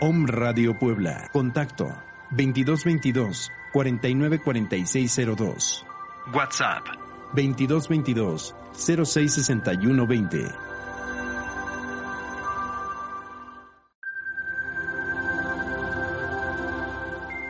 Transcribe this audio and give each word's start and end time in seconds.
Om 0.00 0.28
Radio 0.28 0.78
Puebla. 0.78 1.28
Contacto 1.32 1.92
2222 2.30 3.48
494602. 3.72 5.84
WhatsApp 6.32 6.86
2222 7.34 8.54
066120. 8.74 10.52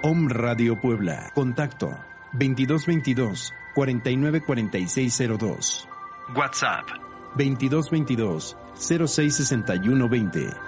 Om 0.03 0.29
Radio 0.31 0.81
Puebla. 0.81 1.31
Contacto 1.35 1.95
2222 2.33 3.53
494602. 3.75 5.87
WhatsApp 6.35 6.87
2222 7.37 8.57
066120. 8.75 10.68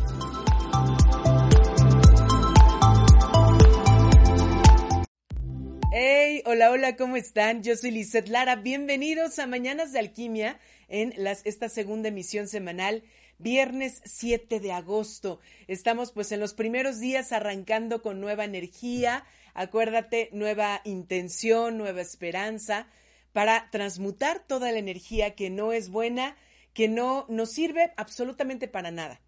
Hey, 5.93 6.41
hola, 6.45 6.71
hola, 6.71 6.95
¿cómo 6.95 7.17
están? 7.17 7.63
Yo 7.63 7.75
soy 7.75 7.91
Lizeth 7.91 8.29
Lara. 8.29 8.55
Bienvenidos 8.55 9.39
a 9.39 9.45
Mañanas 9.45 9.91
de 9.91 9.99
Alquimia 9.99 10.57
en 10.87 11.13
las, 11.17 11.41
esta 11.45 11.67
segunda 11.67 12.07
emisión 12.07 12.47
semanal, 12.47 13.03
viernes 13.39 14.01
7 14.05 14.61
de 14.61 14.71
agosto. 14.71 15.41
Estamos 15.67 16.13
pues 16.13 16.31
en 16.31 16.39
los 16.39 16.53
primeros 16.53 17.01
días 17.01 17.33
arrancando 17.33 18.01
con 18.01 18.21
nueva 18.21 18.45
energía. 18.45 19.25
Acuérdate, 19.53 20.29
nueva 20.31 20.79
intención, 20.85 21.77
nueva 21.77 21.99
esperanza 21.99 22.87
para 23.33 23.69
transmutar 23.69 24.47
toda 24.47 24.71
la 24.71 24.79
energía 24.79 25.35
que 25.35 25.49
no 25.49 25.73
es 25.73 25.89
buena, 25.89 26.37
que 26.73 26.87
no 26.87 27.25
nos 27.27 27.51
sirve 27.51 27.91
absolutamente 27.97 28.69
para 28.69 28.91
nada 28.91 29.19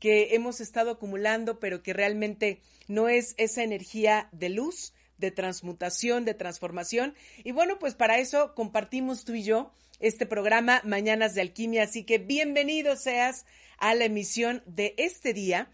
que 0.00 0.34
hemos 0.34 0.62
estado 0.62 0.92
acumulando, 0.92 1.60
pero 1.60 1.82
que 1.82 1.92
realmente 1.92 2.62
no 2.88 3.10
es 3.10 3.34
esa 3.36 3.62
energía 3.62 4.30
de 4.32 4.48
luz, 4.48 4.94
de 5.20 5.30
transmutación, 5.30 6.24
de 6.24 6.34
transformación. 6.34 7.14
Y 7.44 7.52
bueno, 7.52 7.78
pues 7.78 7.94
para 7.94 8.18
eso 8.18 8.54
compartimos 8.54 9.24
tú 9.24 9.34
y 9.34 9.44
yo 9.44 9.72
este 10.00 10.26
programa 10.26 10.80
Mañanas 10.84 11.34
de 11.34 11.42
Alquimia. 11.42 11.84
Así 11.84 12.04
que 12.04 12.18
bienvenido 12.18 12.96
seas 12.96 13.46
a 13.78 13.94
la 13.94 14.06
emisión 14.06 14.62
de 14.66 14.94
este 14.96 15.32
día 15.32 15.70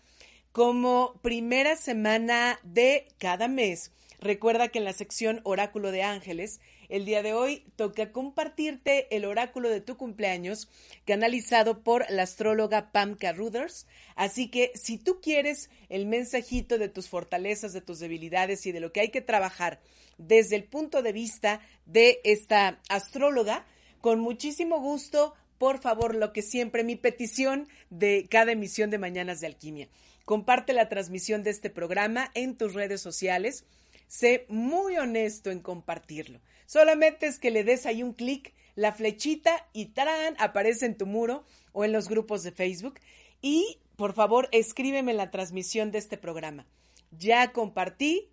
como 0.52 1.18
primera 1.22 1.76
semana 1.76 2.58
de 2.62 3.08
cada 3.18 3.48
mes. 3.48 3.92
Recuerda 4.20 4.68
que 4.68 4.78
en 4.78 4.84
la 4.84 4.92
sección 4.92 5.40
Oráculo 5.44 5.92
de 5.92 6.02
Ángeles 6.02 6.60
el 6.88 7.04
día 7.04 7.22
de 7.22 7.32
hoy 7.32 7.64
toca 7.76 8.12
compartirte 8.12 9.14
el 9.14 9.24
oráculo 9.24 9.68
de 9.68 9.80
tu 9.80 9.96
cumpleaños 9.96 10.68
canalizado 11.04 11.82
por 11.82 12.04
la 12.10 12.22
astróloga 12.22 12.92
Pamka 12.92 13.32
Ruders. 13.32 13.86
Así 14.14 14.48
que 14.48 14.72
si 14.74 14.98
tú 14.98 15.20
quieres 15.20 15.70
el 15.88 16.06
mensajito 16.06 16.78
de 16.78 16.88
tus 16.88 17.08
fortalezas, 17.08 17.72
de 17.72 17.80
tus 17.80 17.98
debilidades 17.98 18.66
y 18.66 18.72
de 18.72 18.80
lo 18.80 18.92
que 18.92 19.00
hay 19.00 19.10
que 19.10 19.20
trabajar 19.20 19.80
desde 20.18 20.56
el 20.56 20.64
punto 20.64 21.02
de 21.02 21.12
vista 21.12 21.60
de 21.84 22.20
esta 22.24 22.80
astróloga, 22.88 23.66
con 24.00 24.20
muchísimo 24.20 24.80
gusto, 24.80 25.34
por 25.58 25.80
favor, 25.80 26.14
lo 26.14 26.32
que 26.32 26.42
siempre 26.42 26.84
mi 26.84 26.96
petición 26.96 27.68
de 27.90 28.26
cada 28.30 28.52
emisión 28.52 28.90
de 28.90 28.98
Mañanas 28.98 29.40
de 29.40 29.46
Alquimia. 29.46 29.88
Comparte 30.24 30.72
la 30.72 30.88
transmisión 30.88 31.42
de 31.42 31.50
este 31.50 31.70
programa 31.70 32.30
en 32.34 32.56
tus 32.56 32.74
redes 32.74 33.00
sociales. 33.00 33.64
Sé 34.06 34.44
muy 34.48 34.96
honesto 34.96 35.50
en 35.50 35.60
compartirlo. 35.60 36.40
Solamente 36.66 37.26
es 37.26 37.38
que 37.38 37.50
le 37.50 37.64
des 37.64 37.86
ahí 37.86 38.02
un 38.02 38.12
clic, 38.12 38.54
la 38.74 38.92
flechita 38.92 39.66
y 39.72 39.86
¡tarán! 39.86 40.36
aparece 40.38 40.86
en 40.86 40.96
tu 40.96 41.06
muro 41.06 41.44
o 41.72 41.84
en 41.84 41.92
los 41.92 42.08
grupos 42.08 42.42
de 42.42 42.52
Facebook. 42.52 43.00
Y 43.40 43.78
por 43.96 44.12
favor, 44.12 44.48
escríbeme 44.52 45.14
la 45.14 45.30
transmisión 45.30 45.90
de 45.90 45.98
este 45.98 46.18
programa. 46.18 46.66
Ya 47.10 47.52
compartí. 47.52 48.28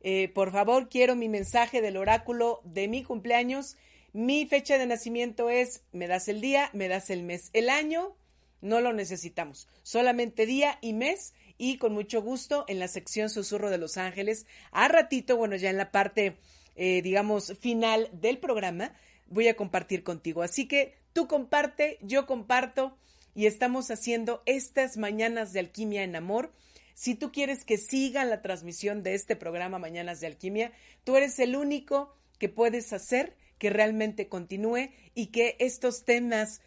Eh, 0.00 0.28
por 0.28 0.50
favor, 0.50 0.88
quiero 0.88 1.14
mi 1.14 1.28
mensaje 1.28 1.80
del 1.80 1.96
oráculo 1.96 2.60
de 2.64 2.88
mi 2.88 3.04
cumpleaños. 3.04 3.76
Mi 4.12 4.46
fecha 4.46 4.78
de 4.78 4.86
nacimiento 4.86 5.50
es, 5.50 5.84
me 5.92 6.06
das 6.06 6.28
el 6.28 6.40
día, 6.40 6.70
me 6.72 6.88
das 6.88 7.10
el 7.10 7.22
mes. 7.22 7.50
El 7.52 7.68
año 7.68 8.16
no 8.62 8.80
lo 8.80 8.92
necesitamos. 8.92 9.68
Solamente 9.82 10.46
día 10.46 10.78
y 10.80 10.92
mes 10.94 11.34
y 11.58 11.76
con 11.78 11.92
mucho 11.92 12.22
gusto 12.22 12.64
en 12.68 12.78
la 12.78 12.88
sección 12.88 13.28
Susurro 13.28 13.70
de 13.70 13.78
los 13.78 13.96
Ángeles. 13.98 14.46
A 14.70 14.88
ratito, 14.88 15.36
bueno, 15.36 15.56
ya 15.56 15.70
en 15.70 15.76
la 15.76 15.92
parte 15.92 16.38
eh, 16.76 17.02
digamos, 17.02 17.56
final 17.60 18.08
del 18.12 18.38
programa, 18.38 18.94
voy 19.26 19.48
a 19.48 19.56
compartir 19.56 20.02
contigo. 20.02 20.42
Así 20.42 20.66
que 20.66 20.94
tú 21.12 21.26
comparte, 21.26 21.98
yo 22.02 22.26
comparto 22.26 22.96
y 23.34 23.46
estamos 23.46 23.90
haciendo 23.90 24.42
estas 24.46 24.96
mañanas 24.96 25.52
de 25.52 25.60
alquimia 25.60 26.02
en 26.02 26.16
amor. 26.16 26.52
Si 26.94 27.14
tú 27.14 27.32
quieres 27.32 27.64
que 27.64 27.78
siga 27.78 28.24
la 28.24 28.42
transmisión 28.42 29.02
de 29.02 29.14
este 29.14 29.36
programa 29.36 29.78
Mañanas 29.78 30.20
de 30.20 30.26
Alquimia, 30.26 30.72
tú 31.04 31.16
eres 31.16 31.38
el 31.38 31.56
único 31.56 32.14
que 32.38 32.48
puedes 32.48 32.92
hacer 32.92 33.36
que 33.58 33.70
realmente 33.70 34.28
continúe 34.28 34.90
y 35.14 35.26
que 35.26 35.56
estos 35.58 36.04
temas 36.04 36.60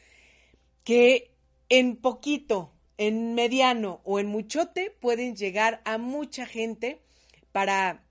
que 0.84 1.32
en 1.70 1.98
poquito, 1.98 2.74
en 2.98 3.36
mediano 3.36 4.02
o 4.04 4.20
en 4.20 4.28
muchote 4.28 4.92
pueden 5.00 5.36
llegar 5.36 5.82
a 5.86 5.98
mucha 5.98 6.46
gente 6.46 7.02
para 7.52 8.05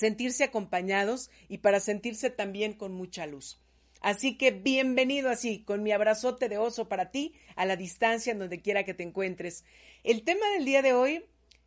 sentirse 0.00 0.44
acompañados 0.44 1.30
y 1.46 1.58
para 1.58 1.78
sentirse 1.78 2.30
también 2.30 2.72
con 2.72 2.94
mucha 2.94 3.26
luz. 3.26 3.60
Así 4.00 4.38
que 4.38 4.50
bienvenido 4.50 5.28
así, 5.28 5.62
con 5.62 5.82
mi 5.82 5.92
abrazote 5.92 6.48
de 6.48 6.56
oso 6.56 6.88
para 6.88 7.10
ti, 7.10 7.34
a 7.54 7.66
la 7.66 7.76
distancia, 7.76 8.32
en 8.32 8.38
donde 8.38 8.62
quiera 8.62 8.84
que 8.84 8.94
te 8.94 9.02
encuentres. 9.02 9.62
El 10.02 10.22
tema 10.22 10.48
del 10.54 10.64
día 10.64 10.80
de 10.80 10.94
hoy 10.94 11.26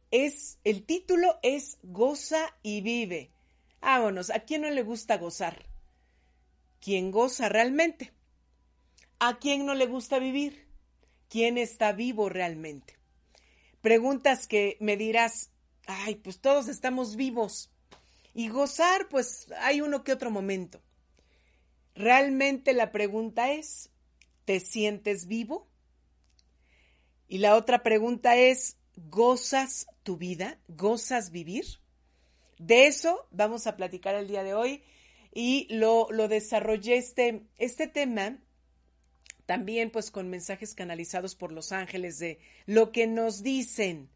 es, 0.09 0.57
el 0.63 0.83
título 0.83 1.37
es 1.43 1.77
Goza 1.83 2.57
y 2.63 2.81
vive. 2.81 3.29
Vámonos, 3.81 4.31
¿a 4.31 4.39
quién 4.39 4.63
no 4.63 4.71
le 4.71 4.81
gusta 4.81 5.19
gozar? 5.19 5.67
¿Quién 6.79 7.11
goza 7.11 7.49
realmente? 7.49 8.13
¿A 9.19 9.37
quién 9.37 9.63
no 9.67 9.75
le 9.75 9.85
gusta 9.85 10.17
vivir? 10.17 10.65
¿Quién 11.29 11.59
está 11.59 11.91
vivo 11.91 12.29
realmente? 12.29 12.97
Preguntas 13.81 14.47
que 14.47 14.75
me 14.79 14.97
dirás, 14.97 15.51
ay, 15.85 16.15
pues 16.15 16.41
todos 16.41 16.67
estamos 16.67 17.15
vivos. 17.15 17.72
Y 18.33 18.49
gozar, 18.49 19.07
pues 19.09 19.47
hay 19.59 19.81
uno 19.81 20.03
que 20.03 20.13
otro 20.13 20.31
momento. 20.31 20.81
Realmente 21.95 22.73
la 22.73 22.91
pregunta 22.91 23.51
es, 23.51 23.91
¿te 24.45 24.59
sientes 24.59 25.27
vivo? 25.27 25.67
Y 27.27 27.37
la 27.37 27.55
otra 27.55 27.83
pregunta 27.83 28.35
es, 28.35 28.77
¿gozas 28.95 29.87
tu 30.03 30.17
vida? 30.17 30.59
¿Gozas 30.67 31.31
vivir? 31.31 31.65
De 32.57 32.87
eso 32.87 33.27
vamos 33.31 33.67
a 33.67 33.75
platicar 33.75 34.15
el 34.15 34.27
día 34.27 34.43
de 34.43 34.53
hoy 34.53 34.83
y 35.33 35.67
lo, 35.69 36.07
lo 36.11 36.27
desarrollé 36.27 36.97
este, 36.97 37.47
este 37.57 37.87
tema 37.87 38.39
también 39.45 39.91
pues 39.91 40.11
con 40.11 40.29
mensajes 40.29 40.73
canalizados 40.73 41.35
por 41.35 41.51
los 41.51 41.71
ángeles 41.71 42.19
de 42.19 42.39
lo 42.65 42.91
que 42.91 43.07
nos 43.07 43.43
dicen. 43.43 44.09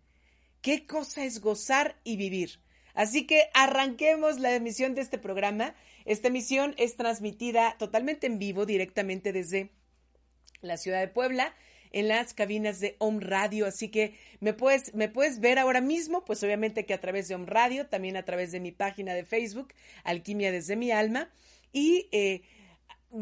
¿Qué 0.62 0.86
cosa 0.86 1.26
es 1.26 1.42
gozar 1.42 2.00
y 2.04 2.18
vivir? 2.18 2.62
Así 2.98 3.28
que 3.28 3.44
arranquemos 3.54 4.40
la 4.40 4.56
emisión 4.56 4.96
de 4.96 5.02
este 5.02 5.20
programa. 5.20 5.76
Esta 6.06 6.30
emisión 6.30 6.74
es 6.80 6.96
transmitida 6.96 7.76
totalmente 7.78 8.26
en 8.26 8.40
vivo 8.40 8.66
directamente 8.66 9.32
desde 9.32 9.70
la 10.62 10.78
ciudad 10.78 11.00
de 11.02 11.08
Puebla 11.08 11.54
en 11.92 12.08
las 12.08 12.34
cabinas 12.34 12.80
de 12.80 12.96
Home 12.98 13.20
Radio, 13.24 13.68
así 13.68 13.90
que 13.90 14.16
me 14.40 14.54
puedes, 14.54 15.40
ver 15.40 15.60
ahora 15.60 15.80
mismo, 15.80 16.26
pues 16.26 16.44
obviamente 16.44 16.88
que 16.88 16.96
a 16.96 17.00
través 17.00 17.28
de 17.28 17.36
Home 17.36 17.46
Radio, 17.46 17.86
también 17.86 18.18
a 18.18 18.26
través 18.26 18.52
de 18.52 18.60
mi 18.60 18.72
página 18.72 19.14
de 19.14 19.24
Facebook, 19.24 19.76
Alquimia 20.04 20.52
desde 20.52 20.76
mi 20.76 20.90
alma, 20.90 21.30
y 21.72 22.10
eh, 22.12 22.42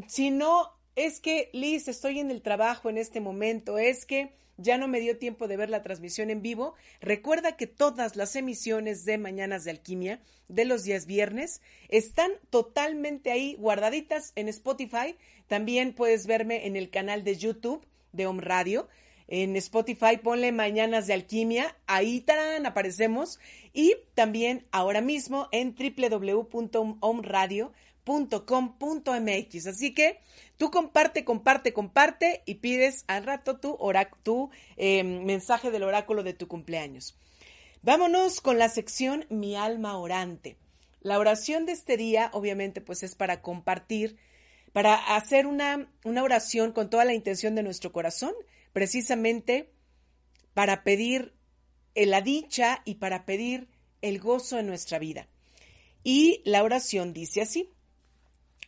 si 0.07 0.31
no 0.31 0.71
es 0.95 1.19
que, 1.19 1.49
Liz, 1.51 1.89
estoy 1.89 2.19
en 2.19 2.31
el 2.31 2.41
trabajo 2.41 2.89
en 2.89 2.97
este 2.97 3.19
momento, 3.19 3.77
es 3.77 4.05
que 4.05 4.33
ya 4.57 4.77
no 4.77 4.87
me 4.87 4.99
dio 4.99 5.17
tiempo 5.17 5.47
de 5.47 5.57
ver 5.57 5.69
la 5.69 5.81
transmisión 5.81 6.29
en 6.29 6.41
vivo. 6.41 6.75
Recuerda 7.01 7.57
que 7.57 7.67
todas 7.67 8.15
las 8.15 8.35
emisiones 8.35 9.05
de 9.05 9.17
Mañanas 9.17 9.63
de 9.63 9.71
Alquimia 9.71 10.21
de 10.47 10.65
los 10.65 10.83
días 10.83 11.05
viernes 11.05 11.61
están 11.89 12.31
totalmente 12.49 13.31
ahí 13.31 13.55
guardaditas 13.55 14.31
en 14.35 14.47
Spotify. 14.47 15.15
También 15.47 15.93
puedes 15.93 16.27
verme 16.27 16.67
en 16.67 16.75
el 16.75 16.89
canal 16.89 17.23
de 17.23 17.35
YouTube 17.35 17.85
de 18.11 18.27
Home 18.27 18.41
Radio. 18.41 18.87
En 19.27 19.55
Spotify 19.55 20.17
ponle 20.21 20.51
Mañanas 20.51 21.07
de 21.07 21.13
Alquimia, 21.13 21.75
ahí 21.87 22.21
tarán, 22.21 22.65
aparecemos. 22.65 23.39
Y 23.73 23.95
también 24.13 24.65
ahora 24.71 25.01
mismo 25.01 25.49
en 25.51 25.75
www.omradio.com 25.75 27.73
.com.mx. 28.05 29.67
Así 29.67 29.93
que 29.93 30.19
tú 30.57 30.71
comparte, 30.71 31.23
comparte, 31.23 31.73
comparte 31.73 32.43
y 32.45 32.55
pides 32.55 33.03
al 33.07 33.23
rato 33.23 33.59
tu, 33.59 33.77
tu 34.23 34.49
em, 34.77 35.23
mensaje 35.23 35.71
del 35.71 35.83
oráculo 35.83 36.23
de 36.23 36.33
tu 36.33 36.47
cumpleaños. 36.47 37.17
Vámonos 37.81 38.41
con 38.41 38.57
la 38.57 38.69
sección 38.69 39.25
Mi 39.29 39.55
alma 39.55 39.97
orante. 39.97 40.57
La 41.01 41.19
oración 41.19 41.65
de 41.65 41.73
este 41.73 41.97
día, 41.97 42.31
obviamente, 42.33 42.81
pues 42.81 43.03
es 43.03 43.15
para 43.15 43.41
compartir, 43.41 44.17
para 44.73 44.95
hacer 45.15 45.45
una, 45.45 45.87
una 46.03 46.23
oración 46.23 46.71
con 46.71 46.89
toda 46.89 47.05
la 47.05 47.13
intención 47.13 47.53
de 47.53 47.61
nuestro 47.61 47.91
corazón, 47.91 48.33
precisamente 48.73 49.69
para 50.55 50.83
pedir 50.83 51.35
la 51.93 52.21
dicha 52.21 52.81
y 52.85 52.95
para 52.95 53.25
pedir 53.25 53.67
el 54.01 54.19
gozo 54.19 54.57
en 54.57 54.67
nuestra 54.67 54.97
vida. 54.97 55.27
Y 56.03 56.41
la 56.45 56.63
oración 56.63 57.13
dice 57.13 57.41
así. 57.41 57.69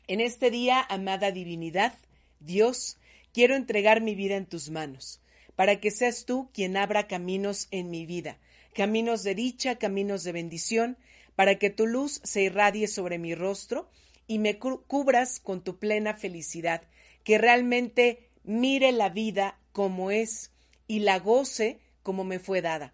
En 0.10 0.22
este 0.22 0.52
día, 0.52 0.86
amada 0.88 1.32
divinidad, 1.32 1.94
Dios, 2.40 2.98
quiero 3.34 3.58
entregar 3.58 4.00
mi 4.00 4.16
vida 4.16 4.38
en 4.38 4.46
tus 4.46 4.70
manos, 4.70 5.20
para 5.58 5.82
que 5.82 5.92
seas 5.92 6.24
tú 6.24 6.50
quien 6.54 6.78
abra 6.78 7.08
caminos 7.08 7.68
en 7.72 7.90
mi 7.90 8.06
vida, 8.06 8.38
caminos 8.74 9.24
de 9.24 9.36
dicha, 9.36 9.76
caminos 9.76 10.24
de 10.24 10.32
bendición, 10.32 10.98
para 11.36 11.56
que 11.56 11.70
tu 11.70 11.88
luz 11.88 12.22
se 12.24 12.42
irradie 12.44 12.88
sobre 12.88 13.18
mi 13.18 13.36
rostro 13.36 13.90
y 14.28 14.40
me 14.40 14.58
cubras 14.58 15.42
con 15.42 15.62
tu 15.62 15.78
plena 15.78 16.14
felicidad, 16.14 16.84
que 17.26 17.38
realmente 17.38 18.30
mire 18.46 18.94
la 18.94 19.10
vida 19.10 19.60
como 19.74 20.10
es 20.10 20.52
y 20.88 21.00
la 21.00 21.20
goce 21.20 21.82
como 22.02 22.24
me 22.24 22.40
fue 22.40 22.62
dada. 22.62 22.94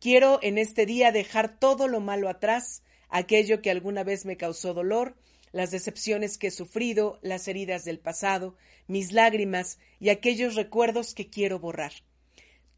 Quiero 0.00 0.40
en 0.42 0.58
este 0.58 0.86
día 0.86 1.12
dejar 1.12 1.60
todo 1.60 1.86
lo 1.86 2.00
malo 2.00 2.28
atrás, 2.28 2.82
aquello 3.10 3.62
que 3.62 3.70
alguna 3.70 4.02
vez 4.02 4.24
me 4.24 4.36
causó 4.36 4.74
dolor, 4.74 5.16
las 5.52 5.70
decepciones 5.70 6.38
que 6.38 6.48
he 6.48 6.50
sufrido, 6.50 7.18
las 7.22 7.48
heridas 7.48 7.84
del 7.84 7.98
pasado, 7.98 8.56
mis 8.86 9.12
lágrimas 9.12 9.78
y 10.00 10.08
aquellos 10.08 10.54
recuerdos 10.54 11.14
que 11.14 11.28
quiero 11.28 11.58
borrar. 11.58 11.92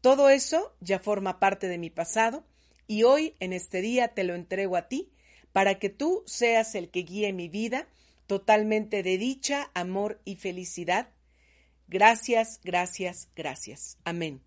Todo 0.01 0.29
eso 0.29 0.75
ya 0.79 0.99
forma 0.99 1.39
parte 1.39 1.67
de 1.67 1.77
mi 1.77 1.89
pasado 1.89 2.43
y 2.87 3.03
hoy, 3.03 3.35
en 3.39 3.53
este 3.53 3.81
día, 3.81 4.09
te 4.09 4.23
lo 4.23 4.35
entrego 4.35 4.75
a 4.75 4.87
ti 4.87 5.11
para 5.53 5.79
que 5.79 5.89
tú 5.89 6.23
seas 6.25 6.75
el 6.75 6.89
que 6.89 7.01
guíe 7.01 7.33
mi 7.33 7.49
vida 7.49 7.87
totalmente 8.27 9.03
de 9.03 9.17
dicha, 9.17 9.69
amor 9.73 10.21
y 10.23 10.37
felicidad. 10.37 11.09
Gracias, 11.87 12.61
gracias, 12.63 13.27
gracias. 13.35 13.97
Amén. 14.05 14.41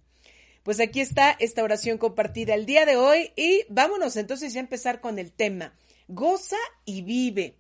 Pues 0.63 0.81
aquí 0.81 1.01
está 1.01 1.37
esta 1.39 1.63
oración 1.63 1.99
compartida 1.99 2.55
el 2.55 2.65
día 2.65 2.87
de 2.87 2.97
hoy 2.97 3.33
y 3.37 3.67
vámonos 3.69 4.17
entonces 4.17 4.55
ya 4.55 4.61
a 4.61 4.63
empezar 4.63 5.03
con 5.03 5.19
el 5.19 5.31
tema. 5.31 5.75
Goza 6.09 6.57
y 6.87 7.03
vive. 7.03 7.57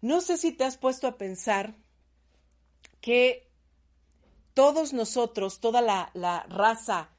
No 0.00 0.20
sé 0.20 0.36
si 0.36 0.52
te 0.52 0.64
has 0.64 0.76
puesto 0.76 1.06
a 1.06 1.16
pensar 1.16 1.74
que 3.00 3.48
todos 4.54 4.92
nosotros, 4.92 5.60
toda 5.60 5.80
la, 5.80 6.46
raza 6.48 7.10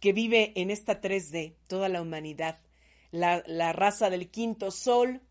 que 0.00 0.12
vive 0.12 0.52
en 0.56 0.70
esta 0.70 1.00
3D, 1.00 1.54
toda 1.66 1.88
la 1.88 2.02
humanidad, 2.02 2.60
la, 3.10 3.72
raza 3.72 4.10
del 4.10 4.30
quinto 4.30 4.70
sol 4.70 5.22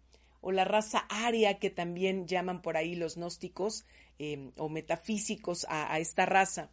o 0.42 0.52
la 0.52 0.66
raza 0.66 1.06
aria 1.10 1.60
que 1.60 1.70
también 1.70 2.28
llaman 2.28 2.62
por 2.62 2.76
ahí 2.76 2.96
los 2.96 3.16
gnósticos 3.16 3.86
eh, 4.20 4.52
o 4.58 4.70
metafísicos 4.70 5.66
a, 5.70 6.00
esta 6.00 6.26
raza, 6.26 6.70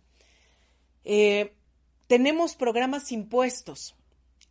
eh, 1.04 1.54
tenemos 2.06 2.56
programas 2.56 3.12
impuestos. 3.12 3.94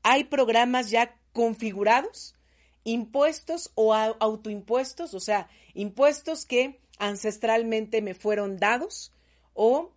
Hay 0.03 0.25
programas 0.25 0.89
ya 0.89 1.19
configurados 1.33 2.35
impuestos 2.83 3.71
o 3.75 3.93
autoimpuestos, 3.93 5.13
o 5.13 5.19
sea, 5.19 5.49
impuestos 5.73 6.45
que 6.45 6.79
ancestralmente 6.97 8.01
me 8.01 8.13
fueron 8.13 8.57
dados 8.57 9.11
o 9.53 9.91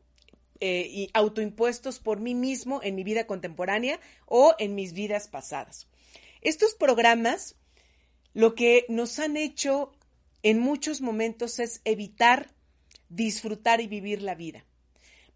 eh, 0.61 1.09
autoimpuestos 1.15 1.99
por 1.99 2.21
mí 2.21 2.35
mismo 2.35 2.81
en 2.83 2.95
mi 2.95 3.03
vida 3.03 3.27
contemporánea 3.27 3.99
o 4.27 4.55
en 4.59 4.75
mis 4.75 4.93
vidas 4.93 5.29
pasadas. 5.29 5.89
Estos 6.41 6.75
programas 6.75 7.57
lo 8.35 8.55
que 8.55 8.87
nos 8.89 9.19
han 9.19 9.37
hecho 9.37 9.93
en 10.43 10.59
muchos 10.59 11.01
momentos 11.01 11.59
es 11.59 11.81
evitar 11.85 12.51
disfrutar 13.09 13.81
y 13.81 13.87
vivir 13.87 14.23
la 14.23 14.35
vida, 14.35 14.65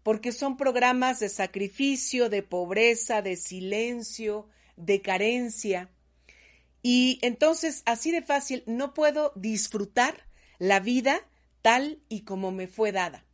porque 0.01 0.31
son 0.31 0.57
programas 0.57 1.19
de 1.19 1.29
sacrificio, 1.29 2.29
de 2.29 2.41
pobreza, 2.41 3.21
de 3.21 3.35
silencio, 3.35 4.47
de 4.75 5.01
carencia, 5.01 5.91
y 6.89 7.19
entonces, 7.21 7.83
así 7.85 8.11
de 8.11 8.21
fácil, 8.21 8.63
no 8.65 8.93
puedo 8.93 9.33
disfrutar 9.35 10.25
la 10.57 10.79
vida 10.79 11.19
tal 11.61 11.99
y 12.07 12.21
como 12.21 12.53
me 12.53 12.67
fue 12.67 12.93
dada. 12.93 13.25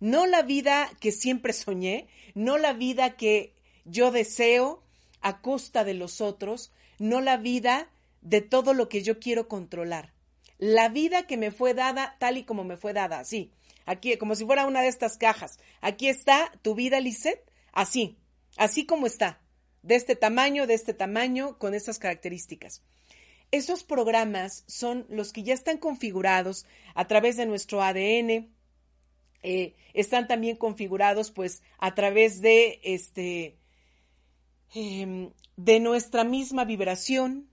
No 0.00 0.24
la 0.24 0.40
vida 0.40 0.90
que 0.98 1.12
siempre 1.12 1.52
soñé, 1.52 2.06
no 2.34 2.56
la 2.56 2.72
vida 2.72 3.18
que 3.18 3.52
yo 3.84 4.12
deseo 4.12 4.82
a 5.20 5.42
costa 5.42 5.84
de 5.84 5.92
los 5.92 6.22
otros, 6.22 6.72
no 6.98 7.20
la 7.20 7.36
vida 7.36 7.90
de 8.22 8.40
todo 8.40 8.72
lo 8.72 8.88
que 8.88 9.02
yo 9.02 9.20
quiero 9.20 9.46
controlar. 9.46 10.14
La 10.56 10.88
vida 10.88 11.26
que 11.26 11.36
me 11.36 11.50
fue 11.50 11.74
dada 11.74 12.16
tal 12.18 12.38
y 12.38 12.44
como 12.44 12.64
me 12.64 12.78
fue 12.78 12.94
dada, 12.94 13.18
así. 13.18 13.52
Aquí, 13.84 14.16
como 14.16 14.34
si 14.34 14.46
fuera 14.46 14.64
una 14.64 14.80
de 14.80 14.88
estas 14.88 15.18
cajas. 15.18 15.58
Aquí 15.82 16.08
está 16.08 16.50
tu 16.62 16.74
vida, 16.74 16.98
Lisette, 17.00 17.44
así, 17.72 18.16
así 18.56 18.86
como 18.86 19.06
está 19.06 19.38
de 19.86 19.94
este 19.94 20.16
tamaño, 20.16 20.66
de 20.66 20.74
este 20.74 20.94
tamaño, 20.94 21.58
con 21.58 21.72
estas 21.72 21.98
características. 21.98 22.82
Esos 23.52 23.84
programas 23.84 24.64
son 24.66 25.06
los 25.08 25.32
que 25.32 25.44
ya 25.44 25.54
están 25.54 25.78
configurados 25.78 26.66
a 26.94 27.06
través 27.06 27.36
de 27.36 27.46
nuestro 27.46 27.80
ADN, 27.82 28.50
eh, 29.42 29.76
están 29.94 30.26
también 30.26 30.56
configurados 30.56 31.30
pues 31.30 31.62
a 31.78 31.94
través 31.94 32.40
de 32.40 32.80
este 32.82 33.56
em, 34.74 35.30
de 35.56 35.78
nuestra 35.78 36.24
misma 36.24 36.64
vibración, 36.64 37.48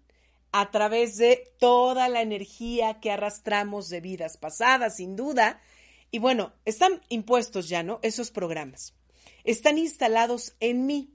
a 0.52 0.72
través 0.72 1.18
de 1.18 1.54
toda 1.60 2.10
la 2.10 2.24
energía 2.24 3.00
que 3.00 3.12
arrastramos 3.12 3.90
de 3.90 4.02
vidas 4.02 4.38
pasadas, 4.38 4.96
sin 4.98 5.16
duda. 5.16 5.62
Y 6.10 6.18
bueno, 6.18 6.54
están 6.66 7.02
impuestos 7.10 7.70
ya, 7.70 7.84
¿no? 7.84 8.00
Esos 8.02 8.32
programas. 8.32 8.96
Están 9.44 9.78
instalados 9.78 10.56
en 10.60 10.88
mí 10.88 11.14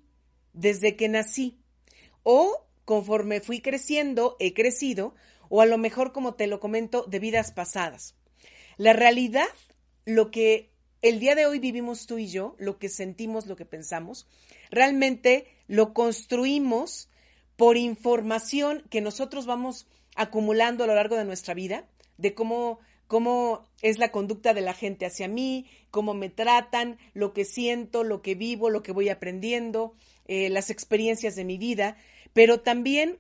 desde 0.53 0.97
que 0.97 1.09
nací. 1.09 1.59
O 2.23 2.65
conforme 2.85 3.41
fui 3.41 3.61
creciendo, 3.61 4.37
he 4.41 4.55
crecido, 4.55 5.15
o 5.51 5.61
a 5.61 5.67
lo 5.67 5.79
mejor, 5.79 6.13
como 6.13 6.35
te 6.35 6.47
lo 6.47 6.61
comento, 6.61 7.05
de 7.05 7.19
vidas 7.19 7.53
pasadas. 7.53 8.15
La 8.77 8.93
realidad, 8.93 9.47
lo 10.05 10.31
que 10.31 10.71
el 11.03 11.21
día 11.21 11.35
de 11.35 11.47
hoy 11.47 11.59
vivimos 11.59 12.07
tú 12.07 12.19
y 12.19 12.29
yo, 12.29 12.57
lo 12.59 12.79
que 12.79 12.89
sentimos, 12.89 13.47
lo 13.47 13.57
que 13.57 13.67
pensamos, 13.67 14.27
realmente 14.71 15.47
lo 15.67 15.93
construimos 15.93 17.09
por 17.57 17.77
información 17.77 18.85
que 18.91 19.01
nosotros 19.01 19.47
vamos 19.47 19.87
acumulando 20.17 20.85
a 20.85 20.87
lo 20.87 20.95
largo 20.95 21.17
de 21.17 21.25
nuestra 21.25 21.55
vida, 21.55 21.87
de 22.17 22.35
cómo, 22.35 22.81
cómo 23.07 23.69
es 23.83 23.99
la 23.99 24.11
conducta 24.11 24.55
de 24.55 24.61
la 24.61 24.75
gente 24.75 25.07
hacia 25.07 25.29
mí, 25.29 25.67
cómo 25.91 26.15
me 26.15 26.31
tratan, 26.31 26.99
lo 27.15 27.33
que 27.33 27.45
siento, 27.45 28.03
lo 28.03 28.23
que 28.23 28.35
vivo, 28.35 28.71
lo 28.71 28.83
que 28.83 28.93
voy 28.93 29.09
aprendiendo, 29.09 29.95
eh, 30.29 30.51
las 30.51 30.71
experiencias 30.71 31.37
de 31.37 31.45
mi 31.45 31.59
vida, 31.59 31.97
pero 32.33 32.61
también 32.61 33.19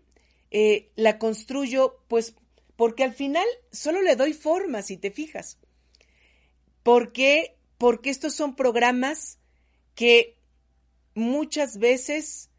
eh, 0.50 0.90
la 0.94 1.18
construyo, 1.18 2.02
pues, 2.08 2.34
porque 2.76 3.04
al 3.04 3.12
final 3.12 3.46
solo 3.72 4.02
le 4.02 4.14
doy 4.14 4.32
forma, 4.32 4.82
si 4.82 4.96
te 4.96 5.10
fijas. 5.10 5.58
Porque, 6.82 7.56
porque 7.76 8.10
estos 8.10 8.34
son 8.34 8.54
programas 8.54 9.38
que 9.94 10.38
muchas 11.14 11.78
veces 11.78 12.50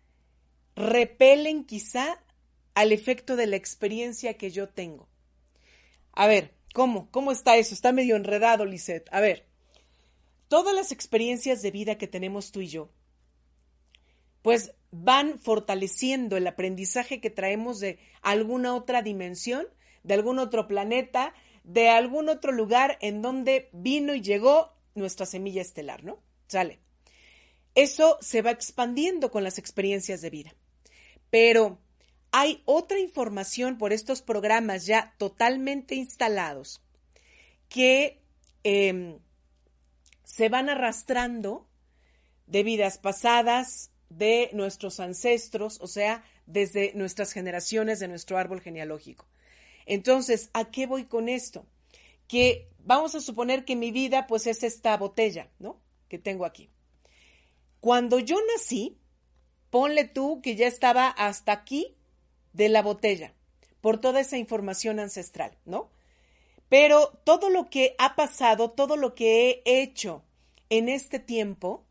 repelen 0.76 1.64
quizá 1.64 2.22
al 2.74 2.92
efecto 2.92 3.36
de 3.36 3.48
la 3.48 3.56
experiencia 3.56 4.36
que 4.36 4.52
yo 4.52 4.70
tengo. 4.70 5.08
A 6.12 6.28
ver, 6.28 6.54
¿cómo? 6.74 7.10
¿Cómo 7.12 7.32
está 7.32 7.58
eso? 7.58 7.74
Está 7.74 7.92
medio 7.92 8.16
enredado, 8.16 8.66
Lisette. 8.66 9.08
A 9.12 9.20
ver, 9.20 9.46
todas 10.48 10.76
las 10.76 10.92
experiencias 10.92 11.62
de 11.62 11.72
vida 11.72 11.98
que 11.98 12.08
tenemos 12.08 12.52
tú 12.52 12.62
y 12.62 12.68
yo, 12.68 12.90
pues 14.42 14.74
van 14.92 15.40
fortaleciendo 15.40 16.38
el 16.38 16.48
aprendizaje 16.48 17.22
que 17.22 17.30
traemos 17.30 17.80
de 17.80 18.00
alguna 18.22 18.76
otra 18.76 19.02
dimensión, 19.02 19.68
de 20.04 20.14
algún 20.14 20.40
otro 20.40 20.68
planeta, 20.68 21.34
de 21.64 21.90
algún 21.90 22.30
otro 22.30 22.52
lugar 22.52 22.98
en 23.02 23.22
donde 23.22 23.70
vino 23.74 24.16
y 24.16 24.22
llegó 24.22 24.74
nuestra 24.96 25.26
semilla 25.26 25.62
estelar, 25.62 26.04
¿no? 26.04 26.20
Sale. 26.48 26.80
Eso 27.76 28.18
se 28.22 28.42
va 28.42 28.52
expandiendo 28.52 29.30
con 29.32 29.44
las 29.44 29.58
experiencias 29.58 30.22
de 30.22 30.30
vida. 30.30 30.56
Pero 31.30 31.80
hay 32.32 32.62
otra 32.66 33.00
información 33.00 33.78
por 33.78 33.94
estos 33.94 34.22
programas 34.22 34.86
ya 34.86 35.14
totalmente 35.18 35.96
instalados 35.96 36.82
que 37.70 38.20
em, 38.64 39.20
se 40.24 40.50
van 40.50 40.70
arrastrando 40.70 41.68
de 42.48 42.64
vidas 42.64 42.98
pasadas, 42.98 43.92
de 44.10 44.50
nuestros 44.54 45.00
ancestros, 45.00 45.80
o 45.82 45.88
sea, 45.88 46.24
desde 46.46 46.94
nuestras 46.96 47.32
generaciones 47.32 48.00
de 48.00 48.08
nuestro 48.08 48.38
árbol 48.38 48.62
genealógico. 48.62 49.28
Entonces, 49.86 50.50
¿a 50.54 50.72
qué 50.72 50.88
voy 50.88 51.06
con 51.06 51.30
esto? 51.30 51.66
Que 52.28 52.70
vamos 52.80 53.16
a 53.16 53.22
suponer 53.22 53.66
que 53.66 53.76
mi 53.76 53.92
vida 53.92 54.28
pues 54.28 54.48
es 54.48 54.64
esta 54.64 54.96
botella, 54.98 55.50
¿no? 55.60 55.80
Que 56.08 56.18
tengo 56.18 56.46
aquí. 56.46 56.70
Cuando 57.80 58.20
yo 58.20 58.38
nací, 58.54 58.98
ponle 59.70 60.06
tú 60.06 60.42
que 60.42 60.56
ya 60.56 60.68
estaba 60.68 61.08
hasta 61.08 61.52
aquí 61.52 61.96
de 62.54 62.70
la 62.70 62.82
botella, 62.82 63.34
por 63.82 64.00
toda 64.00 64.20
esa 64.20 64.38
información 64.38 65.00
ancestral, 65.00 65.58
¿no? 65.66 65.90
Pero 66.68 67.20
todo 67.24 67.50
lo 67.50 67.70
que 67.70 67.96
ha 67.98 68.16
pasado, 68.16 68.72
todo 68.72 68.96
lo 68.96 69.16
que 69.16 69.62
he 69.66 69.82
hecho 69.82 70.24
en 70.70 70.90
este 70.90 71.20
tiempo, 71.20 71.86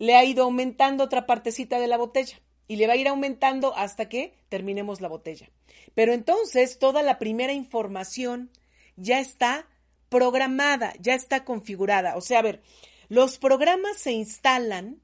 le 0.00 0.16
ha 0.16 0.24
ido 0.24 0.44
aumentando 0.44 1.04
otra 1.04 1.26
partecita 1.26 1.78
de 1.78 1.86
la 1.86 1.98
botella 1.98 2.40
y 2.66 2.76
le 2.76 2.86
va 2.86 2.94
a 2.94 2.96
ir 2.96 3.06
aumentando 3.06 3.76
hasta 3.76 4.08
que 4.08 4.34
terminemos 4.48 5.02
la 5.02 5.08
botella. 5.08 5.50
Pero 5.94 6.14
entonces 6.14 6.78
toda 6.78 7.02
la 7.02 7.18
primera 7.18 7.52
información 7.52 8.50
ya 8.96 9.20
está 9.20 9.68
programada, 10.08 10.94
ya 11.00 11.14
está 11.14 11.44
configurada. 11.44 12.16
O 12.16 12.22
sea, 12.22 12.38
a 12.38 12.42
ver, 12.42 12.62
los 13.08 13.38
programas 13.38 13.98
se 13.98 14.12
instalan 14.12 15.02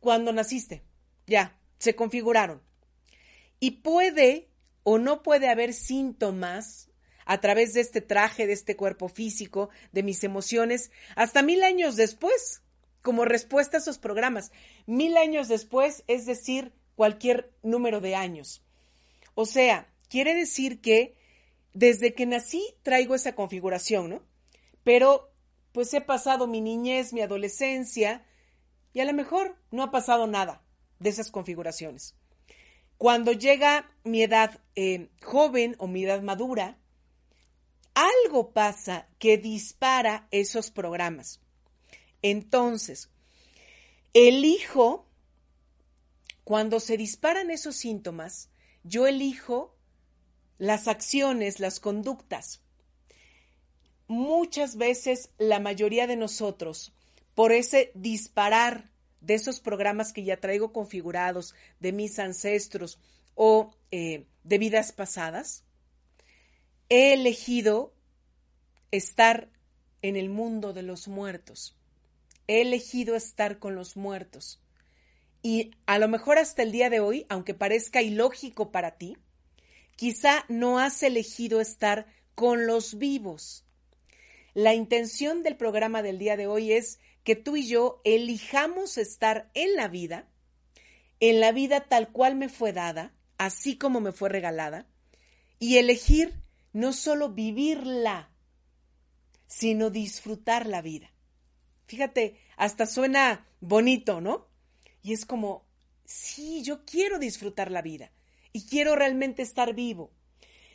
cuando 0.00 0.32
naciste. 0.32 0.82
Ya, 1.26 1.58
se 1.78 1.94
configuraron. 1.94 2.62
Y 3.60 3.82
puede 3.82 4.48
o 4.84 4.98
no 4.98 5.22
puede 5.22 5.50
haber 5.50 5.74
síntomas 5.74 6.88
a 7.26 7.40
través 7.40 7.74
de 7.74 7.82
este 7.82 8.00
traje, 8.00 8.46
de 8.46 8.54
este 8.54 8.74
cuerpo 8.74 9.08
físico, 9.08 9.68
de 9.92 10.02
mis 10.02 10.24
emociones, 10.24 10.90
hasta 11.14 11.42
mil 11.42 11.62
años 11.62 11.96
después, 11.96 12.62
como 13.02 13.24
respuesta 13.24 13.76
a 13.76 13.80
esos 13.80 13.98
programas. 13.98 14.52
Mil 14.86 15.16
años 15.16 15.48
después, 15.48 16.04
es 16.06 16.26
decir, 16.26 16.72
cualquier 16.94 17.52
número 17.62 18.00
de 18.00 18.14
años. 18.14 18.62
O 19.34 19.46
sea, 19.46 19.92
quiere 20.08 20.34
decir 20.34 20.80
que 20.80 21.16
desde 21.74 22.14
que 22.14 22.26
nací 22.26 22.62
traigo 22.82 23.14
esa 23.14 23.34
configuración, 23.34 24.10
¿no? 24.10 24.22
Pero 24.84 25.30
pues 25.72 25.92
he 25.94 26.00
pasado 26.00 26.46
mi 26.46 26.60
niñez, 26.60 27.12
mi 27.12 27.22
adolescencia, 27.22 28.24
y 28.92 29.00
a 29.00 29.04
lo 29.04 29.14
mejor 29.14 29.56
no 29.70 29.82
ha 29.82 29.90
pasado 29.90 30.26
nada 30.26 30.62
de 30.98 31.10
esas 31.10 31.30
configuraciones. 31.30 32.14
Cuando 32.98 33.32
llega 33.32 33.90
mi 34.04 34.22
edad 34.22 34.60
eh, 34.76 35.08
joven 35.22 35.74
o 35.78 35.88
mi 35.88 36.04
edad 36.04 36.22
madura, 36.22 36.78
algo 37.94 38.52
pasa 38.52 39.08
que 39.18 39.38
dispara 39.38 40.28
esos 40.30 40.70
programas. 40.70 41.40
Entonces, 42.22 43.10
elijo, 44.14 45.06
cuando 46.44 46.80
se 46.80 46.96
disparan 46.96 47.50
esos 47.50 47.76
síntomas, 47.76 48.48
yo 48.84 49.06
elijo 49.06 49.76
las 50.58 50.88
acciones, 50.88 51.60
las 51.60 51.80
conductas. 51.80 52.62
Muchas 54.06 54.76
veces 54.76 55.30
la 55.38 55.58
mayoría 55.58 56.06
de 56.06 56.16
nosotros 56.16 56.92
por 57.34 57.52
ese 57.52 57.92
disparar 57.94 58.90
de 59.20 59.34
esos 59.34 59.60
programas 59.60 60.12
que 60.12 60.24
ya 60.24 60.38
traigo 60.38 60.72
configurados 60.72 61.54
de 61.80 61.92
mis 61.92 62.18
ancestros 62.18 62.98
o 63.34 63.74
eh, 63.90 64.26
de 64.44 64.58
vidas 64.58 64.92
pasadas, 64.92 65.64
he 66.88 67.14
elegido 67.14 67.94
estar 68.90 69.48
en 70.02 70.16
el 70.16 70.28
mundo 70.28 70.72
de 70.72 70.82
los 70.82 71.08
muertos. 71.08 71.76
He 72.46 72.62
elegido 72.62 73.16
estar 73.16 73.58
con 73.58 73.74
los 73.74 73.96
muertos. 73.96 74.60
Y 75.42 75.72
a 75.86 75.98
lo 75.98 76.08
mejor 76.08 76.38
hasta 76.38 76.62
el 76.62 76.72
día 76.72 76.88
de 76.88 77.00
hoy, 77.00 77.26
aunque 77.28 77.54
parezca 77.54 78.02
ilógico 78.02 78.70
para 78.70 78.96
ti, 78.96 79.16
quizá 79.96 80.44
no 80.48 80.78
has 80.78 81.02
elegido 81.02 81.60
estar 81.60 82.06
con 82.34 82.66
los 82.66 82.98
vivos. 82.98 83.64
La 84.54 84.74
intención 84.74 85.42
del 85.42 85.56
programa 85.56 86.02
del 86.02 86.18
día 86.18 86.36
de 86.36 86.46
hoy 86.46 86.72
es 86.72 87.00
que 87.24 87.36
tú 87.36 87.56
y 87.56 87.66
yo 87.66 88.00
elijamos 88.04 88.98
estar 88.98 89.50
en 89.54 89.74
la 89.76 89.88
vida, 89.88 90.28
en 91.20 91.40
la 91.40 91.52
vida 91.52 91.88
tal 91.88 92.10
cual 92.10 92.34
me 92.34 92.48
fue 92.48 92.72
dada, 92.72 93.14
así 93.38 93.76
como 93.76 94.00
me 94.00 94.12
fue 94.12 94.28
regalada, 94.28 94.86
y 95.58 95.78
elegir 95.78 96.42
no 96.72 96.92
solo 96.92 97.30
vivirla, 97.30 98.30
sino 99.46 99.90
disfrutar 99.90 100.66
la 100.66 100.82
vida. 100.82 101.11
Fíjate, 101.86 102.36
hasta 102.56 102.86
suena 102.86 103.46
bonito, 103.60 104.20
¿no? 104.20 104.46
Y 105.02 105.12
es 105.12 105.26
como, 105.26 105.64
sí, 106.04 106.62
yo 106.62 106.84
quiero 106.84 107.18
disfrutar 107.18 107.70
la 107.70 107.82
vida 107.82 108.12
y 108.52 108.64
quiero 108.66 108.96
realmente 108.96 109.42
estar 109.42 109.74
vivo. 109.74 110.12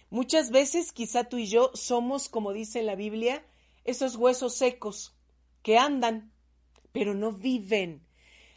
Muchas 0.10 0.52
veces 0.52 0.92
quizá 0.92 1.26
tú 1.26 1.38
y 1.38 1.48
yo 1.48 1.72
somos, 1.74 2.30
como 2.30 2.54
dice 2.54 2.82
la 2.82 2.96
Biblia, 2.96 3.46
esos 3.84 4.16
huesos 4.16 4.56
secos 4.56 5.16
que 5.64 5.78
andan, 5.78 6.32
pero 6.92 7.14
no 7.14 7.32
viven. 7.32 8.06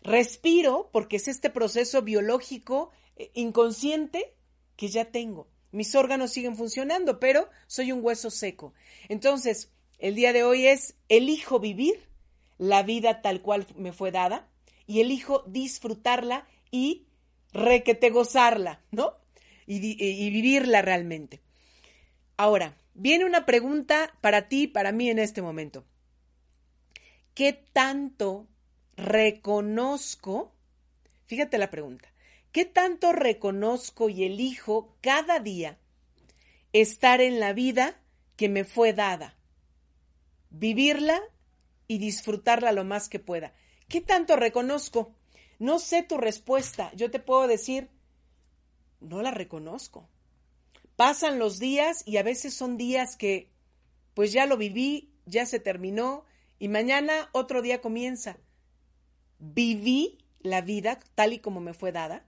Respiro 0.03 0.91
porque 0.93 1.17
es 1.17 1.29
este 1.29 1.51
proceso 1.51 2.03
biológico 2.03 2.91
eh, 3.17 3.31
inconsciente 3.35 4.35
que 4.77 4.89
ya 4.89 5.07
tengo. 5.07 5.49
Mis 5.73 5.95
órganos 5.95 6.33
siguen 6.33 6.57
funcionando, 6.57 7.21
pero 7.21 7.49
soy 7.67 7.93
un 7.93 8.05
hueso 8.05 8.31
seco. 8.31 8.75
Entonces, 9.09 9.71
el 9.99 10.15
día 10.15 10.33
de 10.33 10.43
hoy 10.43 10.67
es, 10.67 10.95
elijo 11.09 11.61
vivir 11.61 12.10
la 12.61 12.83
vida 12.83 13.23
tal 13.23 13.41
cual 13.41 13.67
me 13.75 13.95
fue 13.95 14.11
dada 14.11 14.47
y 14.87 15.01
elijo 15.01 15.45
disfrutarla 15.47 16.47
y 16.71 17.07
requete 17.55 18.11
gozarla, 18.11 18.83
¿no? 18.91 19.17
Y, 19.67 19.77
y 19.99 20.31
vivirla 20.31 20.83
realmente. 20.83 21.41
Ahora, 22.37 22.77
viene 22.93 23.25
una 23.25 23.47
pregunta 23.47 24.15
para 24.21 24.49
ti, 24.49 24.67
para 24.67 24.93
mí 24.93 25.09
en 25.09 25.19
este 25.19 25.41
momento. 25.41 25.87
¿Qué 27.33 27.55
tanto 27.55 28.47
reconozco? 28.95 30.53
Fíjate 31.25 31.57
la 31.57 31.71
pregunta. 31.71 32.13
¿Qué 32.53 32.67
tanto 32.67 33.13
reconozco 33.13 34.11
y 34.11 34.25
elijo 34.25 34.99
cada 35.01 35.41
día 35.41 35.79
estar 36.75 37.23
en 37.23 37.41
la 37.41 37.55
vida 37.55 37.99
que 38.37 38.51
me 38.51 38.65
fue 38.65 38.93
dada? 38.93 39.35
Vivirla 40.51 41.23
y 41.91 41.99
disfrutarla 41.99 42.71
lo 42.71 42.85
más 42.85 43.09
que 43.09 43.19
pueda. 43.19 43.53
¿Qué 43.89 44.01
tanto 44.01 44.37
reconozco? 44.37 45.13
No 45.59 45.81
sé 45.81 46.05
tu 46.05 46.19
respuesta. 46.19 46.93
Yo 46.95 47.11
te 47.11 47.19
puedo 47.19 47.49
decir, 47.49 47.91
no 49.01 49.23
la 49.23 49.33
reconozco. 49.33 50.09
Pasan 50.95 51.41
los 51.41 51.59
días 51.59 52.05
y 52.07 52.19
a 52.19 52.23
veces 52.23 52.55
son 52.55 52.77
días 52.77 53.17
que, 53.17 53.51
pues 54.15 54.31
ya 54.31 54.47
lo 54.47 54.57
viví, 54.57 55.13
ya 55.27 55.47
se 55.47 55.59
terminó 55.59 56.25
y 56.61 56.69
mañana 56.69 57.29
otro 57.33 57.61
día 57.61 57.81
comienza. 57.81 58.37
Viví 59.41 60.19
la 60.39 60.61
vida 60.61 61.01
tal 61.17 61.33
y 61.33 61.41
como 61.41 61.59
me 61.59 61.75
fue 61.75 61.91
dada 61.91 62.25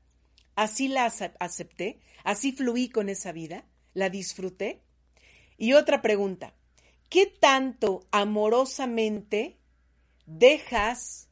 así 0.55 0.89
la 0.89 1.07
acepté, 1.07 2.01
así 2.25 2.53
fluí 2.53 2.89
con 2.89 3.09
esa 3.09 3.33
vida, 3.33 3.65
la 3.95 4.11
disfruté. 4.11 4.83
Y 5.57 5.75
otra 5.75 6.03
pregunta, 6.03 6.55
¿qué 7.13 7.27
tanto 7.27 8.07
amorosamente 8.11 9.59
dejas 10.25 11.29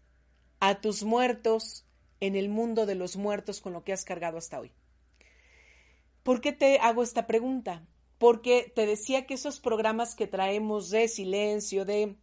a 0.58 0.82
tus 0.82 1.04
muertos 1.04 1.86
en 2.20 2.36
el 2.36 2.50
mundo 2.50 2.84
de 2.84 2.94
los 2.94 3.16
muertos 3.16 3.62
con 3.62 3.72
lo 3.72 3.82
que 3.82 3.94
has 3.94 4.04
cargado 4.04 4.36
hasta 4.36 4.60
hoy? 4.60 4.72
¿Por 6.22 6.42
qué 6.42 6.52
te 6.52 6.78
hago 6.80 7.02
esta 7.02 7.26
pregunta? 7.26 7.82
Porque 8.18 8.70
te 8.76 8.84
decía 8.84 9.24
que 9.24 9.32
esos 9.32 9.58
programas 9.58 10.14
que 10.14 10.26
traemos 10.26 10.90
de 10.90 11.08
silencio, 11.08 11.86
de 11.86 12.14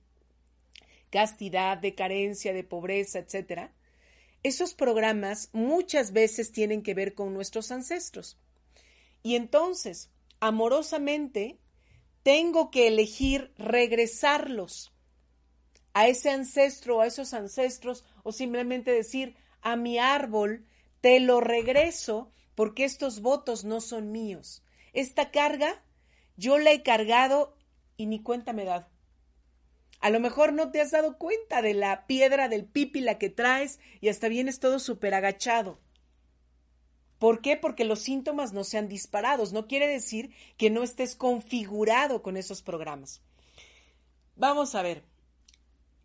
castidad, 1.09 1.79
de 1.79 1.95
carencia, 1.95 2.53
de 2.53 2.63
pobreza, 2.63 3.17
etcétera, 3.17 3.73
esos 4.43 4.75
programas 4.75 5.49
muchas 5.51 6.11
veces 6.11 6.51
tienen 6.51 6.83
que 6.83 6.93
ver 6.93 7.15
con 7.15 7.33
nuestros 7.33 7.71
ancestros. 7.71 8.37
Y 9.23 9.35
entonces, 9.35 10.11
amorosamente, 10.39 11.57
tengo 12.27 12.71
que 12.71 12.89
elegir 12.89 13.53
regresarlos 13.57 14.91
a 15.93 16.09
ese 16.09 16.29
ancestro, 16.29 16.99
a 16.99 17.07
esos 17.07 17.33
ancestros, 17.33 18.03
o 18.23 18.33
simplemente 18.33 18.91
decir, 18.91 19.37
a 19.61 19.77
mi 19.77 19.97
árbol, 19.97 20.67
te 20.99 21.21
lo 21.21 21.39
regreso 21.39 22.29
porque 22.53 22.83
estos 22.83 23.21
votos 23.21 23.63
no 23.63 23.79
son 23.79 24.11
míos. 24.11 24.61
Esta 24.91 25.31
carga 25.31 25.81
yo 26.35 26.57
la 26.57 26.73
he 26.73 26.83
cargado 26.83 27.55
y 27.95 28.07
ni 28.07 28.21
cuenta 28.21 28.51
me 28.51 28.63
he 28.63 28.65
dado. 28.65 28.89
A 30.01 30.09
lo 30.09 30.19
mejor 30.19 30.51
no 30.51 30.69
te 30.69 30.81
has 30.81 30.91
dado 30.91 31.17
cuenta 31.17 31.61
de 31.61 31.75
la 31.75 32.07
piedra 32.07 32.49
del 32.49 32.65
pípila 32.65 33.17
que 33.17 33.29
traes 33.29 33.79
y 34.01 34.09
hasta 34.09 34.27
vienes 34.27 34.59
todo 34.59 34.79
súper 34.79 35.13
agachado. 35.13 35.79
¿Por 37.19 37.41
qué? 37.41 37.57
Porque 37.57 37.83
los 37.83 37.99
síntomas 37.99 38.53
no 38.53 38.63
sean 38.63 38.87
disparados. 38.87 39.53
No 39.53 39.67
quiere 39.67 39.87
decir 39.87 40.31
que 40.57 40.69
no 40.69 40.83
estés 40.83 41.15
configurado 41.15 42.21
con 42.21 42.37
esos 42.37 42.61
programas. 42.61 43.21
Vamos 44.35 44.75
a 44.75 44.81
ver. 44.81 45.03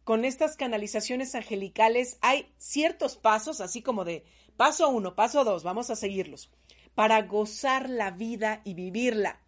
Con 0.04 0.24
estas 0.24 0.56
canalizaciones 0.56 1.34
angelicales 1.34 2.18
hay 2.22 2.52
ciertos 2.58 3.16
pasos, 3.16 3.60
así 3.60 3.82
como 3.82 4.04
de 4.04 4.24
paso 4.56 4.88
uno, 4.88 5.14
paso 5.14 5.44
dos, 5.44 5.62
vamos 5.62 5.90
a 5.90 5.96
seguirlos, 5.96 6.50
para 6.96 7.22
gozar 7.22 7.88
la 7.88 8.10
vida 8.10 8.62
y 8.64 8.74
vivirla. 8.74 9.40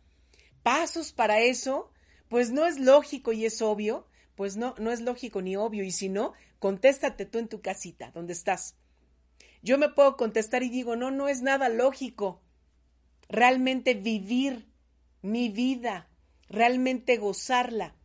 Pasos 0.63 1.13
para 1.13 1.41
eso, 1.41 1.91
pues 2.29 2.53
no 2.53 2.67
es 2.67 2.79
lógico 2.79 3.33
y 3.33 3.47
es 3.47 3.61
obvio 3.63 4.07
pues 4.35 4.57
no, 4.57 4.75
no 4.79 4.91
es 4.91 5.01
lógico 5.01 5.43
ni 5.43 5.57
obvio. 5.57 5.85
Y 5.85 5.93
si 5.93 6.09
no, 6.09 6.33
contéstate 6.59 7.27
tú 7.27 7.39
en 7.39 7.49
tu 7.49 7.61
casita, 7.61 8.11
donde 8.13 8.33
estás. 8.33 8.77
Yo 9.65 9.79
me 9.79 9.89
puedo 9.89 10.17
contestar 10.17 10.63
y 10.63 10.69
digo, 10.69 10.95
no, 10.95 11.11
no 11.11 11.27
es 11.27 11.43
nada 11.43 11.69
lógico. 11.69 12.41
Realmente 13.29 13.95
vivir 13.95 14.69
mi 15.23 15.49
vida, 15.49 16.09
realmente 16.49 17.17
gozarla. 17.17 17.97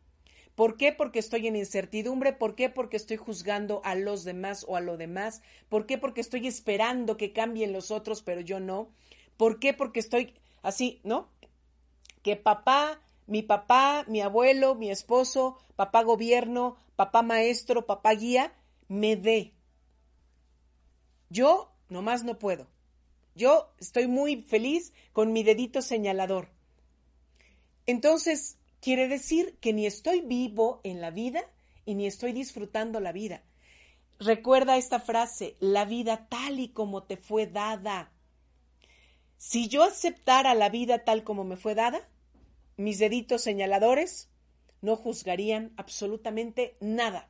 ¿Por 0.56 0.76
qué? 0.76 0.92
Porque 0.92 1.20
estoy 1.20 1.46
en 1.46 1.56
incertidumbre. 1.56 2.34
¿Por 2.34 2.56
qué? 2.56 2.70
Porque 2.70 2.98
estoy 2.98 3.18
juzgando 3.18 3.82
a 3.84 3.94
los 3.94 4.24
demás 4.24 4.66
o 4.68 4.76
a 4.76 4.82
lo 4.82 4.98
demás. 4.98 5.44
¿Por 5.70 5.86
qué? 5.86 6.00
Porque 6.00 6.22
estoy 6.22 6.48
esperando 6.48 7.16
que 7.16 7.32
cambien 7.32 7.74
los 7.74 7.92
otros, 7.92 8.24
pero 8.24 8.42
yo 8.42 8.60
no. 8.60 8.90
¿Por 9.38 9.60
qué? 9.60 9.76
Porque 9.76 10.00
estoy 10.00 10.34
así, 10.64 11.00
¿no? 11.04 11.30
Que 12.24 12.36
papá 12.36 13.02
mi 13.30 13.44
papá, 13.44 14.06
mi 14.08 14.22
abuelo, 14.22 14.74
mi 14.74 14.90
esposo, 14.90 15.60
papá 15.76 16.02
gobierno, 16.02 16.78
papá 16.96 17.22
maestro, 17.22 17.86
papá 17.86 18.16
guía, 18.16 18.54
me 18.88 19.16
dé. 19.16 19.54
Yo 21.30 21.72
nomás 21.90 22.24
no 22.24 22.40
puedo. 22.40 22.68
Yo 23.36 23.74
estoy 23.80 24.08
muy 24.08 24.42
feliz 24.42 24.94
con 25.14 25.32
mi 25.32 25.44
dedito 25.44 25.82
señalador. 25.82 26.50
Entonces, 27.86 28.58
quiere 28.82 29.08
decir 29.08 29.58
que 29.60 29.74
ni 29.74 29.86
estoy 29.86 30.22
vivo 30.22 30.82
en 30.84 31.02
la 31.02 31.12
vida 31.12 31.42
y 31.86 31.96
ni 31.96 32.06
estoy 32.06 32.34
disfrutando 32.34 33.00
la 33.00 33.12
vida. 33.12 33.44
Recuerda 34.20 34.78
esta 34.78 35.00
frase, 35.00 35.56
la 35.60 35.86
vida 35.86 36.28
tal 36.28 36.60
y 36.60 36.70
como 36.70 37.04
te 37.04 37.16
fue 37.16 37.48
dada. 37.48 38.12
Si 39.38 39.70
yo 39.70 39.84
aceptara 39.84 40.54
la 40.54 40.70
vida 40.70 41.06
tal 41.06 41.24
como 41.24 41.46
me 41.46 41.56
fue 41.56 41.74
dada, 41.74 42.10
mis 42.76 43.00
deditos 43.00 43.42
señaladores 43.42 44.30
no 44.82 44.96
juzgarían 44.96 45.74
absolutamente 45.78 46.78
nada, 46.82 47.30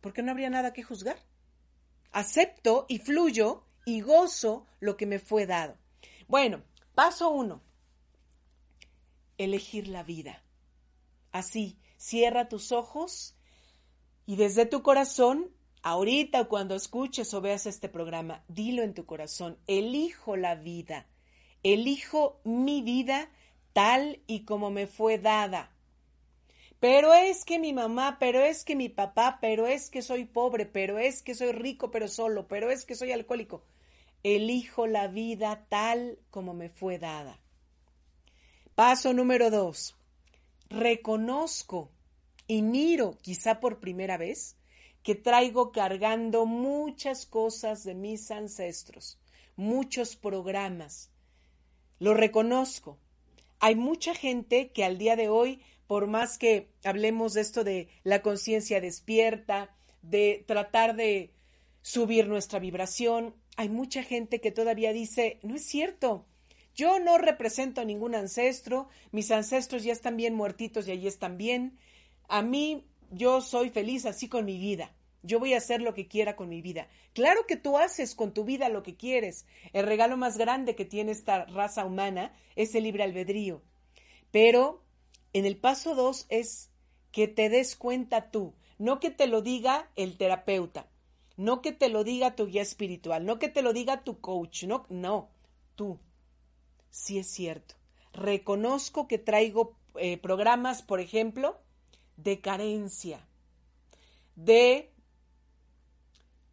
porque 0.00 0.22
no 0.22 0.30
habría 0.30 0.50
nada 0.50 0.72
que 0.72 0.82
juzgar. 0.82 1.16
Acepto 2.12 2.86
y 2.88 2.98
fluyo 2.98 3.64
y 3.84 4.00
gozo 4.00 4.66
lo 4.80 4.96
que 4.96 5.06
me 5.06 5.18
fue 5.18 5.46
dado. 5.46 5.76
Bueno, 6.28 6.62
paso 6.94 7.30
uno, 7.30 7.62
elegir 9.38 9.88
la 9.88 10.02
vida. 10.02 10.42
Así, 11.32 11.78
cierra 11.96 12.48
tus 12.48 12.72
ojos 12.72 13.36
y 14.26 14.36
desde 14.36 14.66
tu 14.66 14.82
corazón, 14.82 15.50
ahorita 15.82 16.44
cuando 16.44 16.74
escuches 16.74 17.32
o 17.34 17.40
veas 17.40 17.66
este 17.66 17.88
programa, 17.88 18.44
dilo 18.48 18.82
en 18.82 18.94
tu 18.94 19.06
corazón, 19.06 19.58
elijo 19.66 20.36
la 20.36 20.54
vida, 20.54 21.08
elijo 21.62 22.40
mi 22.44 22.82
vida 22.82 23.30
tal 23.72 24.20
y 24.26 24.44
como 24.44 24.70
me 24.70 24.86
fue 24.86 25.18
dada. 25.18 25.69
Pero 26.80 27.12
es 27.12 27.44
que 27.44 27.58
mi 27.58 27.72
mamá, 27.72 28.16
pero 28.18 28.40
es 28.40 28.64
que 28.64 28.74
mi 28.74 28.88
papá, 28.88 29.38
pero 29.40 29.66
es 29.66 29.90
que 29.90 30.02
soy 30.02 30.24
pobre, 30.24 30.66
pero 30.66 30.98
es 30.98 31.22
que 31.22 31.34
soy 31.34 31.52
rico 31.52 31.90
pero 31.90 32.08
solo, 32.08 32.48
pero 32.48 32.70
es 32.70 32.84
que 32.84 32.94
soy 32.94 33.12
alcohólico. 33.12 33.62
Elijo 34.22 34.86
la 34.86 35.06
vida 35.06 35.66
tal 35.68 36.18
como 36.30 36.54
me 36.54 36.70
fue 36.70 36.98
dada. 36.98 37.38
Paso 38.74 39.12
número 39.12 39.50
dos. 39.50 39.94
Reconozco 40.70 41.90
y 42.46 42.62
miro, 42.62 43.18
quizá 43.20 43.60
por 43.60 43.78
primera 43.78 44.16
vez, 44.16 44.56
que 45.02 45.14
traigo 45.14 45.72
cargando 45.72 46.46
muchas 46.46 47.26
cosas 47.26 47.84
de 47.84 47.94
mis 47.94 48.30
ancestros, 48.30 49.18
muchos 49.56 50.16
programas. 50.16 51.10
Lo 51.98 52.14
reconozco 52.14 52.98
hay 53.62 53.76
mucha 53.76 54.14
gente 54.14 54.70
que 54.70 54.84
al 54.84 54.96
día 54.96 55.16
de 55.16 55.28
hoy, 55.28 55.60
por 55.90 56.06
más 56.06 56.38
que 56.38 56.68
hablemos 56.84 57.32
de 57.32 57.40
esto 57.40 57.64
de 57.64 57.88
la 58.04 58.22
conciencia 58.22 58.80
despierta, 58.80 59.74
de 60.02 60.44
tratar 60.46 60.94
de 60.94 61.32
subir 61.82 62.28
nuestra 62.28 62.60
vibración, 62.60 63.34
hay 63.56 63.68
mucha 63.70 64.04
gente 64.04 64.40
que 64.40 64.52
todavía 64.52 64.92
dice, 64.92 65.40
no 65.42 65.56
es 65.56 65.66
cierto, 65.66 66.26
yo 66.76 67.00
no 67.00 67.18
represento 67.18 67.80
a 67.80 67.84
ningún 67.84 68.14
ancestro, 68.14 68.86
mis 69.10 69.32
ancestros 69.32 69.82
ya 69.82 69.92
están 69.92 70.16
bien 70.16 70.32
muertitos 70.32 70.86
y 70.86 70.92
allí 70.92 71.08
están 71.08 71.36
bien, 71.36 71.76
a 72.28 72.40
mí 72.42 72.84
yo 73.10 73.40
soy 73.40 73.70
feliz 73.70 74.06
así 74.06 74.28
con 74.28 74.44
mi 74.44 74.58
vida. 74.58 74.94
Yo 75.24 75.40
voy 75.40 75.54
a 75.54 75.58
hacer 75.58 75.82
lo 75.82 75.92
que 75.92 76.06
quiera 76.06 76.36
con 76.36 76.48
mi 76.48 76.62
vida. 76.62 76.86
Claro 77.14 77.46
que 77.48 77.56
tú 77.56 77.78
haces 77.78 78.14
con 78.14 78.32
tu 78.32 78.44
vida 78.44 78.68
lo 78.68 78.84
que 78.84 78.94
quieres. 78.94 79.44
El 79.72 79.86
regalo 79.86 80.16
más 80.16 80.38
grande 80.38 80.76
que 80.76 80.84
tiene 80.84 81.10
esta 81.10 81.46
raza 81.46 81.84
humana 81.84 82.32
es 82.54 82.76
el 82.76 82.84
libre 82.84 83.02
albedrío. 83.02 83.60
Pero 84.30 84.84
en 85.32 85.46
el 85.46 85.56
paso 85.56 85.94
dos 85.94 86.26
es 86.28 86.70
que 87.12 87.28
te 87.28 87.48
des 87.48 87.76
cuenta 87.76 88.30
tú, 88.30 88.54
no 88.78 89.00
que 89.00 89.10
te 89.10 89.26
lo 89.26 89.42
diga 89.42 89.90
el 89.96 90.16
terapeuta, 90.16 90.88
no 91.36 91.60
que 91.62 91.72
te 91.72 91.88
lo 91.88 92.04
diga 92.04 92.36
tu 92.36 92.46
guía 92.46 92.62
espiritual, 92.62 93.24
no 93.24 93.38
que 93.38 93.48
te 93.48 93.62
lo 93.62 93.72
diga 93.72 94.04
tu 94.04 94.20
coach, 94.20 94.64
no, 94.64 94.86
no, 94.88 95.30
tú. 95.74 95.98
Sí 96.90 97.18
es 97.18 97.28
cierto. 97.28 97.76
Reconozco 98.12 99.06
que 99.06 99.18
traigo 99.18 99.76
eh, 99.94 100.18
programas, 100.18 100.82
por 100.82 101.00
ejemplo, 101.00 101.60
de 102.16 102.40
carencia, 102.40 103.26
de 104.34 104.90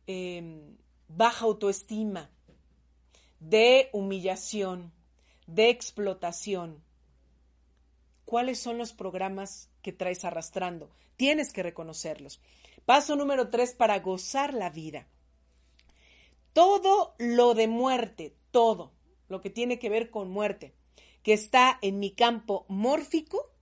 Em, 0.10 0.78
baja 1.10 1.44
autoestima, 1.44 2.30
de 3.42 3.90
humillación, 3.92 4.94
de 5.48 5.70
explotación. 5.70 6.82
¿Cuáles 8.28 8.60
son 8.60 8.78
los 8.78 8.92
programas 8.92 9.70
que 9.82 9.94
traes 9.94 10.26
arrastrando? 10.26 10.90
Tienes 11.16 11.54
que 11.54 11.64
reconocerlos. 11.64 12.42
Paso 12.84 13.16
número 13.16 13.50
tres 13.50 13.74
para 13.74 14.00
gozar 14.00 14.54
la 14.54 14.70
vida. 14.70 15.08
todo 16.52 17.16
lo 17.20 17.54
de 17.54 17.70
muerte, 17.70 18.36
todo 18.52 18.92
lo 19.30 19.40
que 19.40 19.50
tiene 19.50 19.80
que 19.80 19.90
ver 19.90 20.10
con 20.10 20.30
muerte, 20.30 20.74
que 21.24 21.32
está 21.32 21.80
en 21.82 22.00
mi 22.00 22.12
campo 22.12 22.66
mórfico, 22.68 23.54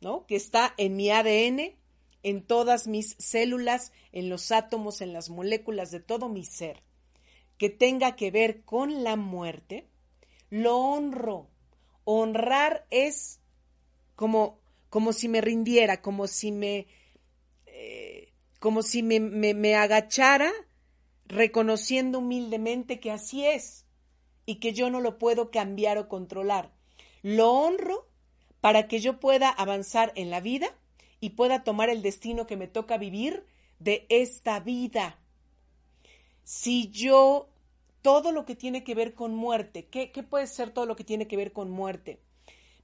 ¿no? 0.00 0.26
Que 0.26 0.34
está 0.34 0.74
en 0.76 0.96
mi 0.96 1.10
ADN, 1.10 1.76
en 2.22 2.46
todas 2.46 2.88
mis 2.88 3.14
células, 3.18 3.92
en 4.10 4.28
los 4.28 4.50
átomos, 4.50 5.02
en 5.02 5.12
las 5.12 5.30
moléculas 5.30 5.92
de 5.92 6.00
todo 6.00 6.28
mi 6.28 6.44
ser, 6.44 6.82
que 7.58 7.70
tenga 7.70 8.16
que 8.16 8.30
ver 8.32 8.64
con 8.64 9.04
la 9.04 9.14
muerte, 9.14 9.86
lo 10.50 10.78
honro. 10.78 11.48
Honrar 12.04 12.86
es 12.90 13.37
como, 14.18 14.58
como 14.90 15.12
si 15.12 15.28
me 15.28 15.40
rindiera, 15.40 16.02
como 16.02 16.26
si 16.26 16.50
me, 16.50 16.88
eh, 17.66 18.32
como 18.58 18.82
si 18.82 19.04
me, 19.04 19.20
me 19.20 19.76
agachara 19.76 20.50
reconociendo 21.26 22.18
humildemente 22.18 22.98
que 22.98 23.12
así 23.12 23.46
es 23.46 23.86
y 24.44 24.56
que 24.56 24.72
yo 24.72 24.90
no 24.90 25.00
lo 25.00 25.18
puedo 25.18 25.52
cambiar 25.52 25.98
o 25.98 26.08
controlar. 26.08 26.72
Lo 27.22 27.52
honro 27.52 28.08
para 28.60 28.88
que 28.88 28.98
yo 28.98 29.20
pueda 29.20 29.50
avanzar 29.50 30.12
en 30.16 30.30
la 30.30 30.40
vida 30.40 30.66
y 31.20 31.30
pueda 31.30 31.62
tomar 31.62 31.88
el 31.88 32.02
destino 32.02 32.48
que 32.48 32.56
me 32.56 32.66
toca 32.66 32.98
vivir 32.98 33.46
de 33.78 34.04
esta 34.08 34.58
vida. 34.58 35.20
Si 36.42 36.90
yo, 36.90 37.50
todo 38.02 38.32
lo 38.32 38.44
que 38.44 38.56
tiene 38.56 38.82
que 38.82 38.96
ver 38.96 39.14
con 39.14 39.32
muerte, 39.32 39.86
¿qué, 39.86 40.10
¿qué, 40.10 40.24
puede 40.24 40.48
ser 40.48 40.70
todo 40.70 40.86
lo 40.86 40.96
que 40.96 41.04
tiene 41.04 41.28
que 41.28 41.36
ver 41.36 41.52
con 41.52 41.70
muerte? 41.70 42.18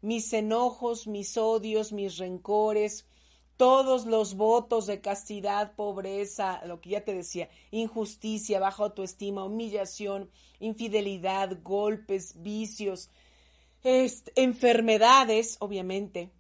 Mis 0.04 0.34
enojos, 0.34 1.06
mis 1.06 1.38
odios, 1.38 1.90
mis 1.90 2.18
rencores, 2.18 3.06
todos 3.56 4.04
los 4.04 4.34
votos 4.34 4.86
de 4.86 5.00
castidad, 5.00 5.74
pobreza, 5.76 6.60
lo 6.66 6.82
que 6.82 6.90
ya 6.90 7.04
te 7.04 7.14
decía, 7.14 7.48
injusticia, 7.70 8.60
baja 8.60 8.82
autoestima, 8.82 9.44
humillación, 9.44 10.30
infidelidad, 10.60 11.56
golpes, 11.62 12.42
vicios, 12.42 13.08
enfermedades, 13.82 15.56
obviamente, 15.60 16.30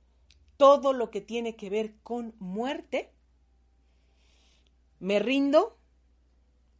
todo 0.58 0.92
lo 0.92 1.10
que 1.10 1.22
tiene 1.22 1.56
que 1.56 1.70
ver 1.70 1.94
con 2.02 2.34
muerte, 2.38 3.14
me 5.00 5.20
rindo, 5.20 5.78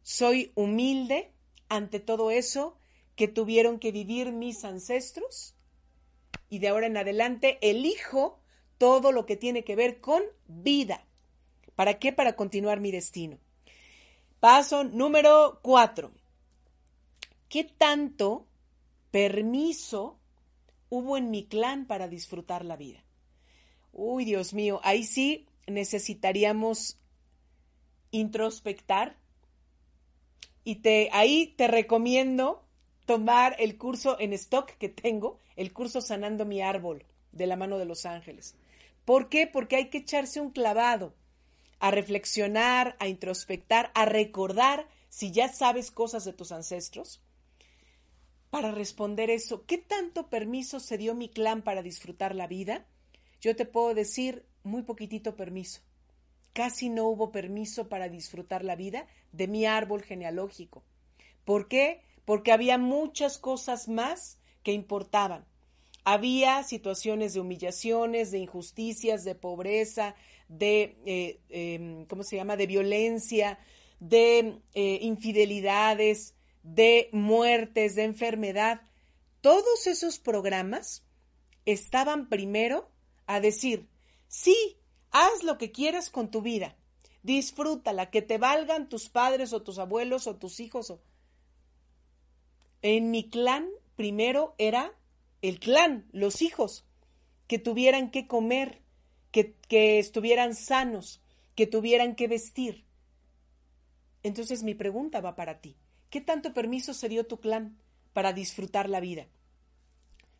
soy 0.03 0.51
humilde 0.53 1.33
ante 1.67 1.99
todo 1.99 2.29
eso 2.29 2.77
que 3.15 3.27
tuvieron 3.27 3.79
que 3.79 3.91
vivir 3.91 4.31
mis 4.31 4.63
ancestros 4.65 5.54
y 6.49 6.59
de 6.59 6.67
ahora 6.67 6.87
en 6.87 6.97
adelante 6.97 7.57
elijo 7.61 8.39
todo 8.77 9.11
lo 9.11 9.25
que 9.25 9.35
tiene 9.35 9.63
que 9.63 9.75
ver 9.75 10.01
con 10.01 10.23
vida. 10.47 11.05
¿Para 11.75 11.99
qué? 11.99 12.13
Para 12.13 12.35
continuar 12.35 12.79
mi 12.79 12.91
destino. 12.91 13.39
Paso 14.39 14.83
número 14.83 15.59
cuatro. 15.61 16.11
¿Qué 17.49 17.63
tanto 17.63 18.47
permiso 19.11 20.19
hubo 20.89 21.17
en 21.17 21.31
mi 21.31 21.45
clan 21.45 21.85
para 21.85 22.07
disfrutar 22.07 22.65
la 22.65 22.75
vida? 22.75 23.03
Uy, 23.91 24.25
Dios 24.25 24.53
mío, 24.53 24.81
ahí 24.83 25.03
sí 25.03 25.47
necesitaríamos 25.67 26.97
introspectar. 28.11 29.17
Y 30.63 30.75
te, 30.77 31.09
ahí 31.13 31.53
te 31.55 31.67
recomiendo 31.67 32.64
tomar 33.05 33.55
el 33.59 33.77
curso 33.77 34.19
en 34.19 34.33
stock 34.33 34.71
que 34.77 34.89
tengo, 34.89 35.39
el 35.55 35.73
curso 35.73 36.01
Sanando 36.01 36.45
mi 36.45 36.61
árbol 36.61 37.05
de 37.31 37.47
la 37.47 37.55
mano 37.55 37.77
de 37.77 37.85
los 37.85 38.05
ángeles. 38.05 38.55
¿Por 39.05 39.29
qué? 39.29 39.47
Porque 39.47 39.75
hay 39.75 39.89
que 39.89 39.99
echarse 39.99 40.41
un 40.41 40.51
clavado 40.51 41.13
a 41.79 41.91
reflexionar, 41.91 42.95
a 42.99 43.07
introspectar, 43.07 43.91
a 43.93 44.05
recordar 44.05 44.87
si 45.09 45.31
ya 45.31 45.49
sabes 45.49 45.91
cosas 45.91 46.25
de 46.25 46.33
tus 46.33 46.51
ancestros. 46.51 47.21
Para 48.49 48.71
responder 48.71 49.29
eso, 49.29 49.65
¿qué 49.65 49.77
tanto 49.77 50.29
permiso 50.29 50.79
se 50.79 50.97
dio 50.97 51.13
mi 51.13 51.29
clan 51.29 51.61
para 51.61 51.83
disfrutar 51.83 52.33
la 52.33 52.47
vida? 52.47 52.85
Yo 53.41 53.55
te 53.55 53.65
puedo 53.65 53.93
decir 53.93 54.45
muy 54.63 54.81
poquitito 54.83 55.35
permiso. 55.35 55.81
Casi 56.53 56.89
no 56.89 57.05
hubo 57.09 57.31
permiso 57.31 57.89
para 57.89 58.07
disfrutar 58.07 58.63
la 58.63 58.75
vida 58.75 59.07
de 59.33 59.47
mi 59.47 59.65
árbol 59.65 60.03
genealógico. 60.03 60.83
¿Por 61.43 61.67
qué? 61.67 62.01
Porque 62.25 62.51
había 62.51 62.77
muchas 62.77 63.37
cosas 63.37 63.87
más 63.87 64.39
que 64.63 64.73
importaban. 64.73 65.45
Había 66.03 66.63
situaciones 66.63 67.33
de 67.33 67.39
humillaciones, 67.39 68.31
de 68.31 68.39
injusticias, 68.39 69.23
de 69.23 69.35
pobreza, 69.35 70.15
de, 70.47 70.97
eh, 71.05 71.39
em, 71.49 72.05
¿cómo 72.05 72.23
se 72.23 72.35
llama?, 72.35 72.57
de 72.57 72.67
violencia, 72.67 73.59
de 73.99 74.59
eh, 74.73 74.99
infidelidades, 75.01 76.35
de 76.63 77.09
muertes, 77.11 77.95
de 77.95 78.03
enfermedad. 78.03 78.81
Todos 79.41 79.87
esos 79.87 80.19
programas 80.19 81.03
estaban 81.65 82.29
primero 82.29 82.89
a 83.25 83.39
decir, 83.39 83.87
sí, 84.27 84.77
haz 85.11 85.43
lo 85.43 85.57
que 85.57 85.71
quieras 85.71 86.09
con 86.09 86.29
tu 86.29 86.41
vida, 86.41 86.75
disfrútala, 87.23 88.09
que 88.09 88.21
te 88.21 88.37
valgan 88.37 88.89
tus 88.89 89.09
padres 89.09 89.53
o 89.53 89.61
tus 89.63 89.79
abuelos 89.79 90.27
o 90.27 90.35
tus 90.35 90.59
hijos. 90.59 90.93
En 92.87 93.09
mi 93.09 93.27
clan 93.31 93.67
primero 93.95 94.53
era 94.59 94.93
el 95.41 95.59
clan, 95.59 96.07
los 96.11 96.43
hijos, 96.43 96.85
que 97.47 97.57
tuvieran 97.57 98.11
que 98.11 98.27
comer, 98.27 98.79
que, 99.31 99.55
que 99.67 99.97
estuvieran 99.97 100.53
sanos, 100.53 101.19
que 101.55 101.65
tuvieran 101.65 102.13
que 102.13 102.27
vestir. 102.27 102.85
Entonces 104.21 104.61
mi 104.61 104.75
pregunta 104.75 105.19
va 105.19 105.35
para 105.35 105.61
ti. 105.61 105.75
¿Qué 106.11 106.21
tanto 106.21 106.53
permiso 106.53 106.93
se 106.93 107.09
dio 107.09 107.25
tu 107.25 107.39
clan 107.39 107.75
para 108.13 108.33
disfrutar 108.33 108.87
la 108.87 108.99
vida? 108.99 109.25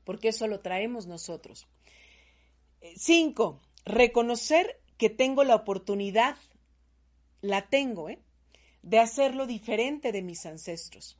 Porque 0.03 0.27
eso 0.27 0.45
lo 0.45 0.59
traemos 0.59 1.07
nosotros. 1.07 1.65
Eh, 2.81 2.93
cinco, 2.95 3.59
reconocer 3.85 4.79
que 4.99 5.09
tengo 5.09 5.43
la 5.43 5.55
oportunidad, 5.55 6.37
la 7.41 7.69
tengo, 7.69 8.07
¿eh? 8.07 8.19
de 8.83 8.99
hacerlo 8.99 9.47
diferente 9.47 10.11
de 10.11 10.21
mis 10.21 10.45
ancestros 10.45 11.17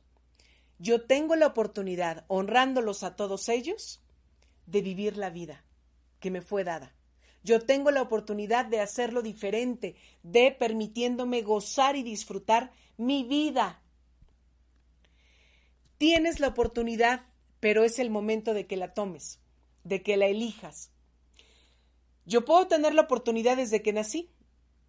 yo 0.78 1.02
tengo 1.02 1.36
la 1.36 1.46
oportunidad, 1.46 2.24
honrándolos 2.28 3.02
a 3.02 3.16
todos 3.16 3.48
ellos, 3.48 4.02
de 4.66 4.82
vivir 4.82 5.16
la 5.16 5.30
vida 5.30 5.64
que 6.20 6.30
me 6.30 6.42
fue 6.42 6.64
dada. 6.64 6.94
Yo 7.42 7.60
tengo 7.60 7.90
la 7.90 8.02
oportunidad 8.02 8.66
de 8.66 8.80
hacerlo 8.80 9.22
diferente, 9.22 9.94
de 10.22 10.50
permitiéndome 10.50 11.42
gozar 11.42 11.96
y 11.96 12.02
disfrutar 12.02 12.72
mi 12.96 13.22
vida. 13.22 13.82
Tienes 15.98 16.40
la 16.40 16.48
oportunidad, 16.48 17.26
pero 17.60 17.84
es 17.84 17.98
el 17.98 18.10
momento 18.10 18.52
de 18.52 18.66
que 18.66 18.76
la 18.76 18.92
tomes, 18.94 19.38
de 19.84 20.02
que 20.02 20.16
la 20.16 20.26
elijas. 20.26 20.90
Yo 22.24 22.44
puedo 22.44 22.66
tener 22.66 22.92
la 22.94 23.02
oportunidad 23.02 23.56
desde 23.56 23.80
que 23.80 23.92
nací, 23.92 24.30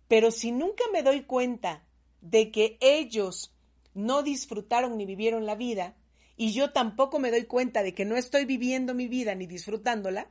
pero 0.08 0.32
si 0.32 0.52
nunca 0.52 0.84
me 0.92 1.04
doy 1.04 1.22
cuenta 1.24 1.86
de 2.22 2.52
que 2.52 2.78
ellos 2.82 3.54
no 3.98 4.22
disfrutaron 4.22 4.96
ni 4.96 5.06
vivieron 5.06 5.48
la 5.48 5.56
vida, 5.56 5.96
y 6.36 6.54
yo 6.54 6.72
tampoco 6.72 7.18
me 7.18 7.32
doy 7.32 7.46
cuenta 7.46 7.82
de 7.82 7.96
que 7.96 8.06
no 8.06 8.16
estoy 8.16 8.46
viviendo 8.46 8.94
mi 8.94 9.08
vida 9.08 9.34
ni 9.34 9.48
disfrutándola, 9.48 10.30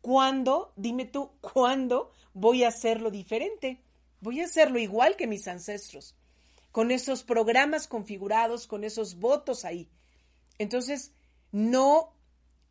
¿cuándo, 0.00 0.72
dime 0.76 1.04
tú, 1.04 1.32
cuándo 1.42 2.12
voy 2.32 2.64
a 2.64 2.68
hacerlo 2.68 3.10
diferente? 3.10 3.82
Voy 4.20 4.40
a 4.40 4.46
hacerlo 4.46 4.78
igual 4.78 5.16
que 5.16 5.26
mis 5.26 5.46
ancestros, 5.48 6.16
con 6.72 6.90
esos 6.90 7.24
programas 7.24 7.88
configurados, 7.88 8.66
con 8.66 8.84
esos 8.84 9.16
votos 9.16 9.66
ahí. 9.66 9.86
Entonces, 10.56 11.12
no, 11.52 12.14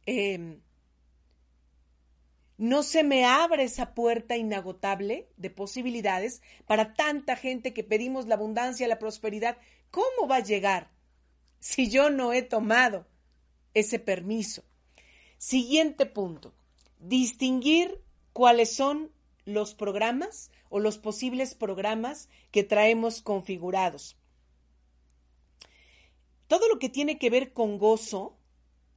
em, 0.07 0.61
no 2.57 2.81
se 2.81 3.03
me 3.03 3.23
abre 3.23 3.65
esa 3.65 3.93
puerta 3.93 4.35
inagotable 4.35 5.29
de 5.37 5.51
posibilidades 5.51 6.41
para 6.65 6.95
tanta 6.95 7.35
gente 7.35 7.71
que 7.71 7.83
pedimos 7.83 8.25
la 8.25 8.33
abundancia, 8.33 8.87
la 8.87 8.97
prosperidad 8.97 9.57
¿Cómo 9.93 10.27
va 10.27 10.37
a 10.37 10.43
llegar 10.43 10.89
si 11.59 11.87
yo 11.87 12.09
no 12.09 12.33
he 12.33 12.41
tomado 12.41 13.05
ese 13.75 13.99
permiso? 13.99 14.63
Siguiente 15.37 16.07
punto, 16.07 16.55
distinguir 16.97 18.01
cuáles 18.33 18.75
son 18.75 19.11
los 19.45 19.75
programas 19.75 20.49
o 20.69 20.79
los 20.79 20.97
posibles 20.97 21.53
programas 21.53 22.27
que 22.49 22.63
traemos 22.63 23.21
configurados. 23.21 24.17
Todo 26.47 26.67
lo 26.69 26.79
que 26.79 26.89
tiene 26.89 27.19
que 27.19 27.29
ver 27.29 27.53
con 27.53 27.77
gozo, 27.77 28.35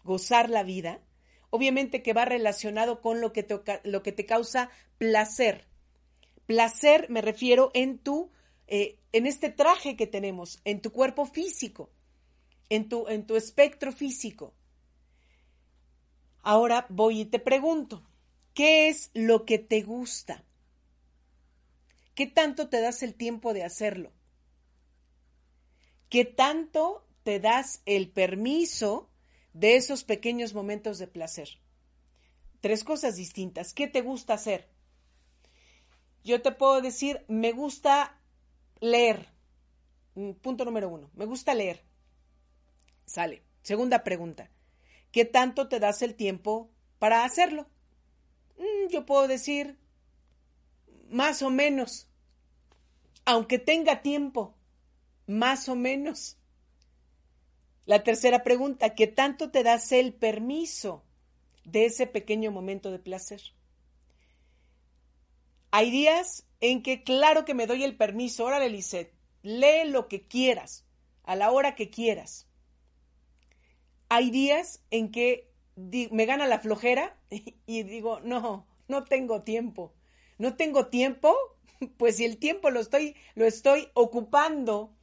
gozar 0.03 0.49
la 0.49 0.63
vida, 0.63 1.03
obviamente 1.51 2.03
que 2.03 2.15
va 2.15 2.25
relacionado 2.25 3.03
con 3.03 3.21
lo 3.21 3.35
que 3.35 3.43
te, 3.43 3.61
lo 3.85 4.03
que 4.03 4.13
te 4.13 4.25
causa 4.25 4.71
placer. 4.97 5.67
Placer 6.47 7.11
me 7.11 7.21
refiero 7.21 7.71
en 7.75 7.99
tu 7.99 8.31
eh, 8.67 8.99
en 9.13 9.27
este 9.27 9.51
traje 9.51 9.97
que 9.97 10.07
tenemos, 10.07 10.61
en 10.65 10.81
tu 10.81 10.93
cuerpo 10.93 11.27
físico, 11.27 11.91
en 12.69 12.89
tu, 12.89 13.07
en 13.09 13.27
tu 13.27 13.37
espectro 13.37 13.93
físico. 13.93 14.55
Ahora 16.43 16.87
voy 16.89 17.23
y 17.23 17.25
te 17.25 17.39
pregunto, 17.39 18.03
¿qué 18.55 18.89
es 18.89 19.11
lo 19.15 19.45
que 19.45 19.59
te 19.59 19.83
gusta? 19.83 20.45
¿Qué 22.15 22.27
tanto 22.27 22.69
te 22.69 22.81
das 22.81 23.03
el 23.03 23.15
tiempo 23.15 23.53
de 23.53 23.65
hacerlo? 23.65 24.13
¿Qué 26.09 26.25
tanto 26.25 27.07
te 27.25 27.41
das 27.41 27.83
el 27.85 28.11
permiso 28.11 29.11
de 29.53 29.77
esos 29.77 30.05
pequeños 30.05 30.55
momentos 30.55 30.99
de 30.99 31.09
placer? 31.09 31.59
Tres 32.61 32.85
cosas 32.85 33.17
distintas. 33.17 33.75
¿Qué 33.75 33.87
te 33.87 34.01
gusta 34.01 34.35
hacer? 34.35 34.69
Yo 36.25 36.43
te 36.43 36.53
puedo 36.53 36.81
decir, 36.81 37.25
me 37.29 37.53
gusta 37.53 38.19
leer. 38.81 39.29
Mm, 40.15 40.33
punto 40.33 40.65
número 40.65 40.89
uno, 40.89 41.11
me 41.15 41.27
gusta 41.27 41.55
leer. 41.55 41.83
Sale. 43.05 43.43
Segunda 43.63 44.05
pregunta, 44.05 44.51
¿qué 45.11 45.25
tanto 45.25 45.69
te 45.69 45.81
das 45.81 46.03
el 46.03 46.15
tiempo 46.15 46.71
para 46.99 47.25
hacerlo? 47.25 47.67
Mm, 48.59 48.91
yo 48.93 49.05
puedo 49.07 49.27
decir, 49.27 49.77
más 51.09 51.43
o 51.43 51.51
menos, 51.51 52.09
aunque 53.25 53.59
tenga 53.59 54.03
tiempo, 54.03 54.55
más 55.27 55.69
o 55.69 55.75
menos. 55.75 56.39
La 57.87 58.03
tercera 58.03 58.43
pregunta, 58.43 58.95
¿qué 58.95 59.07
tanto 59.07 59.51
te 59.51 59.63
das 59.63 59.93
el 59.93 60.15
permiso 60.15 61.05
de 61.65 61.87
ese 61.87 62.07
pequeño 62.07 62.51
momento 62.51 62.91
de 62.91 62.99
placer? 62.99 63.41
Hay 65.71 65.91
días 65.91 66.46
en 66.61 66.83
que 66.83 67.03
claro 67.03 67.45
que 67.45 67.55
me 67.55 67.67
doy 67.67 67.85
el 67.85 67.97
permiso, 67.97 68.45
órale 68.45 68.69
Lisette, 68.71 69.15
lee 69.43 69.89
lo 69.89 70.09
que 70.09 70.27
quieras, 70.27 70.87
a 71.25 71.37
la 71.37 71.51
hora 71.51 71.75
que 71.75 71.91
quieras. 71.91 72.49
Hay 74.09 74.31
días 74.31 74.83
en 74.91 75.11
que 75.11 75.51
me 75.77 76.27
gana 76.27 76.47
la 76.47 76.61
flojera 76.61 77.19
y 77.67 77.83
digo, 77.83 78.21
no, 78.21 78.67
no 78.89 79.05
tengo 79.05 79.43
tiempo. 79.43 79.95
No 80.39 80.57
tengo 80.57 80.89
tiempo, 80.89 81.35
pues 81.97 82.17
si 82.17 82.25
el 82.25 82.39
tiempo 82.39 82.71
lo 82.71 82.81
estoy, 82.81 83.17
lo 83.35 83.47
estoy 83.47 83.89
ocupando 83.95 84.95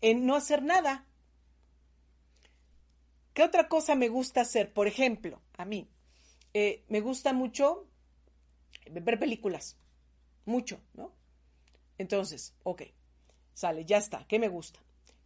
en 0.00 0.26
no 0.26 0.36
hacer 0.36 0.62
nada. 0.62 1.06
¿Qué 3.32 3.42
otra 3.42 3.68
cosa 3.68 3.94
me 3.94 4.08
gusta 4.08 4.42
hacer? 4.42 4.72
Por 4.72 4.86
ejemplo, 4.86 5.40
a 5.56 5.64
mí, 5.64 5.88
eh, 6.52 6.84
me 6.88 7.00
gusta 7.00 7.32
mucho 7.32 7.88
ver 8.90 9.18
películas. 9.18 9.78
Mucho, 10.44 10.80
¿no? 10.94 11.12
Entonces, 11.98 12.54
ok, 12.62 12.82
sale, 13.54 13.84
ya 13.84 13.98
está. 13.98 14.26
¿Qué 14.26 14.38
me 14.38 14.48
gusta? 14.48 14.80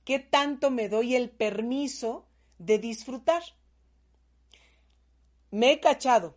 ¿Qué 0.04 0.18
tanto 0.18 0.70
me 0.70 0.88
doy 0.88 1.16
el 1.16 1.30
permiso 1.30 2.26
de 2.58 2.78
disfrutar? 2.78 3.42
Me 5.50 5.72
he 5.72 5.80
cachado. 5.80 6.36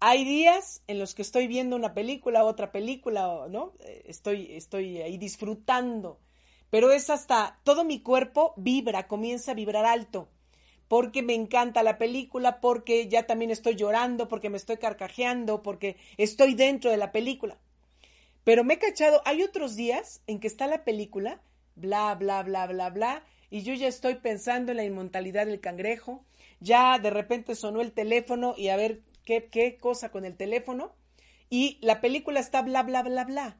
Hay 0.00 0.24
días 0.24 0.82
en 0.86 0.98
los 0.98 1.14
que 1.14 1.22
estoy 1.22 1.46
viendo 1.46 1.76
una 1.76 1.94
película, 1.94 2.44
otra 2.44 2.72
película, 2.72 3.46
¿no? 3.48 3.74
Eh, 3.80 4.04
estoy, 4.06 4.54
estoy 4.54 5.00
ahí 5.00 5.18
disfrutando. 5.18 6.20
Pero 6.70 6.90
es 6.90 7.10
hasta 7.10 7.60
todo 7.64 7.84
mi 7.84 8.00
cuerpo 8.00 8.54
vibra, 8.56 9.06
comienza 9.06 9.52
a 9.52 9.54
vibrar 9.54 9.86
alto 9.86 10.28
porque 10.88 11.22
me 11.22 11.34
encanta 11.34 11.82
la 11.82 11.98
película, 11.98 12.60
porque 12.60 13.08
ya 13.08 13.26
también 13.26 13.50
estoy 13.50 13.74
llorando, 13.74 14.28
porque 14.28 14.50
me 14.50 14.56
estoy 14.56 14.76
carcajeando, 14.76 15.62
porque 15.62 15.96
estoy 16.16 16.54
dentro 16.54 16.90
de 16.90 16.96
la 16.96 17.12
película. 17.12 17.58
Pero 18.46 18.62
me 18.62 18.74
he 18.74 18.78
cachado, 18.78 19.22
hay 19.24 19.42
otros 19.42 19.74
días 19.74 20.22
en 20.28 20.38
que 20.38 20.46
está 20.46 20.68
la 20.68 20.84
película, 20.84 21.42
bla, 21.74 22.14
bla, 22.14 22.44
bla, 22.44 22.68
bla, 22.68 22.90
bla, 22.90 23.26
y 23.50 23.62
yo 23.62 23.74
ya 23.74 23.88
estoy 23.88 24.14
pensando 24.14 24.70
en 24.70 24.76
la 24.76 24.84
inmortalidad 24.84 25.46
del 25.46 25.58
cangrejo, 25.58 26.24
ya 26.60 27.00
de 27.00 27.10
repente 27.10 27.56
sonó 27.56 27.80
el 27.80 27.90
teléfono 27.90 28.54
y 28.56 28.68
a 28.68 28.76
ver 28.76 29.00
qué, 29.24 29.48
qué 29.50 29.78
cosa 29.78 30.12
con 30.12 30.24
el 30.24 30.36
teléfono, 30.36 30.94
y 31.50 31.78
la 31.80 32.00
película 32.00 32.38
está 32.38 32.62
bla, 32.62 32.84
bla, 32.84 33.02
bla, 33.02 33.24
bla. 33.24 33.58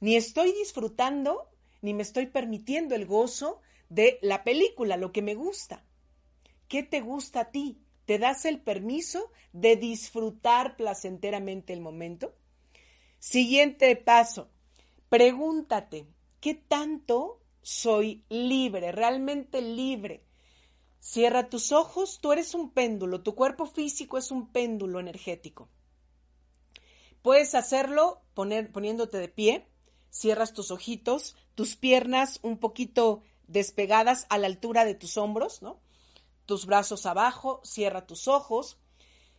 Ni 0.00 0.16
estoy 0.16 0.52
disfrutando, 0.52 1.48
ni 1.80 1.94
me 1.94 2.02
estoy 2.02 2.26
permitiendo 2.26 2.94
el 2.94 3.06
gozo 3.06 3.62
de 3.88 4.18
la 4.20 4.44
película, 4.44 4.98
lo 4.98 5.12
que 5.12 5.22
me 5.22 5.34
gusta. 5.34 5.82
¿Qué 6.68 6.82
te 6.82 7.00
gusta 7.00 7.40
a 7.40 7.50
ti? 7.52 7.80
¿Te 8.04 8.18
das 8.18 8.44
el 8.44 8.60
permiso 8.60 9.32
de 9.54 9.76
disfrutar 9.76 10.76
placenteramente 10.76 11.72
el 11.72 11.80
momento? 11.80 12.34
Siguiente 13.28 13.96
paso, 13.96 14.52
pregúntate, 15.08 16.06
¿qué 16.38 16.54
tanto 16.54 17.40
soy 17.60 18.24
libre, 18.28 18.92
realmente 18.92 19.60
libre? 19.62 20.24
Cierra 21.00 21.48
tus 21.48 21.72
ojos, 21.72 22.20
tú 22.20 22.30
eres 22.30 22.54
un 22.54 22.70
péndulo, 22.70 23.24
tu 23.24 23.34
cuerpo 23.34 23.66
físico 23.66 24.16
es 24.16 24.30
un 24.30 24.52
péndulo 24.52 25.00
energético. 25.00 25.68
Puedes 27.20 27.56
hacerlo 27.56 28.22
poniéndote 28.34 29.18
de 29.18 29.28
pie, 29.28 29.66
cierras 30.08 30.52
tus 30.52 30.70
ojitos, 30.70 31.34
tus 31.56 31.74
piernas 31.74 32.38
un 32.42 32.58
poquito 32.58 33.24
despegadas 33.48 34.26
a 34.28 34.38
la 34.38 34.46
altura 34.46 34.84
de 34.84 34.94
tus 34.94 35.16
hombros, 35.16 35.62
¿no? 35.62 35.80
Tus 36.44 36.64
brazos 36.64 37.06
abajo, 37.06 37.60
cierra 37.64 38.06
tus 38.06 38.28
ojos, 38.28 38.78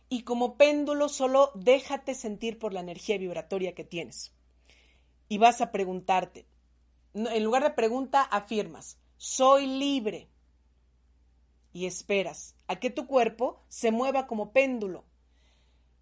y 0.08 0.22
como 0.22 0.56
péndulo 0.56 1.08
solo 1.08 1.52
déjate 1.54 2.14
sentir 2.14 2.58
por 2.58 2.72
la 2.72 2.80
energía 2.80 3.18
vibratoria 3.18 3.74
que 3.74 3.84
tienes. 3.84 4.32
Y 5.28 5.38
vas 5.38 5.60
a 5.60 5.70
preguntarte, 5.70 6.46
en 7.14 7.44
lugar 7.44 7.62
de 7.62 7.70
pregunta, 7.70 8.22
afirmas, 8.22 8.98
soy 9.16 9.66
libre. 9.66 10.30
Y 11.72 11.86
esperas 11.86 12.56
a 12.66 12.76
que 12.76 12.90
tu 12.90 13.06
cuerpo 13.06 13.62
se 13.68 13.90
mueva 13.90 14.26
como 14.26 14.52
péndulo. 14.52 15.04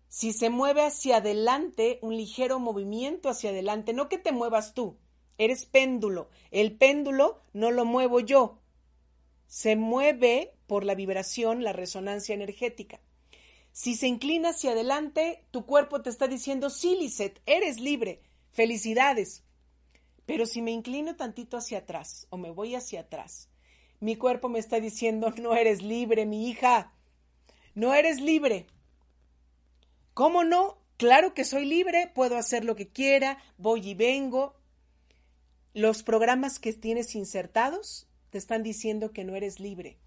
Si 0.08 0.32
se 0.32 0.50
mueve 0.50 0.84
hacia 0.84 1.16
adelante, 1.16 1.98
un 2.02 2.16
ligero 2.16 2.60
movimiento 2.60 3.28
hacia 3.28 3.50
adelante, 3.50 3.92
no 3.92 4.08
que 4.08 4.18
te 4.18 4.30
muevas 4.30 4.72
tú, 4.72 4.96
eres 5.36 5.66
péndulo. 5.66 6.28
El 6.52 6.76
péndulo 6.76 7.42
no 7.52 7.72
lo 7.72 7.84
muevo 7.84 8.20
yo. 8.20 8.60
Se 9.48 9.74
mueve 9.76 10.54
por 10.66 10.84
la 10.84 10.94
vibración, 10.94 11.64
la 11.64 11.72
resonancia 11.72 12.34
energética. 12.34 13.00
Si 13.76 13.94
se 13.94 14.06
inclina 14.06 14.48
hacia 14.48 14.70
adelante, 14.70 15.44
tu 15.50 15.66
cuerpo 15.66 16.00
te 16.00 16.08
está 16.08 16.28
diciendo, 16.28 16.70
sí, 16.70 16.96
Lisette, 16.96 17.42
eres 17.44 17.78
libre, 17.78 18.22
felicidades. 18.50 19.44
Pero 20.24 20.46
si 20.46 20.62
me 20.62 20.70
inclino 20.70 21.14
tantito 21.16 21.58
hacia 21.58 21.80
atrás 21.80 22.26
o 22.30 22.38
me 22.38 22.50
voy 22.50 22.74
hacia 22.74 23.00
atrás, 23.00 23.50
mi 24.00 24.16
cuerpo 24.16 24.48
me 24.48 24.60
está 24.60 24.80
diciendo, 24.80 25.30
no 25.42 25.54
eres 25.54 25.82
libre, 25.82 26.24
mi 26.24 26.48
hija, 26.48 26.90
no 27.74 27.92
eres 27.92 28.18
libre. 28.18 28.66
¿Cómo 30.14 30.42
no? 30.42 30.78
Claro 30.96 31.34
que 31.34 31.44
soy 31.44 31.66
libre, 31.66 32.10
puedo 32.14 32.38
hacer 32.38 32.64
lo 32.64 32.76
que 32.76 32.88
quiera, 32.88 33.36
voy 33.58 33.90
y 33.90 33.94
vengo. 33.94 34.54
Los 35.74 36.02
programas 36.02 36.58
que 36.58 36.72
tienes 36.72 37.14
insertados 37.14 38.08
te 38.30 38.38
están 38.38 38.62
diciendo 38.62 39.12
que 39.12 39.24
no 39.24 39.36
eres 39.36 39.60
libre. 39.60 39.98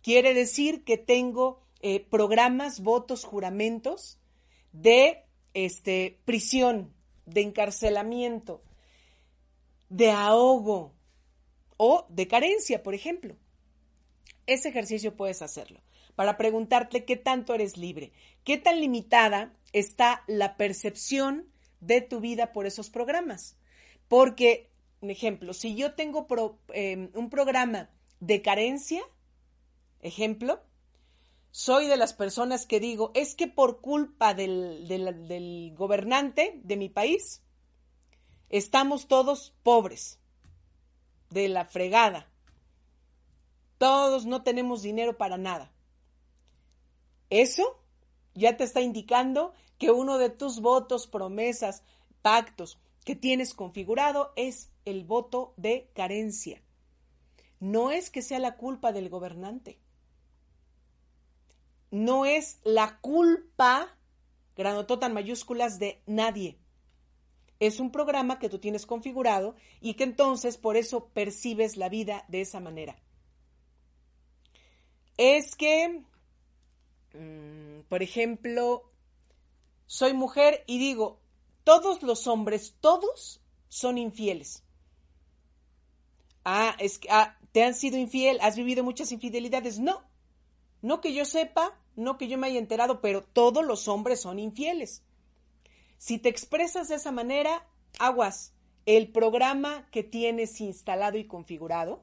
Quiere 0.00 0.32
decir 0.32 0.84
que 0.84 0.96
tengo 0.96 1.63
eh, 1.86 2.00
programas, 2.00 2.80
votos, 2.80 3.24
juramentos 3.24 4.18
de 4.72 5.26
este, 5.52 6.18
prisión, 6.24 6.94
de 7.26 7.42
encarcelamiento, 7.42 8.62
de 9.90 10.10
ahogo 10.10 10.94
o 11.76 12.06
de 12.08 12.26
carencia, 12.26 12.82
por 12.82 12.94
ejemplo. 12.94 13.36
Ese 14.46 14.70
ejercicio 14.70 15.14
puedes 15.14 15.42
hacerlo 15.42 15.82
para 16.14 16.38
preguntarte 16.38 17.04
qué 17.04 17.16
tanto 17.16 17.52
eres 17.52 17.76
libre, 17.76 18.12
qué 18.44 18.56
tan 18.56 18.80
limitada 18.80 19.52
está 19.74 20.24
la 20.26 20.56
percepción 20.56 21.52
de 21.80 22.00
tu 22.00 22.20
vida 22.20 22.54
por 22.54 22.64
esos 22.64 22.88
programas. 22.88 23.58
Porque, 24.08 24.70
un 25.02 25.10
ejemplo, 25.10 25.52
si 25.52 25.74
yo 25.74 25.92
tengo 25.92 26.26
eh, 26.72 27.10
un 27.12 27.28
programa 27.28 27.90
de 28.20 28.40
carencia, 28.40 29.02
ejemplo, 30.00 30.62
soy 31.54 31.86
de 31.86 31.96
las 31.96 32.14
personas 32.14 32.66
que 32.66 32.80
digo, 32.80 33.12
es 33.14 33.36
que 33.36 33.46
por 33.46 33.80
culpa 33.80 34.34
del, 34.34 35.72
gobernante 35.76 36.60
de 36.64 36.76
mi 36.76 36.88
país, 36.88 37.44
estamos 38.48 39.06
todos 39.06 39.54
pobres, 39.62 40.18
de 41.30 41.48
la 41.48 41.64
fregada. 41.64 42.28
Todos 43.78 44.26
no 44.26 44.42
tenemos 44.42 44.82
dinero 44.82 45.16
para 45.16 45.38
nada. 45.38 45.72
Eso 47.30 47.80
ya 48.34 48.56
te 48.56 48.64
está 48.64 48.80
indicando 48.80 49.52
que 49.78 49.92
uno 49.92 50.18
de 50.18 50.30
tus 50.30 50.58
votos, 50.58 51.06
promesas, 51.06 51.84
pactos 52.20 52.80
que 53.04 53.14
tienes 53.14 53.54
configurado 53.54 54.32
es 54.34 54.72
el 54.84 55.04
voto 55.04 55.54
de 55.56 55.88
carencia. 55.94 56.60
No 57.60 57.92
es 57.92 58.10
que 58.10 58.22
sea 58.22 58.40
la 58.40 58.56
culpa 58.56 58.90
del 58.90 59.08
gobernante 59.08 59.78
no 61.94 62.26
es 62.26 62.58
la 62.64 62.98
culpa, 63.00 63.96
granotota 64.56 65.06
en 65.06 65.14
mayúsculas, 65.14 65.78
de 65.78 66.02
nadie. 66.06 66.58
Es 67.60 67.80
un 67.80 67.90
programa 67.90 68.38
que 68.38 68.48
tú 68.48 68.58
tienes 68.58 68.84
configurado 68.84 69.54
y 69.80 69.94
que 69.94 70.04
entonces 70.04 70.56
por 70.56 70.76
eso 70.76 71.06
percibes 71.08 71.76
la 71.76 71.88
vida 71.88 72.24
de 72.28 72.40
esa 72.40 72.60
manera. 72.60 72.96
Es 75.16 75.54
que, 75.54 76.02
mm, 77.14 77.88
por 77.88 78.02
ejemplo, 78.02 78.90
soy 79.86 80.12
mujer 80.12 80.64
y 80.66 80.78
digo, 80.78 81.20
todos 81.62 82.02
los 82.02 82.26
hombres, 82.26 82.76
todos 82.80 83.40
son 83.68 83.98
infieles. 83.98 84.64
Ah, 86.44 86.76
es 86.78 86.98
que 86.98 87.08
ah, 87.10 87.38
¿Te 87.54 87.62
han 87.62 87.76
sido 87.76 87.96
infiel? 87.96 88.40
¿Has 88.42 88.56
vivido 88.56 88.82
muchas 88.82 89.12
infidelidades? 89.12 89.78
No. 89.78 90.02
No 90.82 91.00
que 91.00 91.14
yo 91.14 91.24
sepa, 91.24 91.80
no 91.96 92.18
que 92.18 92.28
yo 92.28 92.38
me 92.38 92.46
haya 92.46 92.58
enterado, 92.58 93.00
pero 93.00 93.22
todos 93.22 93.64
los 93.64 93.88
hombres 93.88 94.20
son 94.20 94.38
infieles. 94.38 95.02
Si 95.98 96.18
te 96.18 96.28
expresas 96.28 96.88
de 96.88 96.96
esa 96.96 97.12
manera, 97.12 97.66
aguas. 97.98 98.52
El 98.86 99.10
programa 99.10 99.88
que 99.90 100.02
tienes 100.02 100.60
instalado 100.60 101.16
y 101.16 101.26
configurado 101.26 102.02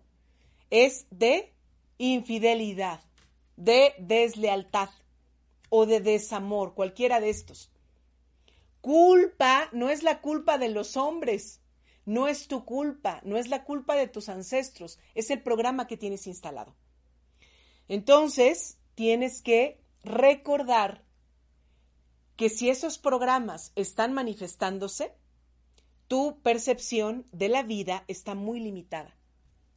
es 0.71 1.05
de 1.11 1.53
infidelidad, 1.99 3.01
de 3.57 3.93
deslealtad 3.99 4.89
o 5.69 5.85
de 5.85 5.99
desamor, 5.99 6.73
cualquiera 6.73 7.19
de 7.19 7.29
estos. 7.29 7.71
Culpa 8.81 9.69
no 9.73 9.89
es 9.89 10.01
la 10.01 10.21
culpa 10.21 10.57
de 10.57 10.69
los 10.69 10.97
hombres, 10.97 11.61
no 12.05 12.27
es 12.27 12.47
tu 12.47 12.65
culpa, 12.65 13.21
no 13.23 13.37
es 13.37 13.47
la 13.47 13.63
culpa 13.63 13.95
de 13.95 14.07
tus 14.07 14.27
ancestros, 14.27 14.97
es 15.13 15.29
el 15.29 15.43
programa 15.43 15.85
que 15.85 15.97
tienes 15.97 16.25
instalado. 16.25 16.75
Entonces, 17.87 18.79
tienes 19.01 19.41
que 19.41 19.81
recordar 20.03 21.03
que 22.35 22.49
si 22.49 22.69
esos 22.69 22.99
programas 22.99 23.71
están 23.75 24.13
manifestándose, 24.13 25.11
tu 26.07 26.39
percepción 26.43 27.25
de 27.31 27.49
la 27.49 27.63
vida 27.63 28.03
está 28.07 28.35
muy 28.35 28.59
limitada, 28.59 29.17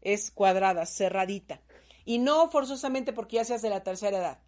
es 0.02 0.30
cuadrada, 0.30 0.84
cerradita. 0.84 1.62
Y 2.04 2.18
no 2.18 2.50
forzosamente 2.50 3.14
porque 3.14 3.36
ya 3.36 3.46
seas 3.46 3.62
de 3.62 3.70
la 3.70 3.82
tercera 3.82 4.18
edad, 4.18 4.42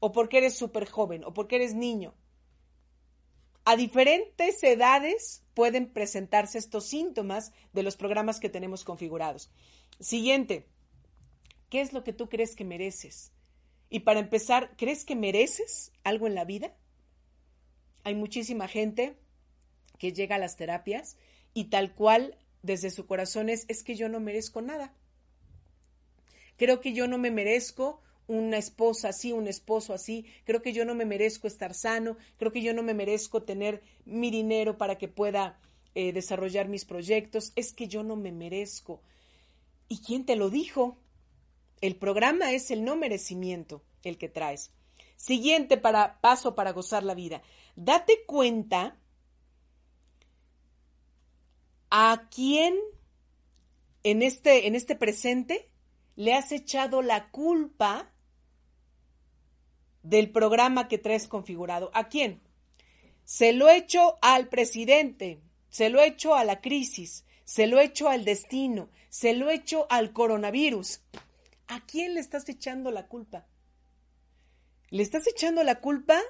o 0.00 0.10
porque 0.10 0.38
eres 0.38 0.56
súper 0.56 0.88
joven, 0.88 1.22
o 1.24 1.34
porque 1.34 1.56
eres 1.56 1.74
niño. 1.74 2.14
A 3.66 3.76
diferentes 3.76 4.62
edades 4.62 5.44
pueden 5.52 5.92
presentarse 5.92 6.56
estos 6.56 6.86
síntomas 6.86 7.52
de 7.74 7.82
los 7.82 7.98
programas 7.98 8.40
que 8.40 8.48
tenemos 8.48 8.84
configurados. 8.84 9.50
Siguiente, 10.00 10.66
¿qué 11.68 11.82
es 11.82 11.92
lo 11.92 12.04
que 12.04 12.14
tú 12.14 12.30
crees 12.30 12.56
que 12.56 12.64
mereces? 12.64 13.33
Y 13.94 14.00
para 14.00 14.18
empezar, 14.18 14.74
¿crees 14.76 15.04
que 15.04 15.14
mereces 15.14 15.92
algo 16.02 16.26
en 16.26 16.34
la 16.34 16.44
vida? 16.44 16.74
Hay 18.02 18.16
muchísima 18.16 18.66
gente 18.66 19.16
que 20.00 20.12
llega 20.12 20.34
a 20.34 20.40
las 20.40 20.56
terapias 20.56 21.16
y 21.52 21.66
tal 21.66 21.94
cual 21.94 22.36
desde 22.62 22.90
su 22.90 23.06
corazón 23.06 23.48
es, 23.48 23.66
es 23.68 23.84
que 23.84 23.94
yo 23.94 24.08
no 24.08 24.18
merezco 24.18 24.62
nada. 24.62 24.92
Creo 26.56 26.80
que 26.80 26.92
yo 26.92 27.06
no 27.06 27.18
me 27.18 27.30
merezco 27.30 28.02
una 28.26 28.58
esposa 28.58 29.10
así, 29.10 29.30
un 29.30 29.46
esposo 29.46 29.94
así, 29.94 30.26
creo 30.42 30.60
que 30.60 30.72
yo 30.72 30.84
no 30.84 30.96
me 30.96 31.04
merezco 31.04 31.46
estar 31.46 31.72
sano, 31.72 32.16
creo 32.36 32.50
que 32.50 32.62
yo 32.62 32.74
no 32.74 32.82
me 32.82 32.94
merezco 32.94 33.44
tener 33.44 33.80
mi 34.04 34.32
dinero 34.32 34.76
para 34.76 34.98
que 34.98 35.06
pueda 35.06 35.60
eh, 35.94 36.12
desarrollar 36.12 36.66
mis 36.66 36.84
proyectos, 36.84 37.52
es 37.54 37.72
que 37.72 37.86
yo 37.86 38.02
no 38.02 38.16
me 38.16 38.32
merezco. 38.32 39.02
¿Y 39.88 39.98
quién 39.98 40.26
te 40.26 40.34
lo 40.34 40.50
dijo? 40.50 40.98
El 41.84 41.96
programa 41.96 42.52
es 42.52 42.70
el 42.70 42.82
no 42.82 42.96
merecimiento, 42.96 43.82
el 44.04 44.16
que 44.16 44.30
traes. 44.30 44.72
Siguiente 45.16 45.76
para, 45.76 46.18
paso 46.22 46.54
para 46.54 46.72
gozar 46.72 47.02
la 47.02 47.12
vida. 47.12 47.42
Date 47.76 48.24
cuenta 48.24 48.96
a 51.90 52.30
quién 52.34 52.74
en 54.02 54.22
este, 54.22 54.66
en 54.66 54.76
este 54.76 54.96
presente 54.96 55.68
le 56.16 56.32
has 56.32 56.52
echado 56.52 57.02
la 57.02 57.28
culpa 57.28 58.14
del 60.02 60.30
programa 60.30 60.88
que 60.88 60.96
traes 60.96 61.28
configurado. 61.28 61.90
¿A 61.92 62.08
quién? 62.08 62.40
Se 63.24 63.52
lo 63.52 63.68
he 63.68 63.76
hecho 63.76 64.16
al 64.22 64.48
presidente, 64.48 65.42
se 65.68 65.90
lo 65.90 66.00
he 66.00 66.06
hecho 66.06 66.34
a 66.34 66.44
la 66.44 66.62
crisis, 66.62 67.26
se 67.44 67.66
lo 67.66 67.78
he 67.78 67.84
hecho 67.84 68.08
al 68.08 68.24
destino, 68.24 68.88
se 69.10 69.34
lo 69.34 69.50
he 69.50 69.56
hecho 69.56 69.86
al 69.90 70.14
coronavirus. 70.14 71.02
¿A 71.74 71.80
quién 71.80 72.14
le 72.14 72.20
estás 72.20 72.48
echando 72.48 72.92
la 72.92 73.08
culpa? 73.08 73.48
Le 74.90 75.02
estás 75.02 75.26
echando 75.26 75.64
la 75.64 75.80
culpa 75.80 76.20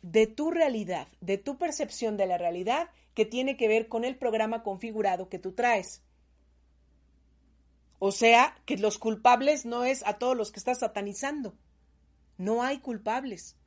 de 0.00 0.26
tu 0.26 0.50
realidad, 0.50 1.08
de 1.20 1.36
tu 1.36 1.58
percepción 1.58 2.16
de 2.16 2.24
la 2.24 2.38
realidad 2.38 2.88
que 3.12 3.26
tiene 3.26 3.58
que 3.58 3.68
ver 3.68 3.88
con 3.88 4.06
el 4.06 4.16
programa 4.16 4.62
configurado 4.62 5.28
que 5.28 5.38
tú 5.38 5.52
traes. 5.52 6.00
O 7.98 8.12
sea, 8.12 8.56
que 8.64 8.78
los 8.78 8.96
culpables 8.96 9.66
no 9.66 9.84
es 9.84 10.02
a 10.06 10.16
todos 10.16 10.34
los 10.34 10.52
que 10.52 10.58
estás 10.58 10.78
satanizando. 10.78 11.54
No 12.38 12.62
hay 12.62 12.78
culpables. 12.78 13.58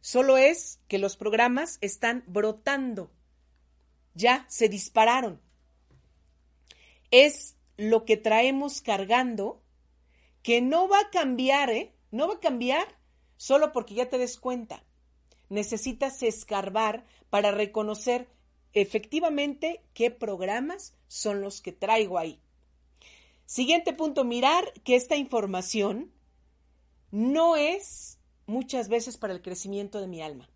Solo 0.00 0.38
es 0.38 0.78
que 0.86 0.98
los 0.98 1.16
programas 1.16 1.78
están 1.80 2.22
brotando. 2.28 3.10
Ya 4.14 4.46
se 4.48 4.68
dispararon. 4.68 5.40
Es 7.10 7.56
lo 7.76 8.04
que 8.04 8.16
traemos 8.16 8.80
cargando 8.80 9.61
que 10.42 10.60
no 10.60 10.88
va 10.88 11.00
a 11.00 11.10
cambiar, 11.10 11.70
¿eh? 11.70 11.92
No 12.10 12.28
va 12.28 12.34
a 12.34 12.40
cambiar 12.40 12.86
solo 13.36 13.72
porque 13.72 13.94
ya 13.94 14.08
te 14.08 14.18
des 14.18 14.38
cuenta. 14.38 14.84
Necesitas 15.48 16.22
escarbar 16.22 17.04
para 17.30 17.50
reconocer 17.50 18.28
efectivamente 18.72 19.82
qué 19.94 20.10
programas 20.10 20.94
son 21.08 21.40
los 21.40 21.60
que 21.60 21.72
traigo 21.72 22.18
ahí. 22.18 22.40
Siguiente 23.46 23.92
punto, 23.92 24.24
mirar 24.24 24.72
que 24.84 24.96
esta 24.96 25.16
información 25.16 26.10
no 27.10 27.56
es 27.56 28.18
muchas 28.46 28.88
veces 28.88 29.18
para 29.18 29.34
el 29.34 29.42
crecimiento 29.42 30.00
de 30.00 30.08
mi 30.08 30.22
alma. 30.22 30.48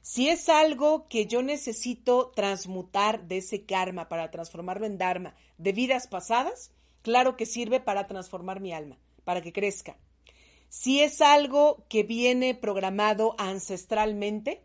Si 0.00 0.28
es 0.28 0.48
algo 0.48 1.08
que 1.08 1.26
yo 1.26 1.42
necesito 1.42 2.30
transmutar 2.36 3.26
de 3.26 3.38
ese 3.38 3.64
karma 3.64 4.08
para 4.08 4.30
transformarlo 4.30 4.86
en 4.86 4.98
dharma 4.98 5.34
de 5.58 5.72
vidas 5.72 6.06
pasadas, 6.06 6.70
claro 7.04 7.36
que 7.36 7.44
sirve 7.44 7.80
para 7.80 8.06
transformar 8.06 8.60
mi 8.60 8.72
alma, 8.72 8.98
para 9.24 9.42
que 9.42 9.52
crezca. 9.52 9.96
Si 10.70 11.02
es 11.02 11.20
algo 11.20 11.84
que 11.88 12.02
viene 12.02 12.54
programado 12.54 13.36
ancestralmente, 13.38 14.64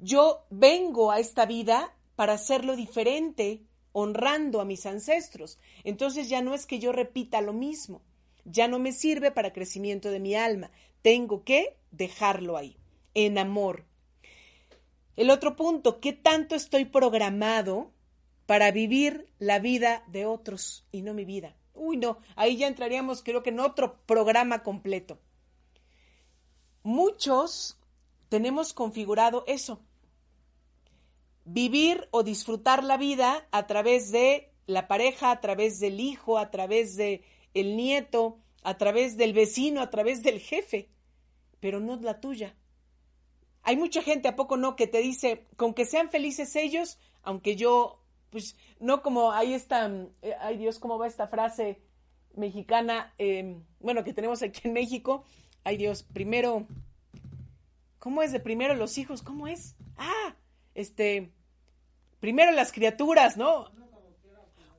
yo 0.00 0.44
vengo 0.50 1.12
a 1.12 1.20
esta 1.20 1.46
vida 1.46 1.96
para 2.16 2.34
hacerlo 2.34 2.74
diferente, 2.74 3.62
honrando 3.92 4.60
a 4.60 4.64
mis 4.64 4.84
ancestros. 4.84 5.60
Entonces 5.84 6.28
ya 6.28 6.42
no 6.42 6.54
es 6.54 6.66
que 6.66 6.80
yo 6.80 6.90
repita 6.90 7.40
lo 7.40 7.52
mismo, 7.52 8.02
ya 8.44 8.66
no 8.66 8.80
me 8.80 8.92
sirve 8.92 9.30
para 9.30 9.52
crecimiento 9.52 10.10
de 10.10 10.18
mi 10.18 10.34
alma. 10.34 10.72
Tengo 11.02 11.44
que 11.44 11.78
dejarlo 11.92 12.56
ahí, 12.56 12.76
en 13.14 13.38
amor. 13.38 13.86
El 15.14 15.30
otro 15.30 15.54
punto, 15.54 16.00
¿qué 16.00 16.12
tanto 16.12 16.56
estoy 16.56 16.84
programado 16.84 17.92
para 18.46 18.70
vivir 18.70 19.26
la 19.38 19.58
vida 19.58 20.04
de 20.08 20.26
otros 20.26 20.86
y 20.92 21.02
no 21.02 21.14
mi 21.14 21.24
vida? 21.24 21.56
Uy, 21.74 21.96
no, 21.96 22.18
ahí 22.36 22.56
ya 22.56 22.66
entraríamos 22.66 23.22
creo 23.22 23.42
que 23.42 23.50
en 23.50 23.60
otro 23.60 23.98
programa 24.06 24.62
completo. 24.62 25.18
Muchos 26.82 27.78
tenemos 28.28 28.72
configurado 28.72 29.44
eso. 29.46 29.80
Vivir 31.44 32.08
o 32.10 32.22
disfrutar 32.22 32.84
la 32.84 32.96
vida 32.96 33.46
a 33.50 33.66
través 33.66 34.10
de 34.10 34.52
la 34.66 34.88
pareja, 34.88 35.30
a 35.30 35.40
través 35.40 35.80
del 35.80 36.00
hijo, 36.00 36.38
a 36.38 36.50
través 36.50 36.96
de 36.96 37.24
el 37.54 37.76
nieto, 37.76 38.38
a 38.62 38.78
través 38.78 39.16
del 39.16 39.32
vecino, 39.32 39.80
a 39.80 39.90
través 39.90 40.22
del 40.22 40.40
jefe, 40.40 40.88
pero 41.60 41.80
no 41.80 41.96
la 41.96 42.20
tuya. 42.20 42.56
Hay 43.62 43.76
mucha 43.76 44.02
gente, 44.02 44.28
¿a 44.28 44.36
poco 44.36 44.56
no?, 44.56 44.76
que 44.76 44.86
te 44.86 44.98
dice, 44.98 45.46
con 45.56 45.74
que 45.74 45.84
sean 45.84 46.10
felices 46.10 46.56
ellos, 46.56 46.98
aunque 47.22 47.54
yo, 47.54 48.01
pues, 48.32 48.56
no 48.80 49.02
como 49.02 49.30
ahí 49.30 49.54
está, 49.54 49.88
eh, 50.22 50.34
ay 50.40 50.56
Dios, 50.56 50.80
¿cómo 50.80 50.98
va 50.98 51.06
esta 51.06 51.28
frase 51.28 51.80
mexicana? 52.34 53.14
Em, 53.18 53.62
bueno, 53.78 54.02
que 54.02 54.12
tenemos 54.12 54.42
aquí 54.42 54.62
en 54.64 54.72
México. 54.72 55.24
Ay 55.62 55.76
Dios, 55.76 56.02
primero, 56.02 56.66
¿cómo 58.00 58.22
es 58.22 58.32
de 58.32 58.40
primero 58.40 58.74
los 58.74 58.98
hijos? 58.98 59.22
¿Cómo 59.22 59.46
es? 59.46 59.76
Ah, 59.96 60.34
este, 60.74 61.30
primero 62.18 62.50
las 62.50 62.72
criaturas, 62.72 63.36
¿no? 63.36 63.70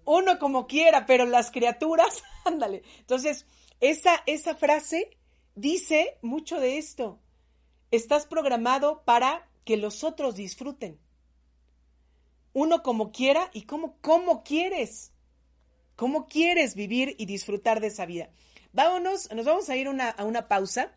uno 0.05 0.39
como 0.39 0.67
quiera, 0.67 1.05
pero 1.05 1.25
las 1.25 1.51
criaturas, 1.51 2.23
ándale. 2.45 2.83
Entonces, 2.99 3.45
esa, 3.79 4.23
esa 4.25 4.55
frase 4.55 5.17
dice 5.55 6.17
mucho 6.21 6.59
de 6.59 6.77
esto. 6.77 7.19
Estás 7.91 8.25
programado 8.25 9.03
para 9.05 9.47
que 9.65 9.77
los 9.77 10.03
otros 10.03 10.35
disfruten. 10.35 10.99
Uno 12.53 12.83
como 12.83 13.11
quiera 13.11 13.49
y 13.51 13.63
como, 13.63 13.97
cómo 14.01 14.43
quieres. 14.43 15.11
¿Cómo 15.95 16.27
quieres 16.27 16.75
vivir 16.75 17.15
y 17.17 17.25
disfrutar 17.25 17.79
de 17.81 17.87
esa 17.87 18.05
vida? 18.05 18.29
Vámonos, 18.71 19.31
nos 19.33 19.45
vamos 19.45 19.69
a 19.69 19.75
ir 19.75 19.87
a 19.87 20.23
una 20.23 20.47
pausa. 20.47 20.91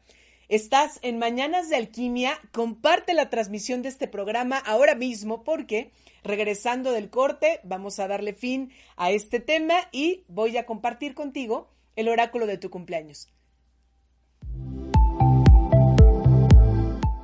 Estás 0.49 0.99
en 1.03 1.19
Mañanas 1.19 1.69
de 1.69 1.77
Alquimia. 1.77 2.39
Comparte 2.53 3.15
la 3.15 3.31
transmisión 3.31 3.83
de 3.83 3.89
este 3.89 4.07
programa 4.07 4.59
ahora 4.59 4.95
mismo 4.95 5.45
porque 5.45 5.91
regresando 6.23 6.93
del 6.93 7.09
corte 7.09 7.61
vamos 7.65 7.99
a 7.99 8.09
darle 8.09 8.35
fin 8.35 8.71
a 8.97 9.11
este 9.11 9.41
tema 9.41 9.75
y 9.93 10.25
voy 10.29 10.57
a 10.59 10.67
compartir 10.67 11.15
contigo 11.15 11.69
el 11.95 12.09
oráculo 12.09 12.47
de 12.47 12.59
tu 12.59 12.69
cumpleaños. 12.69 13.29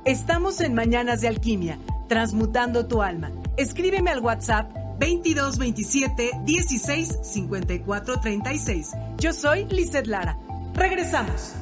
Estamos 0.05 0.59
en 0.59 0.73
Mañanas 0.73 1.21
de 1.21 1.29
Alquimia, 1.29 1.79
transmutando 2.09 2.87
tu 2.87 3.01
alma. 3.01 3.31
Escríbeme 3.57 4.09
al 4.09 4.19
WhatsApp 4.19 4.71
2227 4.99 6.31
16 6.43 7.19
54 7.21 8.19
36. 8.19 8.91
Yo 9.17 9.33
soy 9.33 9.65
Lizeth 9.65 10.07
Lara. 10.07 10.37
Regresamos. 10.73 11.53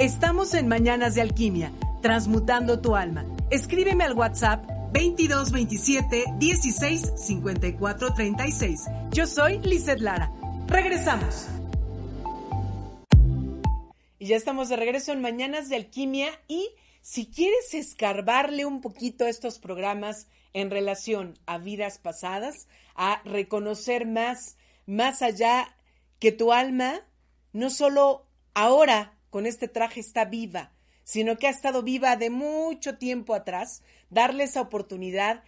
Estamos 0.00 0.54
en 0.54 0.66
Mañanas 0.66 1.14
de 1.14 1.20
Alquimia, 1.20 1.72
transmutando 2.00 2.80
tu 2.80 2.96
alma. 2.96 3.26
Escríbeme 3.50 4.02
al 4.02 4.14
WhatsApp 4.14 4.64
2227 4.94 6.24
16 6.38 7.12
54 7.16 8.14
36. 8.14 8.86
Yo 9.10 9.26
soy 9.26 9.58
Lizeth 9.58 10.00
Lara. 10.00 10.32
Regresamos. 10.68 11.48
Y 14.18 14.24
ya 14.24 14.36
estamos 14.36 14.70
de 14.70 14.76
regreso 14.76 15.12
en 15.12 15.20
Mañanas 15.20 15.68
de 15.68 15.76
Alquimia 15.76 16.30
y 16.48 16.70
si 17.02 17.26
quieres 17.26 17.74
escarbarle 17.74 18.64
un 18.64 18.80
poquito 18.80 19.26
a 19.26 19.28
estos 19.28 19.58
programas 19.58 20.28
en 20.54 20.70
relación 20.70 21.38
a 21.44 21.58
vidas 21.58 21.98
pasadas, 21.98 22.68
a 22.94 23.20
reconocer 23.26 24.06
más, 24.06 24.56
más 24.86 25.20
allá 25.20 25.76
que 26.18 26.32
tu 26.32 26.54
alma, 26.54 27.02
no 27.52 27.68
solo 27.68 28.24
ahora 28.54 29.19
con 29.30 29.46
este 29.46 29.68
traje 29.68 30.00
está 30.00 30.24
viva, 30.24 30.72
sino 31.04 31.38
que 31.38 31.46
ha 31.46 31.50
estado 31.50 31.82
viva 31.82 32.16
de 32.16 32.30
mucho 32.30 32.98
tiempo 32.98 33.34
atrás, 33.34 33.82
darle 34.10 34.44
esa 34.44 34.60
oportunidad, 34.60 35.42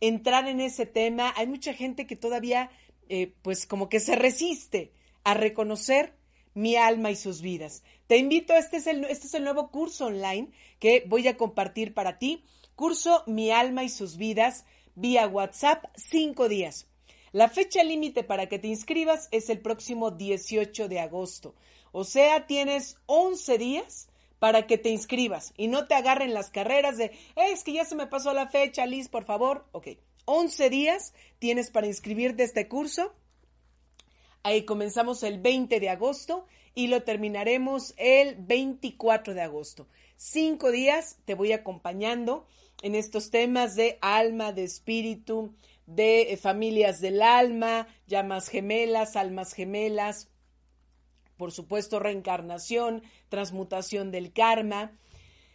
entrar 0.00 0.48
en 0.48 0.60
ese 0.60 0.86
tema. 0.86 1.32
Hay 1.36 1.46
mucha 1.46 1.74
gente 1.74 2.06
que 2.06 2.16
todavía, 2.16 2.70
eh, 3.08 3.34
pues 3.42 3.66
como 3.66 3.88
que 3.88 4.00
se 4.00 4.16
resiste 4.16 4.92
a 5.24 5.34
reconocer 5.34 6.14
mi 6.54 6.76
alma 6.76 7.10
y 7.10 7.16
sus 7.16 7.42
vidas. 7.42 7.82
Te 8.06 8.16
invito, 8.16 8.54
este 8.54 8.78
es, 8.78 8.86
el, 8.86 9.04
este 9.04 9.26
es 9.26 9.34
el 9.34 9.44
nuevo 9.44 9.70
curso 9.70 10.06
online 10.06 10.50
que 10.78 11.04
voy 11.06 11.26
a 11.28 11.36
compartir 11.36 11.94
para 11.94 12.18
ti. 12.18 12.44
Curso 12.76 13.22
Mi 13.26 13.50
alma 13.50 13.84
y 13.84 13.88
sus 13.88 14.16
vidas 14.16 14.64
vía 14.94 15.26
WhatsApp, 15.26 15.84
cinco 15.96 16.48
días. 16.48 16.86
La 17.32 17.48
fecha 17.48 17.82
límite 17.82 18.22
para 18.22 18.48
que 18.48 18.58
te 18.58 18.68
inscribas 18.68 19.28
es 19.32 19.50
el 19.50 19.60
próximo 19.60 20.12
18 20.12 20.88
de 20.88 21.00
agosto. 21.00 21.56
O 21.96 22.02
sea, 22.02 22.48
tienes 22.48 22.96
11 23.06 23.56
días 23.56 24.08
para 24.40 24.66
que 24.66 24.78
te 24.78 24.88
inscribas 24.88 25.54
y 25.56 25.68
no 25.68 25.86
te 25.86 25.94
agarren 25.94 26.34
las 26.34 26.50
carreras 26.50 26.98
de, 26.98 27.12
es 27.36 27.62
que 27.62 27.72
ya 27.72 27.84
se 27.84 27.94
me 27.94 28.08
pasó 28.08 28.34
la 28.34 28.48
fecha, 28.48 28.84
Liz, 28.84 29.08
por 29.08 29.24
favor. 29.24 29.68
Ok, 29.70 29.90
11 30.24 30.70
días 30.70 31.14
tienes 31.38 31.70
para 31.70 31.86
inscribirte 31.86 32.42
a 32.42 32.46
este 32.46 32.66
curso. 32.66 33.14
Ahí 34.42 34.64
comenzamos 34.64 35.22
el 35.22 35.38
20 35.38 35.78
de 35.78 35.88
agosto 35.88 36.46
y 36.74 36.88
lo 36.88 37.04
terminaremos 37.04 37.94
el 37.96 38.34
24 38.40 39.32
de 39.32 39.42
agosto. 39.42 39.86
Cinco 40.16 40.72
días 40.72 41.18
te 41.24 41.34
voy 41.34 41.52
acompañando 41.52 42.44
en 42.82 42.96
estos 42.96 43.30
temas 43.30 43.76
de 43.76 43.98
alma, 44.00 44.52
de 44.52 44.64
espíritu, 44.64 45.54
de 45.86 46.32
eh, 46.32 46.36
familias 46.38 47.00
del 47.00 47.22
alma, 47.22 47.86
llamas 48.08 48.48
gemelas, 48.48 49.14
almas 49.14 49.52
gemelas, 49.52 50.28
por 51.36 51.52
supuesto, 51.52 51.98
reencarnación, 51.98 53.02
transmutación 53.28 54.10
del 54.10 54.32
karma, 54.32 54.92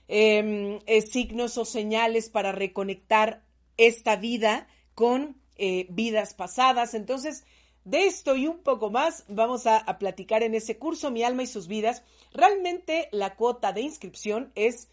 em, 0.08 0.80
eh, 0.86 1.02
signos 1.02 1.58
o 1.58 1.66
señales 1.66 2.30
para 2.30 2.52
reconectar 2.52 3.44
esta 3.78 4.16
vida 4.16 4.68
con 4.96 5.38
eh, 5.56 5.88
vidas 5.90 6.34
pasadas. 6.34 6.94
Entonces, 6.94 7.44
de 7.84 8.08
esto 8.08 8.36
y 8.36 8.48
un 8.48 8.60
poco 8.60 8.90
más 8.90 9.26
vamos 9.28 9.68
a, 9.68 9.78
a, 9.78 10.00
platicar 10.00 10.44
en 10.44 10.56
ese 10.56 10.78
curso, 10.78 11.12
Mi 11.12 11.24
alma 11.24 11.44
y 11.44 11.48
sus 11.48 11.68
vidas. 11.68 12.04
Realmente 12.34 13.10
la 13.12 13.36
cuota 13.36 13.74
de 13.74 13.82
inscripción 13.82 14.52
es 14.56 14.90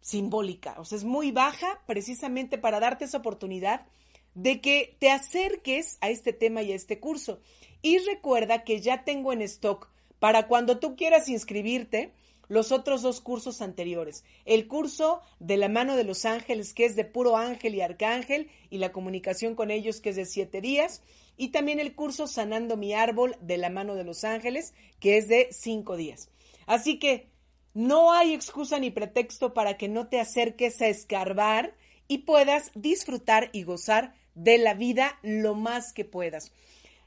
simbólica, 0.00 0.76
o 0.78 0.84
sea, 0.84 0.96
es 0.96 1.04
muy 1.04 1.30
baja 1.30 1.82
precisamente 1.86 2.58
para 2.58 2.80
darte 2.80 3.04
esa 3.04 3.18
oportunidad 3.18 3.86
de 4.34 4.60
que 4.60 4.96
te 4.98 5.10
acerques 5.10 5.98
a 6.00 6.10
este 6.10 6.32
tema 6.32 6.62
y 6.62 6.72
a 6.72 6.76
este 6.76 7.00
curso. 7.00 7.40
Y 7.82 7.98
recuerda 7.98 8.64
que 8.64 8.80
ya 8.80 9.04
tengo 9.04 9.32
en 9.32 9.42
stock 9.42 9.88
para 10.20 10.46
cuando 10.46 10.78
tú 10.78 10.94
quieras 10.94 11.28
inscribirte 11.28 12.12
los 12.46 12.72
otros 12.72 13.02
dos 13.02 13.20
cursos 13.20 13.62
anteriores. 13.62 14.24
El 14.44 14.68
curso 14.68 15.20
de 15.38 15.56
la 15.56 15.68
mano 15.68 15.96
de 15.96 16.04
los 16.04 16.24
ángeles, 16.24 16.74
que 16.74 16.84
es 16.84 16.96
de 16.96 17.04
puro 17.04 17.36
ángel 17.36 17.74
y 17.74 17.80
arcángel, 17.80 18.50
y 18.70 18.78
la 18.78 18.92
comunicación 18.92 19.54
con 19.54 19.70
ellos, 19.70 20.00
que 20.00 20.10
es 20.10 20.16
de 20.16 20.26
siete 20.26 20.60
días. 20.60 21.02
Y 21.36 21.48
también 21.48 21.78
el 21.78 21.94
curso 21.94 22.26
Sanando 22.26 22.76
mi 22.76 22.92
árbol 22.92 23.36
de 23.40 23.56
la 23.56 23.70
mano 23.70 23.94
de 23.94 24.04
los 24.04 24.24
ángeles, 24.24 24.74
que 24.98 25.16
es 25.16 25.28
de 25.28 25.48
cinco 25.52 25.96
días. 25.96 26.28
Así 26.66 26.98
que 26.98 27.28
no 27.72 28.12
hay 28.12 28.34
excusa 28.34 28.80
ni 28.80 28.90
pretexto 28.90 29.54
para 29.54 29.76
que 29.76 29.88
no 29.88 30.08
te 30.08 30.20
acerques 30.20 30.82
a 30.82 30.88
escarbar 30.88 31.76
y 32.08 32.18
puedas 32.18 32.72
disfrutar 32.74 33.50
y 33.52 33.62
gozar 33.62 34.14
de 34.34 34.58
la 34.58 34.74
vida 34.74 35.18
lo 35.22 35.54
más 35.54 35.92
que 35.92 36.04
puedas. 36.04 36.52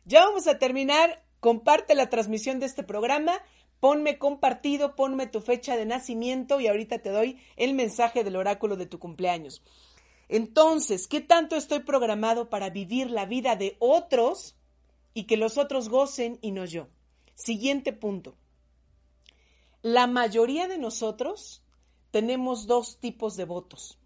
Ya 0.06 0.24
vamos 0.26 0.48
a 0.48 0.58
terminar 0.58 1.23
comparte 1.44 1.94
la 1.94 2.10
transmisión 2.10 2.62
de 2.62 2.68
este 2.68 2.84
programa, 2.84 3.34
ponme 3.82 4.18
compartido, 4.18 4.96
ponme 4.96 5.28
tu 5.28 5.42
fecha 5.42 5.76
de 5.76 5.86
nacimiento 5.86 6.62
y 6.62 6.68
ahorita 6.68 7.00
te 7.00 7.10
doy 7.10 7.38
el 7.58 7.74
mensaje 7.74 8.24
del 8.24 8.38
oráculo 8.38 8.78
de 8.78 8.86
tu 8.86 8.98
cumpleaños. 8.98 9.62
Entonces, 10.30 11.06
¿qué 11.06 11.20
tanto 11.20 11.58
estoy 11.58 11.82
programado 11.82 12.50
para 12.50 12.70
vivir 12.70 13.12
la 13.12 13.26
vida 13.26 13.58
de 13.58 13.76
otros 13.80 14.56
y 15.14 15.26
que 15.26 15.36
los 15.36 15.58
otros 15.58 15.90
gocen 15.90 16.40
y 16.42 16.52
no 16.52 16.64
yo? 16.64 16.88
Siguiente 17.36 17.92
punto. 17.92 18.38
La 19.82 20.08
mayoría 20.08 20.70
de 20.70 20.78
nosotros 20.78 21.62
tenemos 22.12 22.68
dos 22.68 23.00
tipos 23.02 23.36
de 23.36 23.44
votos. 23.44 24.00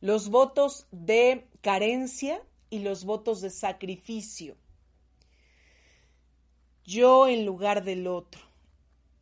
Los 0.00 0.30
votos 0.30 0.86
de 0.92 1.46
carencia 1.60 2.42
y 2.70 2.78
los 2.78 3.04
votos 3.04 3.42
de 3.42 3.50
sacrificio. 3.50 4.56
Yo 6.90 7.28
en 7.28 7.46
lugar 7.46 7.84
del 7.84 8.08
otro. 8.08 8.42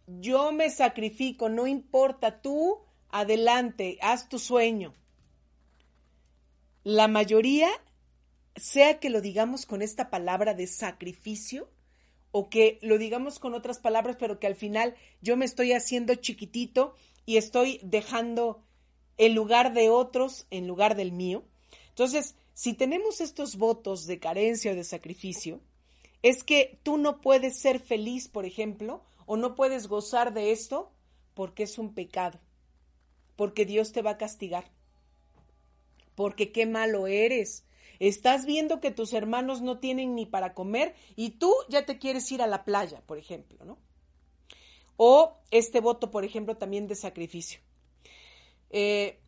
Yo 0.06 0.52
me 0.52 0.70
sacrifico, 0.70 1.50
no 1.50 1.66
importa, 1.66 2.40
tú 2.40 2.78
adelante, 3.10 3.98
haz 4.00 4.30
tu 4.30 4.38
sueño. 4.38 4.94
La 6.82 7.08
mayoría, 7.08 7.68
sea 8.56 8.98
que 8.98 9.10
lo 9.10 9.20
digamos 9.20 9.66
con 9.66 9.82
esta 9.82 10.08
palabra 10.08 10.54
de 10.54 10.66
sacrificio, 10.66 11.68
o 12.30 12.48
que 12.48 12.78
lo 12.80 12.96
digamos 12.96 13.38
con 13.38 13.52
otras 13.52 13.78
palabras, 13.80 14.16
pero 14.18 14.38
que 14.38 14.46
al 14.46 14.54
final 14.54 14.94
yo 15.20 15.36
me 15.36 15.44
estoy 15.44 15.72
haciendo 15.72 16.14
chiquitito 16.14 16.94
y 17.26 17.36
estoy 17.36 17.80
dejando 17.82 18.62
el 19.18 19.34
lugar 19.34 19.74
de 19.74 19.90
otros 19.90 20.46
en 20.50 20.66
lugar 20.66 20.96
del 20.96 21.12
mío. 21.12 21.44
Entonces, 21.90 22.34
si 22.54 22.72
tenemos 22.72 23.20
estos 23.20 23.56
votos 23.56 24.06
de 24.06 24.18
carencia 24.18 24.72
o 24.72 24.74
de 24.74 24.84
sacrificio, 24.84 25.60
es 26.22 26.42
que 26.44 26.80
tú 26.82 26.96
no 26.96 27.20
puedes 27.20 27.58
ser 27.58 27.80
feliz, 27.80 28.28
por 28.28 28.44
ejemplo, 28.44 29.02
o 29.26 29.36
no 29.36 29.54
puedes 29.54 29.88
gozar 29.88 30.32
de 30.32 30.52
esto 30.52 30.92
porque 31.34 31.62
es 31.62 31.78
un 31.78 31.94
pecado, 31.94 32.40
porque 33.36 33.64
Dios 33.64 33.92
te 33.92 34.02
va 34.02 34.12
a 34.12 34.18
castigar, 34.18 34.70
porque 36.14 36.50
qué 36.52 36.66
malo 36.66 37.06
eres, 37.06 37.64
Estás 37.98 38.46
viendo 38.46 38.80
que 38.80 38.92
tus 38.92 39.12
hermanos 39.12 39.60
no 39.60 39.78
tienen 39.78 40.14
ni 40.14 40.24
para 40.24 40.54
comer 40.54 40.94
y 41.16 41.30
tú 41.30 41.52
ya 41.68 41.84
te 41.84 41.98
quieres 41.98 42.30
ir 42.30 42.42
a 42.42 42.46
la 42.46 42.64
playa, 42.64 43.02
por 43.06 43.18
ejemplo, 43.18 43.64
¿no? 43.64 43.78
O 44.96 45.38
este 45.50 45.80
voto, 45.80 46.10
por 46.10 46.24
ejemplo, 46.24 46.56
también 46.56 46.86
de 46.86 46.94
sacrificio. 46.94 47.60
Eh, 48.70 49.20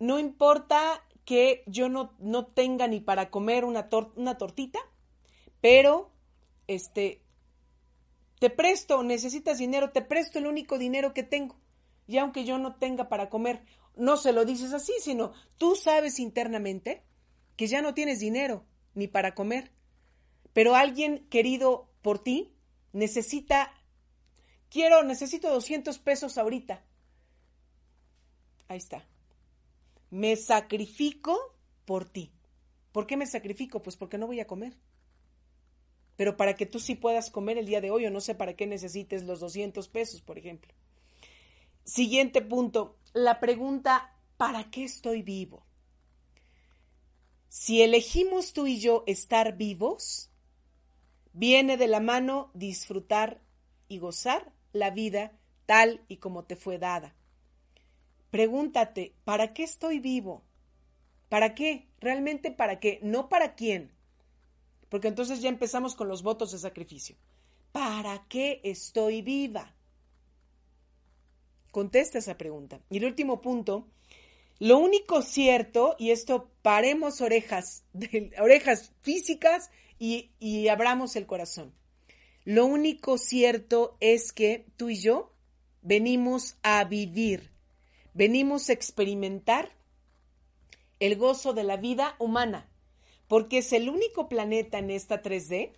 no 0.00 0.18
importa 0.18 1.04
que 1.24 1.62
yo 1.66 1.88
no, 1.88 2.14
no, 2.18 2.46
tenga 2.46 2.88
ni 2.88 3.00
para 3.00 3.30
comer 3.30 3.64
una, 3.64 3.88
una 4.16 4.38
tortita, 4.38 4.80
pero 5.64 6.10
este, 6.66 7.22
te 8.38 8.50
presto, 8.50 9.02
necesitas 9.02 9.56
dinero, 9.56 9.92
te 9.92 10.02
presto 10.02 10.38
el 10.38 10.46
único 10.46 10.76
dinero 10.76 11.14
que 11.14 11.22
tengo. 11.22 11.56
Y 12.06 12.18
aunque 12.18 12.44
yo 12.44 12.58
no 12.58 12.76
tenga 12.76 13.08
para 13.08 13.30
comer, 13.30 13.64
no 13.96 14.18
se 14.18 14.34
lo 14.34 14.44
dices 14.44 14.74
así, 14.74 14.92
sino 15.00 15.32
tú 15.56 15.74
sabes 15.74 16.18
internamente 16.18 17.02
que 17.56 17.66
ya 17.66 17.80
no 17.80 17.94
tienes 17.94 18.20
dinero 18.20 18.66
ni 18.92 19.08
para 19.08 19.34
comer, 19.34 19.72
pero 20.52 20.76
alguien 20.76 21.26
querido 21.30 21.88
por 22.02 22.22
ti 22.22 22.52
necesita, 22.92 23.72
quiero, 24.68 25.02
necesito 25.02 25.48
200 25.48 25.98
pesos 25.98 26.36
ahorita. 26.36 26.84
Ahí 28.68 28.76
está. 28.76 29.08
Me 30.10 30.36
sacrifico 30.36 31.56
por 31.86 32.04
ti. 32.04 32.34
¿Por 32.92 33.06
qué 33.06 33.16
me 33.16 33.26
sacrifico? 33.26 33.80
Pues 33.80 33.96
porque 33.96 34.18
no 34.18 34.26
voy 34.26 34.40
a 34.40 34.46
comer. 34.46 34.76
Pero 36.16 36.36
para 36.36 36.54
que 36.54 36.66
tú 36.66 36.78
sí 36.78 36.94
puedas 36.94 37.30
comer 37.30 37.58
el 37.58 37.66
día 37.66 37.80
de 37.80 37.90
hoy, 37.90 38.06
o 38.06 38.10
no 38.10 38.20
sé 38.20 38.34
para 38.34 38.54
qué 38.54 38.66
necesites 38.66 39.24
los 39.24 39.40
200 39.40 39.88
pesos, 39.88 40.22
por 40.22 40.38
ejemplo. 40.38 40.72
Siguiente 41.84 42.40
punto, 42.40 42.96
la 43.12 43.40
pregunta, 43.40 44.16
¿para 44.36 44.70
qué 44.70 44.84
estoy 44.84 45.22
vivo? 45.22 45.64
Si 47.48 47.82
elegimos 47.82 48.52
tú 48.52 48.66
y 48.66 48.80
yo 48.80 49.04
estar 49.06 49.56
vivos, 49.56 50.30
viene 51.32 51.76
de 51.76 51.88
la 51.88 52.00
mano 52.00 52.50
disfrutar 52.54 53.40
y 53.88 53.98
gozar 53.98 54.52
la 54.72 54.90
vida 54.90 55.32
tal 55.66 56.04
y 56.08 56.16
como 56.16 56.44
te 56.44 56.56
fue 56.56 56.78
dada. 56.78 57.14
Pregúntate, 58.30 59.14
¿para 59.24 59.54
qué 59.54 59.62
estoy 59.62 60.00
vivo? 60.00 60.42
¿Para 61.28 61.54
qué? 61.54 61.86
¿Realmente 62.00 62.50
para 62.50 62.80
qué? 62.80 62.98
No 63.02 63.28
para 63.28 63.54
quién. 63.54 63.93
Porque 64.94 65.08
entonces 65.08 65.40
ya 65.40 65.48
empezamos 65.48 65.96
con 65.96 66.06
los 66.06 66.22
votos 66.22 66.52
de 66.52 66.58
sacrificio. 66.58 67.16
¿Para 67.72 68.28
qué 68.28 68.60
estoy 68.62 69.22
viva? 69.22 69.74
Contesta 71.72 72.18
esa 72.18 72.38
pregunta. 72.38 72.80
Y 72.90 72.98
el 72.98 73.06
último 73.06 73.40
punto 73.40 73.88
lo 74.60 74.78
único 74.78 75.22
cierto, 75.22 75.96
y 75.98 76.12
esto 76.12 76.48
paremos 76.62 77.20
orejas, 77.20 77.82
orejas 78.40 78.92
físicas 79.02 79.68
y, 79.98 80.30
y 80.38 80.68
abramos 80.68 81.16
el 81.16 81.26
corazón. 81.26 81.74
Lo 82.44 82.64
único 82.64 83.18
cierto 83.18 83.96
es 83.98 84.32
que 84.32 84.64
tú 84.76 84.90
y 84.90 85.00
yo 85.00 85.32
venimos 85.82 86.56
a 86.62 86.84
vivir, 86.84 87.50
venimos 88.12 88.68
a 88.70 88.74
experimentar 88.74 89.72
el 91.00 91.16
gozo 91.16 91.52
de 91.52 91.64
la 91.64 91.78
vida 91.78 92.14
humana, 92.20 92.70
porque 93.34 93.58
es 93.58 93.72
el 93.72 93.88
único 93.88 94.28
planeta 94.28 94.78
en 94.78 94.92
esta 94.92 95.20
3D 95.20 95.72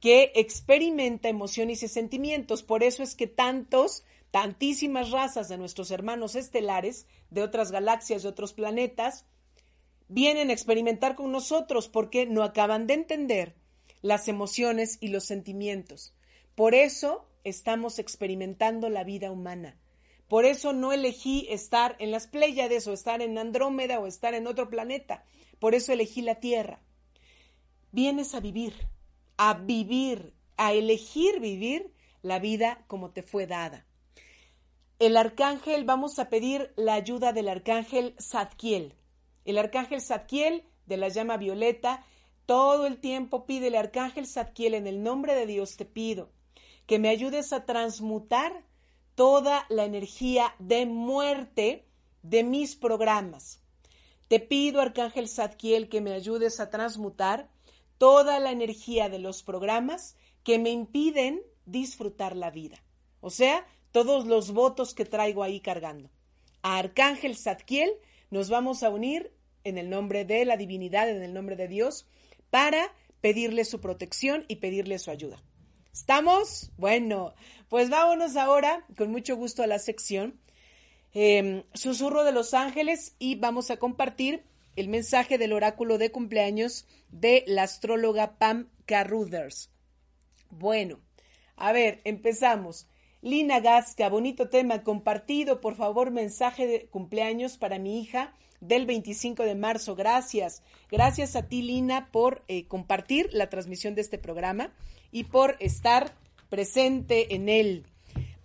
que 0.00 0.32
experimenta 0.34 1.28
emociones 1.28 1.84
y 1.84 1.86
sentimientos. 1.86 2.64
Por 2.64 2.82
eso 2.82 3.04
es 3.04 3.14
que 3.14 3.28
tantos 3.28 4.02
tantísimas 4.32 5.12
razas 5.12 5.48
de 5.48 5.58
nuestros 5.58 5.92
hermanos 5.92 6.34
estelares, 6.34 7.06
de 7.30 7.42
otras 7.42 7.70
galaxias, 7.70 8.24
de 8.24 8.30
otros 8.30 8.52
planetas, 8.52 9.26
vienen 10.08 10.50
a 10.50 10.54
experimentar 10.54 11.14
con 11.14 11.30
nosotros 11.30 11.86
porque 11.86 12.26
no 12.26 12.42
acaban 12.42 12.88
de 12.88 12.94
entender 12.94 13.54
las 14.02 14.26
emociones 14.26 14.98
y 15.00 15.06
los 15.06 15.22
sentimientos. 15.22 16.16
Por 16.56 16.74
eso 16.74 17.28
estamos 17.44 18.00
experimentando 18.00 18.88
la 18.88 19.04
vida 19.04 19.30
humana. 19.30 19.78
Por 20.26 20.44
eso 20.44 20.72
no 20.72 20.92
elegí 20.92 21.46
estar 21.48 21.94
en 22.00 22.10
las 22.10 22.26
Pléyades 22.26 22.88
o 22.88 22.92
estar 22.92 23.22
en 23.22 23.38
Andrómeda 23.38 24.00
o 24.00 24.08
estar 24.08 24.34
en 24.34 24.48
otro 24.48 24.68
planeta. 24.68 25.24
Por 25.58 25.74
eso 25.74 25.92
elegí 25.92 26.22
la 26.22 26.36
Tierra. 26.36 26.80
Vienes 27.92 28.34
a 28.34 28.40
vivir, 28.40 28.74
a 29.36 29.54
vivir, 29.54 30.34
a 30.56 30.72
elegir 30.72 31.40
vivir 31.40 31.92
la 32.22 32.38
vida 32.38 32.84
como 32.88 33.10
te 33.10 33.22
fue 33.22 33.46
dada 33.46 33.86
el 34.98 35.18
arcángel, 35.18 35.84
vamos 35.84 36.18
a 36.18 36.30
pedir 36.30 36.72
la 36.76 36.94
ayuda 36.94 37.34
del 37.34 37.48
arcángel 37.48 38.14
Zadkiel. 38.18 38.94
El 39.44 39.58
arcángel 39.58 40.00
Zadkiel 40.00 40.64
de 40.86 40.96
la 40.96 41.08
llama 41.08 41.36
violeta, 41.36 42.02
todo 42.46 42.86
el 42.86 42.98
tiempo 42.98 43.44
pide 43.44 43.66
el 43.66 43.74
arcángel 43.74 44.26
Zadkiel, 44.26 44.72
en 44.72 44.86
el 44.86 45.02
nombre 45.02 45.34
de 45.34 45.46
Dios 45.46 45.76
te 45.76 45.84
pido 45.84 46.30
que 46.86 46.98
me 47.00 47.08
ayudes 47.08 47.52
a 47.52 47.66
transmutar 47.66 48.64
toda 49.16 49.66
la 49.68 49.84
energía 49.84 50.54
de 50.60 50.86
muerte 50.86 51.84
de 52.22 52.44
mis 52.44 52.76
programas. 52.76 53.60
Te 54.28 54.40
pido, 54.40 54.80
arcángel 54.80 55.28
Zadkiel, 55.28 55.88
que 55.88 56.00
me 56.00 56.12
ayudes 56.12 56.58
a 56.58 56.70
transmutar 56.70 57.48
toda 57.98 58.40
la 58.40 58.50
energía 58.50 59.08
de 59.08 59.18
los 59.18 59.42
programas 59.42 60.16
que 60.42 60.58
me 60.58 60.70
impiden 60.70 61.42
disfrutar 61.64 62.36
la 62.36 62.50
vida. 62.50 62.82
O 63.20 63.30
sea, 63.30 63.66
todos 63.92 64.26
los 64.26 64.52
votos 64.52 64.94
que 64.94 65.04
traigo 65.04 65.42
ahí 65.42 65.60
cargando. 65.60 66.10
A 66.62 66.78
Arcángel 66.78 67.36
Zadkiel 67.36 67.90
nos 68.30 68.50
vamos 68.50 68.82
a 68.82 68.90
unir 68.90 69.32
en 69.64 69.78
el 69.78 69.88
nombre 69.88 70.24
de 70.24 70.44
la 70.44 70.56
divinidad, 70.56 71.08
en 71.08 71.22
el 71.22 71.32
nombre 71.32 71.56
de 71.56 71.68
Dios, 71.68 72.06
para 72.50 72.92
pedirle 73.20 73.64
su 73.64 73.80
protección 73.80 74.44
y 74.48 74.56
pedirle 74.56 74.98
su 74.98 75.10
ayuda. 75.10 75.42
¿Estamos? 75.92 76.72
Bueno, 76.76 77.34
pues 77.68 77.88
vámonos 77.88 78.36
ahora 78.36 78.84
con 78.96 79.10
mucho 79.10 79.34
gusto 79.36 79.62
a 79.62 79.66
la 79.66 79.78
sección 79.78 80.38
em, 81.18 81.62
Susurro 81.72 82.24
de 82.24 82.32
los 82.32 82.52
Ángeles 82.52 83.16
y 83.18 83.36
vamos 83.36 83.70
a 83.70 83.78
compartir 83.78 84.44
el 84.76 84.88
mensaje 84.88 85.38
del 85.38 85.54
oráculo 85.54 85.96
de 85.96 86.10
cumpleaños 86.12 86.86
de 87.08 87.42
la 87.46 87.62
astróloga 87.62 88.36
Pam 88.38 88.68
Carruthers. 88.84 89.70
Bueno, 90.50 91.00
a 91.56 91.72
ver, 91.72 92.02
empezamos. 92.04 92.86
Lina 93.22 93.60
Gasca, 93.60 94.10
bonito 94.10 94.50
tema 94.50 94.82
compartido. 94.82 95.62
Por 95.62 95.74
favor, 95.74 96.10
mensaje 96.10 96.66
de 96.66 96.86
cumpleaños 96.88 97.56
para 97.56 97.78
mi 97.78 97.98
hija 97.98 98.34
del 98.60 98.84
25 98.84 99.44
de 99.44 99.54
marzo. 99.54 99.96
Gracias. 99.96 100.62
Gracias 100.90 101.34
a 101.34 101.48
ti, 101.48 101.62
Lina, 101.62 102.10
por 102.12 102.44
eh, 102.48 102.66
compartir 102.66 103.30
la 103.32 103.48
transmisión 103.48 103.94
de 103.94 104.02
este 104.02 104.18
programa 104.18 104.74
y 105.10 105.24
por 105.24 105.56
estar 105.60 106.14
presente 106.50 107.34
en 107.34 107.48
él. 107.48 107.86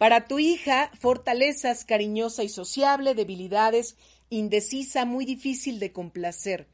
Para 0.01 0.25
tu 0.25 0.39
hija, 0.39 0.89
fortalezas, 0.99 1.85
cariñosa 1.85 2.43
y 2.43 2.49
sociable, 2.49 3.13
debilidades, 3.13 3.97
indecisa, 4.31 5.05
muy 5.05 5.25
difícil 5.25 5.77
de 5.77 5.91
complacer. 5.91 6.65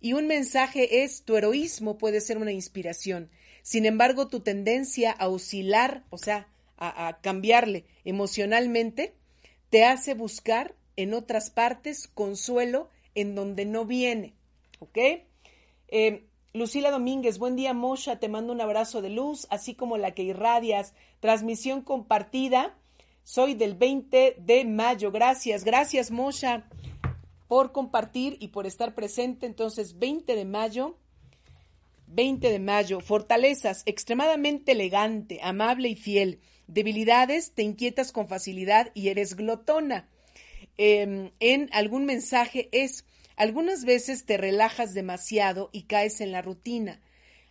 Y 0.00 0.14
un 0.14 0.26
mensaje 0.26 1.04
es, 1.04 1.24
tu 1.24 1.36
heroísmo 1.36 1.98
puede 1.98 2.22
ser 2.22 2.38
una 2.38 2.52
inspiración. 2.52 3.28
Sin 3.60 3.84
embargo, 3.84 4.28
tu 4.28 4.40
tendencia 4.40 5.10
a 5.10 5.28
oscilar, 5.28 6.04
o 6.08 6.16
sea, 6.16 6.48
a, 6.78 7.18
cambiarle 7.20 7.84
emocionalmente, 8.06 9.12
te 9.68 9.84
hace 9.84 10.14
buscar 10.14 10.74
en 10.96 11.12
otras 11.12 11.50
partes 11.50 12.08
consuelo 12.08 12.88
en 13.14 13.34
donde 13.34 13.66
no 13.66 13.84
viene. 13.84 14.32
¿Ok? 14.78 14.96
Eh, 15.88 16.24
Lucila 16.52 16.90
Domínguez, 16.90 17.38
buen 17.38 17.54
día, 17.54 17.72
Mosha, 17.74 18.18
te 18.18 18.28
mando 18.28 18.52
un 18.52 18.60
abrazo 18.60 19.02
de 19.02 19.10
luz, 19.10 19.46
así 19.50 19.74
como 19.74 19.96
la 19.96 20.12
que 20.12 20.24
irradias. 20.24 20.94
Transmisión 21.20 21.82
compartida. 21.82 22.76
Soy 23.22 23.54
del 23.54 23.74
20 23.74 24.36
de 24.38 24.64
mayo. 24.64 25.12
Gracias, 25.12 25.62
gracias, 25.64 26.10
Mosha, 26.10 26.68
por 27.46 27.70
compartir 27.70 28.36
y 28.40 28.48
por 28.48 28.66
estar 28.66 28.94
presente. 28.94 29.46
Entonces, 29.46 29.98
20 29.98 30.34
de 30.34 30.44
mayo 30.44 30.96
20 32.12 32.50
de 32.50 32.58
mayo, 32.58 33.00
fortalezas, 33.00 33.82
extremadamente 33.86 34.72
elegante, 34.72 35.38
amable 35.42 35.88
y 35.88 35.94
fiel. 35.94 36.40
Debilidades, 36.66 37.52
te 37.52 37.62
inquietas 37.62 38.12
con 38.12 38.28
facilidad 38.28 38.90
y 38.94 39.08
eres 39.08 39.36
glotona. 39.36 40.08
Em, 40.76 41.30
en 41.40 41.68
algún 41.72 42.04
mensaje 42.06 42.68
es, 42.72 43.04
algunas 43.40 43.86
veces 43.86 44.26
te 44.26 44.36
relajas 44.36 44.92
demasiado 44.92 45.70
y 45.72 45.84
caes 45.84 46.20
en 46.20 46.30
la 46.30 46.42
rutina. 46.42 47.00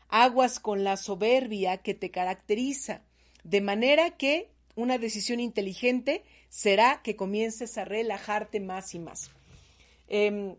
Aguas 0.08 0.60
con 0.60 0.84
la 0.84 0.98
soberbia 0.98 1.78
que 1.78 1.96
te 1.96 2.12
caracteriza. 2.12 3.02
De 3.44 3.60
manera 3.60 4.12
que 4.12 4.52
una 4.76 5.00
decisión 5.00 5.40
inteligente 5.40 6.24
será 6.48 7.02
que 7.04 7.16
comiences 7.16 7.80
a 7.80 7.86
relajarte 7.86 8.60
más 8.60 8.94
y 8.94 9.00
más. 9.00 9.32
Eh, 10.08 10.58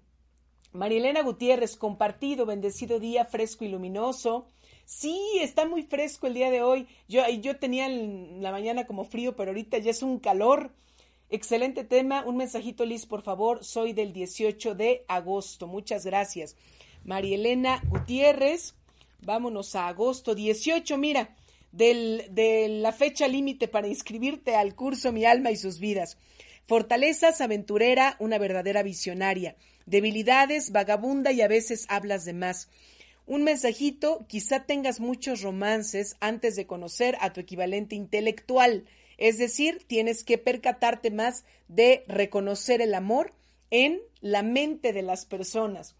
Marielena 0.72 1.22
Gutiérrez, 1.22 1.76
compartido, 1.76 2.44
bendecido 2.44 2.98
día, 2.98 3.24
fresco 3.24 3.64
y 3.64 3.68
luminoso. 3.68 4.48
Sí, 4.84 5.16
está 5.40 5.64
muy 5.64 5.84
fresco 5.84 6.26
el 6.26 6.34
día 6.34 6.50
de 6.50 6.64
hoy. 6.64 6.88
Yo, 7.06 7.22
yo 7.28 7.56
tenía 7.56 7.86
en 7.86 8.42
la 8.42 8.50
mañana 8.50 8.84
como 8.84 9.04
frío, 9.04 9.36
pero 9.36 9.52
ahorita 9.52 9.78
ya 9.78 9.92
es 9.92 10.02
un 10.02 10.18
calor. 10.18 10.72
Excelente 11.32 11.84
tema. 11.84 12.24
Un 12.26 12.36
mensajito, 12.36 12.84
Liz, 12.84 13.06
por 13.06 13.22
favor. 13.22 13.64
Soy 13.64 13.92
del 13.92 14.12
18 14.12 14.74
de 14.74 15.04
agosto. 15.06 15.68
Muchas 15.68 16.04
gracias. 16.04 16.56
Marielena 17.04 17.80
Gutiérrez. 17.88 18.74
Vámonos 19.20 19.76
a 19.76 19.86
agosto 19.86 20.34
18. 20.34 20.98
Mira, 20.98 21.36
de 21.70 22.66
la 22.68 22.90
fecha 22.90 23.28
límite 23.28 23.68
para 23.68 23.86
inscribirte 23.86 24.56
al 24.56 24.74
curso 24.74 25.12
Mi 25.12 25.24
alma 25.24 25.52
y 25.52 25.56
sus 25.56 25.78
vidas. 25.78 26.18
Fortalezas, 26.66 27.40
aventurera, 27.40 28.16
una 28.18 28.38
verdadera 28.38 28.82
visionaria. 28.82 29.56
Debilidades, 29.86 30.72
vagabunda 30.72 31.30
y 31.30 31.42
a 31.42 31.48
veces 31.48 31.86
hablas 31.88 32.24
de 32.24 32.32
más. 32.32 32.68
Un 33.26 33.44
mensajito, 33.44 34.26
quizá 34.26 34.66
tengas 34.66 34.98
muchos 34.98 35.42
romances 35.42 36.16
antes 36.18 36.56
de 36.56 36.66
conocer 36.66 37.16
a 37.20 37.32
tu 37.32 37.40
equivalente 37.40 37.94
intelectual. 37.94 38.84
Es 39.20 39.36
decir, 39.36 39.84
tienes 39.86 40.24
que 40.24 40.38
percatarte 40.38 41.10
más 41.10 41.44
de 41.68 42.04
reconocer 42.08 42.80
el 42.80 42.94
amor 42.94 43.34
en 43.70 44.00
la 44.22 44.42
mente 44.42 44.94
de 44.94 45.02
las 45.02 45.26
personas. 45.26 45.94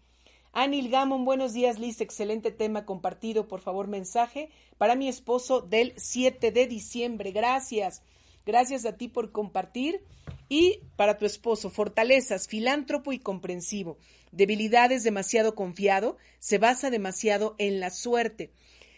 Anil 0.53 0.89
Gamon, 0.89 1.23
buenos 1.23 1.53
días, 1.53 1.77
Liz. 1.77 2.01
Excelente 2.01 2.49
tema 2.49 2.83
compartido. 2.83 3.47
Por 3.47 3.61
favor, 3.61 3.87
mensaje 3.87 4.49
para 4.79 4.95
mi 4.95 5.07
esposo 5.07 5.61
del 5.61 5.93
7 5.97 6.51
de 6.51 6.65
diciembre. 6.65 7.31
Gracias. 7.31 8.01
Gracias 8.43 8.85
a 8.85 8.97
ti 8.97 9.07
por 9.07 9.31
compartir. 9.31 10.03
Y 10.49 10.79
para 10.95 11.19
tu 11.19 11.25
esposo, 11.25 11.69
fortalezas, 11.69 12.47
filántropo 12.47 13.13
y 13.13 13.19
comprensivo. 13.19 13.99
Debilidades, 14.31 15.03
demasiado 15.03 15.53
confiado, 15.53 16.17
se 16.39 16.57
basa 16.57 16.89
demasiado 16.89 17.55
en 17.59 17.79
la 17.79 17.91
suerte. 17.91 18.51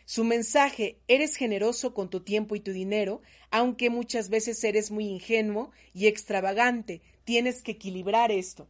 Su 0.05 0.23
mensaje, 0.23 0.99
eres 1.07 1.35
generoso 1.35 1.93
con 1.93 2.09
tu 2.09 2.21
tiempo 2.21 2.55
y 2.55 2.59
tu 2.59 2.71
dinero, 2.71 3.21
aunque 3.51 3.89
muchas 3.89 4.29
veces 4.29 4.63
eres 4.63 4.91
muy 4.91 5.07
ingenuo 5.07 5.71
y 5.93 6.07
extravagante. 6.07 7.01
Tienes 7.23 7.61
que 7.61 7.73
equilibrar 7.73 8.31
esto. 8.31 8.67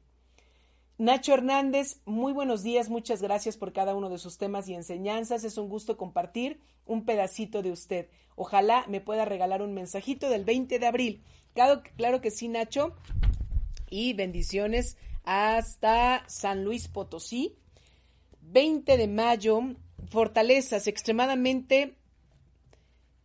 Nacho 0.99 1.33
Hernández, 1.33 2.01
muy 2.05 2.33
buenos 2.33 2.61
días, 2.61 2.89
muchas 2.89 3.21
gracias 3.21 3.57
por 3.57 3.73
cada 3.73 3.95
uno 3.95 4.09
de 4.09 4.19
sus 4.19 4.37
temas 4.37 4.69
y 4.69 4.75
enseñanzas. 4.75 5.43
Es 5.43 5.57
un 5.57 5.67
gusto 5.67 5.97
compartir 5.97 6.59
un 6.85 7.03
pedacito 7.03 7.63
de 7.63 7.71
usted. 7.71 8.09
Ojalá 8.35 8.85
me 8.87 9.01
pueda 9.01 9.25
regalar 9.25 9.63
un 9.63 9.73
mensajito 9.73 10.29
del 10.29 10.45
20 10.45 10.77
de 10.77 10.85
abril. 10.85 11.23
Claro, 11.53 11.81
claro 11.97 12.21
que 12.21 12.29
sí, 12.29 12.47
Nacho. 12.47 12.95
Y 13.89 14.13
bendiciones 14.13 14.97
hasta 15.23 16.23
San 16.27 16.63
Luis 16.63 16.87
Potosí. 16.87 17.55
20 18.41 18.97
de 18.97 19.07
mayo, 19.07 19.61
fortalezas 20.09 20.87
extremadamente... 20.87 21.95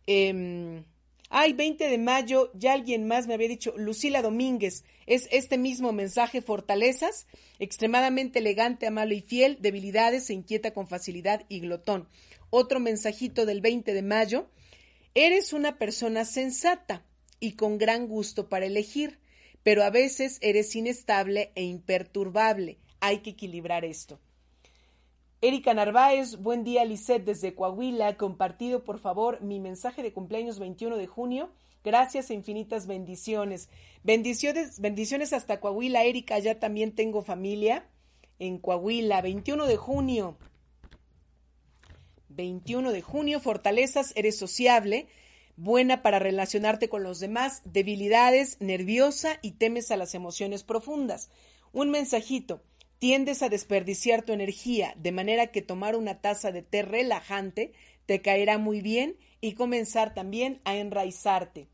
Eh, 0.07 0.83
Ay, 1.31 1.53
20 1.53 1.89
de 1.89 1.99
mayo, 1.99 2.49
ya 2.55 2.73
alguien 2.73 3.07
más 3.07 3.27
me 3.27 3.35
había 3.35 3.47
dicho, 3.47 3.75
Lucila 3.77 4.23
Domínguez, 4.23 4.83
es 5.05 5.27
este 5.31 5.59
mismo 5.59 5.91
mensaje, 5.91 6.41
fortalezas, 6.41 7.27
extremadamente 7.59 8.39
elegante, 8.39 8.87
amable 8.87 9.13
y 9.15 9.21
fiel, 9.21 9.59
debilidades, 9.61 10.25
se 10.25 10.33
inquieta 10.33 10.73
con 10.73 10.87
facilidad 10.87 11.45
y 11.47 11.59
glotón. 11.59 12.09
Otro 12.49 12.79
mensajito 12.79 13.45
del 13.45 13.61
20 13.61 13.93
de 13.93 14.01
mayo, 14.01 14.49
eres 15.13 15.53
una 15.53 15.77
persona 15.77 16.25
sensata 16.25 17.05
y 17.39 17.51
con 17.51 17.77
gran 17.77 18.07
gusto 18.07 18.49
para 18.49 18.65
elegir, 18.65 19.19
pero 19.61 19.83
a 19.83 19.91
veces 19.91 20.39
eres 20.41 20.75
inestable 20.75 21.51
e 21.53 21.61
imperturbable. 21.61 22.79
Hay 23.01 23.19
que 23.19 23.29
equilibrar 23.29 23.85
esto. 23.85 24.19
Erika 25.41 25.73
Narváez, 25.73 26.35
buen 26.35 26.65
día 26.65 26.83
Lisette 26.83 27.23
desde 27.23 27.55
Coahuila, 27.55 28.17
compartido 28.17 28.83
por 28.83 28.99
favor 28.99 29.41
mi 29.41 29.61
mensaje 29.61 30.03
de 30.03 30.11
cumpleaños 30.11 30.59
21 30.59 30.97
de 30.97 31.07
junio. 31.07 31.49
Gracias 31.81 32.29
e 32.29 32.33
infinitas 32.33 32.87
bendiciones. 32.87 33.69
Bendiciones, 34.03 34.81
bendiciones 34.81 35.31
hasta 35.31 35.61
Coahuila, 35.61 36.03
Erika, 36.03 36.37
ya 36.39 36.59
también 36.59 36.93
tengo 36.93 37.21
familia 37.21 37.87
en 38.37 38.57
Coahuila, 38.57 39.21
21 39.21 39.65
de 39.65 39.77
junio. 39.77 40.37
21 42.27 42.91
de 42.91 43.01
junio, 43.01 43.39
fortalezas, 43.39 44.11
eres 44.17 44.37
sociable, 44.37 45.07
buena 45.55 46.01
para 46.01 46.19
relacionarte 46.19 46.89
con 46.89 47.01
los 47.01 47.21
demás, 47.21 47.61
debilidades, 47.63 48.57
nerviosa 48.59 49.39
y 49.41 49.51
temes 49.51 49.89
a 49.89 49.95
las 49.95 50.15
emociones 50.15 50.63
profundas. 50.63 51.29
Un 51.71 51.91
mensajito, 51.91 52.61
tiendes 52.99 53.41
a 53.41 53.49
desperdiciar 53.49 54.23
tu 54.23 54.33
energía, 54.33 54.93
de 54.97 55.11
manera 55.11 55.47
que 55.47 55.61
tomar 55.61 55.95
una 55.95 56.21
taza 56.21 56.51
de 56.51 56.61
té 56.61 56.81
relajante 56.81 57.73
te 58.05 58.21
caerá 58.21 58.57
muy 58.57 58.81
bien 58.81 59.17
y 59.41 59.53
comenzar 59.53 60.13
también 60.13 60.61
a 60.65 60.75
enraizarte. 60.75 61.69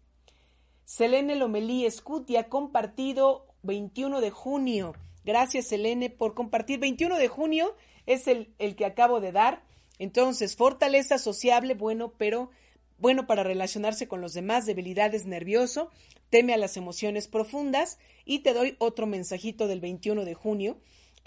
Selene 0.85 1.35
Lomelí 1.35 1.85
Escutia, 1.85 2.47
compartido 2.47 3.47
21 3.63 4.21
de 4.21 4.29
junio. 4.29 4.93
Gracias, 5.23 5.67
Selene, 5.67 6.11
por 6.11 6.35
compartir. 6.35 6.79
21 6.79 7.17
de 7.17 7.27
junio 7.27 7.75
es 8.05 8.27
el, 8.27 8.53
el 8.59 8.75
que 8.75 8.85
acabo 8.85 9.19
de 9.19 9.31
dar. 9.31 9.63
Entonces, 9.97 10.55
fortaleza 10.55 11.17
sociable, 11.17 11.73
bueno, 11.73 12.13
pero 12.17 12.51
bueno 12.99 13.25
para 13.25 13.43
relacionarse 13.43 14.07
con 14.07 14.21
los 14.21 14.33
demás, 14.33 14.67
debilidades 14.67 15.25
nervioso, 15.25 15.89
teme 16.29 16.53
a 16.53 16.57
las 16.57 16.77
emociones 16.77 17.27
profundas 17.27 17.97
y 18.23 18.39
te 18.39 18.53
doy 18.53 18.75
otro 18.77 19.07
mensajito 19.07 19.67
del 19.67 19.79
21 19.79 20.23
de 20.23 20.33
junio 20.35 20.77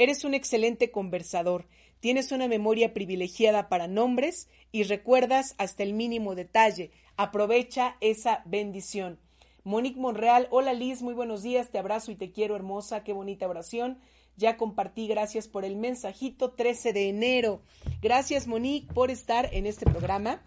Eres 0.00 0.22
un 0.22 0.32
excelente 0.32 0.92
conversador, 0.92 1.66
tienes 1.98 2.30
una 2.30 2.46
memoria 2.46 2.94
privilegiada 2.94 3.68
para 3.68 3.88
nombres 3.88 4.48
y 4.70 4.84
recuerdas 4.84 5.56
hasta 5.58 5.82
el 5.82 5.92
mínimo 5.92 6.36
detalle. 6.36 6.92
Aprovecha 7.16 7.96
esa 8.00 8.42
bendición. 8.46 9.18
Monique 9.64 9.98
Monreal, 9.98 10.46
hola 10.52 10.72
Liz, 10.72 11.02
muy 11.02 11.14
buenos 11.14 11.42
días, 11.42 11.70
te 11.70 11.80
abrazo 11.80 12.12
y 12.12 12.14
te 12.14 12.30
quiero 12.30 12.54
hermosa, 12.54 13.02
qué 13.02 13.12
bonita 13.12 13.48
oración. 13.48 13.98
Ya 14.36 14.56
compartí, 14.56 15.08
gracias 15.08 15.48
por 15.48 15.64
el 15.64 15.74
mensajito 15.74 16.52
13 16.52 16.92
de 16.92 17.08
enero. 17.08 17.60
Gracias 18.00 18.46
Monique 18.46 18.94
por 18.94 19.10
estar 19.10 19.52
en 19.52 19.66
este 19.66 19.84
programa 19.84 20.44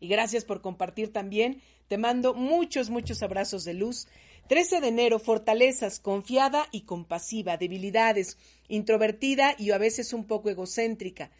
y 0.00 0.08
gracias 0.08 0.46
por 0.46 0.62
compartir 0.62 1.12
también. 1.12 1.60
Te 1.88 1.98
mando 1.98 2.32
muchos, 2.32 2.88
muchos 2.88 3.22
abrazos 3.22 3.64
de 3.64 3.74
luz. 3.74 4.08
13 4.46 4.80
de 4.80 4.88
enero, 4.88 5.18
fortalezas, 5.18 6.00
confiada 6.00 6.66
y 6.72 6.82
compasiva, 6.82 7.56
debilidades, 7.56 8.38
introvertida 8.68 9.54
y 9.58 9.70
a 9.70 9.78
veces 9.78 10.12
un 10.12 10.24
poco 10.24 10.50
egocéntrica. 10.50 11.30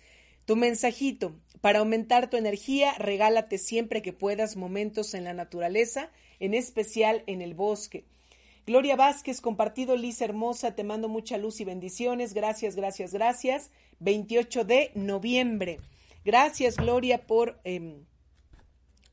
Tu 0.45 0.57
mensajito, 0.57 1.35
para 1.61 1.81
aumentar 1.81 2.31
tu 2.31 2.37
energía, 2.37 2.95
regálate 2.99 3.59
siempre 3.59 4.03
que 4.03 4.13
puedas 4.13 4.57
momentos 4.57 5.15
en 5.15 5.25
la 5.25 5.35
naturaleza, 5.35 6.11
en 6.39 6.55
especial 6.55 7.25
en 7.27 7.43
el 7.43 7.55
bosque. 7.55 8.05
Gloria 8.67 8.97
Vázquez, 8.97 9.41
compartido, 9.41 9.97
Lisa 9.97 10.25
Hermosa, 10.25 10.75
te 10.75 10.83
mando 10.83 11.09
mucha 11.09 11.39
luz 11.39 11.61
y 11.61 11.65
bendiciones. 11.65 12.35
Gracias, 12.35 12.75
gracias, 12.75 13.13
gracias. 13.13 13.71
28 14.01 14.65
de 14.65 14.91
noviembre. 14.95 15.79
Gracias, 16.25 16.77
Gloria, 16.77 17.27
por, 17.27 17.61
em, 17.63 18.05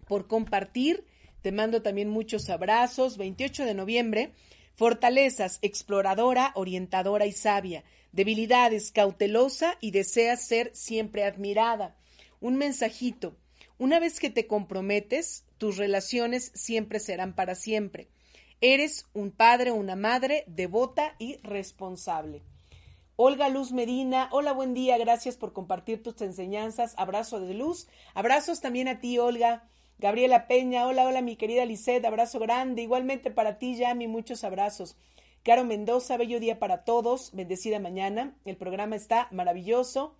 por 0.07 0.27
compartir. 0.27 1.05
Te 1.43 1.51
mando 1.51 1.81
también 1.81 2.09
muchos 2.09 2.49
abrazos. 2.49 3.17
28 3.17 3.65
de 3.65 3.73
noviembre. 3.73 4.31
Fortalezas, 4.75 5.59
exploradora, 5.61 6.53
orientadora 6.55 7.25
y 7.25 7.33
sabia. 7.33 7.83
Debilidades, 8.13 8.91
cautelosa 8.91 9.77
y 9.81 9.91
deseas 9.91 10.41
ser 10.47 10.71
siempre 10.73 11.25
admirada. 11.25 11.97
Un 12.39 12.55
mensajito. 12.55 13.35
Una 13.77 13.99
vez 13.99 14.21
que 14.21 14.29
te 14.29 14.47
comprometes, 14.47 15.43
tus 15.57 15.75
relaciones 15.75 16.53
siempre 16.55 17.01
serán 17.01 17.35
para 17.35 17.55
siempre. 17.55 18.07
Eres 18.61 19.05
un 19.13 19.31
padre 19.31 19.71
o 19.71 19.75
una 19.75 19.97
madre 19.97 20.45
devota 20.47 21.13
y 21.19 21.35
responsable. 21.43 22.41
Olga 23.17 23.49
Luz 23.49 23.73
Medina, 23.73 24.29
hola, 24.31 24.53
buen 24.53 24.73
día, 24.73 24.97
gracias 24.97 25.35
por 25.35 25.51
compartir 25.51 26.01
tus 26.01 26.21
enseñanzas. 26.21 26.93
Abrazo 26.95 27.41
de 27.41 27.53
luz. 27.53 27.89
Abrazos 28.13 28.61
también 28.61 28.87
a 28.87 29.01
ti, 29.01 29.19
Olga. 29.19 29.67
Gabriela 30.03 30.47
Peña, 30.47 30.85
hola, 30.85 31.07
hola, 31.07 31.21
mi 31.21 31.37
querida 31.37 31.63
Lisette, 31.63 32.03
abrazo 32.03 32.37
grande. 32.37 32.81
Igualmente 32.81 33.31
para 33.31 33.57
ti, 33.57 33.77
Yami, 33.77 34.09
muchos 34.09 34.43
abrazos. 34.43 34.97
Caro 35.43 35.63
Mendoza, 35.63 36.17
bello 36.17 36.41
día 36.41 36.59
para 36.59 36.83
todos, 36.83 37.31
bendecida 37.31 37.79
mañana. 37.79 38.35
El 38.43 38.57
programa 38.57 38.97
está 38.97 39.29
maravilloso. 39.31 40.13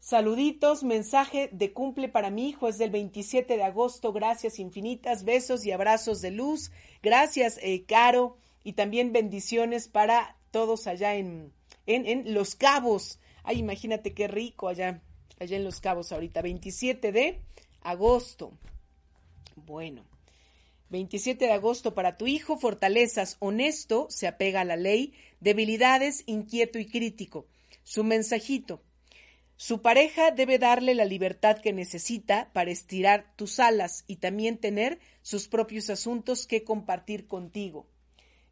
Saluditos, 0.00 0.82
mensaje 0.82 1.48
de 1.52 1.72
cumple 1.72 2.08
para 2.08 2.30
mi 2.30 2.48
hijo 2.48 2.66
es 2.66 2.76
del 2.76 2.90
27 2.90 3.56
de 3.56 3.62
agosto. 3.62 4.12
Gracias 4.12 4.58
infinitas, 4.58 5.22
besos 5.22 5.64
y 5.64 5.70
abrazos 5.70 6.20
de 6.20 6.32
luz. 6.32 6.72
Gracias, 7.04 7.60
eh, 7.62 7.84
Caro, 7.86 8.36
y 8.64 8.72
también 8.72 9.12
bendiciones 9.12 9.86
para 9.86 10.36
todos 10.50 10.88
allá 10.88 11.14
en, 11.14 11.52
en, 11.86 12.04
en 12.04 12.34
Los 12.34 12.56
Cabos. 12.56 13.20
Ay, 13.44 13.60
imagínate 13.60 14.12
qué 14.12 14.26
rico 14.26 14.66
allá, 14.66 15.00
allá 15.38 15.56
en 15.56 15.62
Los 15.62 15.78
Cabos 15.78 16.10
ahorita. 16.10 16.42
27 16.42 17.12
de 17.12 17.40
agosto. 17.82 18.52
Bueno, 19.56 20.04
27 20.90 21.46
de 21.46 21.52
agosto 21.52 21.94
para 21.94 22.16
tu 22.16 22.26
hijo, 22.26 22.58
fortalezas, 22.58 23.36
honesto, 23.40 24.06
se 24.10 24.26
apega 24.26 24.60
a 24.60 24.64
la 24.64 24.76
ley, 24.76 25.14
debilidades, 25.40 26.22
inquieto 26.26 26.78
y 26.78 26.86
crítico. 26.86 27.46
Su 27.82 28.04
mensajito. 28.04 28.82
Su 29.56 29.80
pareja 29.80 30.30
debe 30.32 30.58
darle 30.58 30.94
la 30.94 31.04
libertad 31.04 31.58
que 31.58 31.72
necesita 31.72 32.50
para 32.52 32.70
estirar 32.70 33.32
tus 33.36 33.58
alas 33.60 34.04
y 34.06 34.16
también 34.16 34.58
tener 34.58 34.98
sus 35.22 35.48
propios 35.48 35.88
asuntos 35.88 36.46
que 36.46 36.64
compartir 36.64 37.26
contigo. 37.26 37.86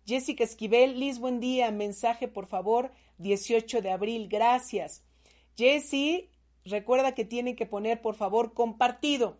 Jessica 0.06 0.44
Esquivel, 0.44 0.98
Liz, 0.98 1.18
buen 1.18 1.40
día. 1.40 1.70
Mensaje, 1.70 2.26
por 2.26 2.46
favor, 2.46 2.92
18 3.18 3.82
de 3.82 3.90
abril. 3.90 4.28
Gracias. 4.28 5.04
Jessie, 5.56 6.30
recuerda 6.64 7.14
que 7.14 7.24
tienen 7.24 7.54
que 7.54 7.66
poner, 7.66 8.00
por 8.00 8.14
favor, 8.14 8.54
compartido 8.54 9.38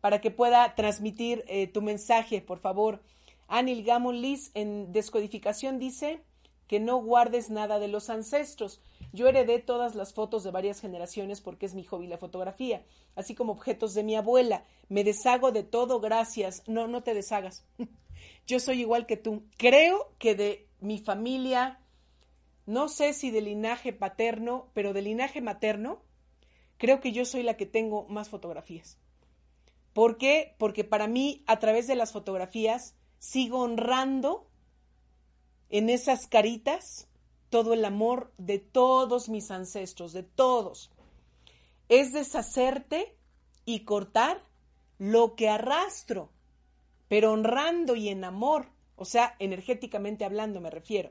para 0.00 0.20
que 0.20 0.30
pueda 0.30 0.74
transmitir 0.74 1.44
eh, 1.48 1.66
tu 1.66 1.82
mensaje, 1.82 2.40
por 2.40 2.58
favor. 2.58 3.02
Anil 3.48 3.84
Gamon 3.84 4.20
Liz, 4.20 4.50
en 4.54 4.92
descodificación, 4.92 5.78
dice 5.78 6.22
que 6.66 6.80
no 6.80 6.96
guardes 6.98 7.50
nada 7.50 7.78
de 7.78 7.88
los 7.88 8.10
ancestros. 8.10 8.80
Yo 9.12 9.28
heredé 9.28 9.60
todas 9.60 9.94
las 9.94 10.12
fotos 10.12 10.42
de 10.44 10.50
varias 10.50 10.80
generaciones 10.80 11.40
porque 11.40 11.66
es 11.66 11.74
mi 11.74 11.84
hobby 11.84 12.06
la 12.06 12.18
fotografía, 12.18 12.84
así 13.14 13.34
como 13.34 13.52
objetos 13.52 13.94
de 13.94 14.02
mi 14.02 14.16
abuela. 14.16 14.64
Me 14.88 15.04
deshago 15.04 15.52
de 15.52 15.62
todo, 15.62 16.00
gracias. 16.00 16.62
No, 16.66 16.88
no 16.88 17.02
te 17.02 17.14
deshagas. 17.14 17.64
Yo 18.46 18.60
soy 18.60 18.80
igual 18.80 19.06
que 19.06 19.16
tú. 19.16 19.44
Creo 19.56 20.12
que 20.18 20.34
de 20.34 20.68
mi 20.80 20.98
familia, 20.98 21.80
no 22.64 22.88
sé 22.88 23.12
si 23.12 23.30
de 23.30 23.40
linaje 23.40 23.92
paterno, 23.92 24.70
pero 24.74 24.92
de 24.92 25.02
linaje 25.02 25.40
materno, 25.40 26.02
creo 26.78 27.00
que 27.00 27.12
yo 27.12 27.24
soy 27.24 27.42
la 27.42 27.56
que 27.56 27.66
tengo 27.66 28.06
más 28.08 28.28
fotografías. 28.28 28.98
¿Por 29.96 30.18
qué? 30.18 30.54
Porque 30.58 30.84
para 30.84 31.06
mí, 31.06 31.42
a 31.46 31.58
través 31.58 31.86
de 31.86 31.96
las 31.96 32.12
fotografías, 32.12 32.94
sigo 33.18 33.60
honrando 33.60 34.46
en 35.70 35.88
esas 35.88 36.26
caritas 36.26 37.08
todo 37.48 37.72
el 37.72 37.82
amor 37.82 38.30
de 38.36 38.58
todos 38.58 39.30
mis 39.30 39.50
ancestros, 39.50 40.12
de 40.12 40.22
todos. 40.22 40.90
Es 41.88 42.12
deshacerte 42.12 43.16
y 43.64 43.84
cortar 43.86 44.44
lo 44.98 45.34
que 45.34 45.48
arrastro, 45.48 46.28
pero 47.08 47.32
honrando 47.32 47.96
y 47.96 48.10
en 48.10 48.24
amor, 48.24 48.66
o 48.96 49.06
sea, 49.06 49.34
energéticamente 49.38 50.26
hablando 50.26 50.60
me 50.60 50.68
refiero. 50.68 51.10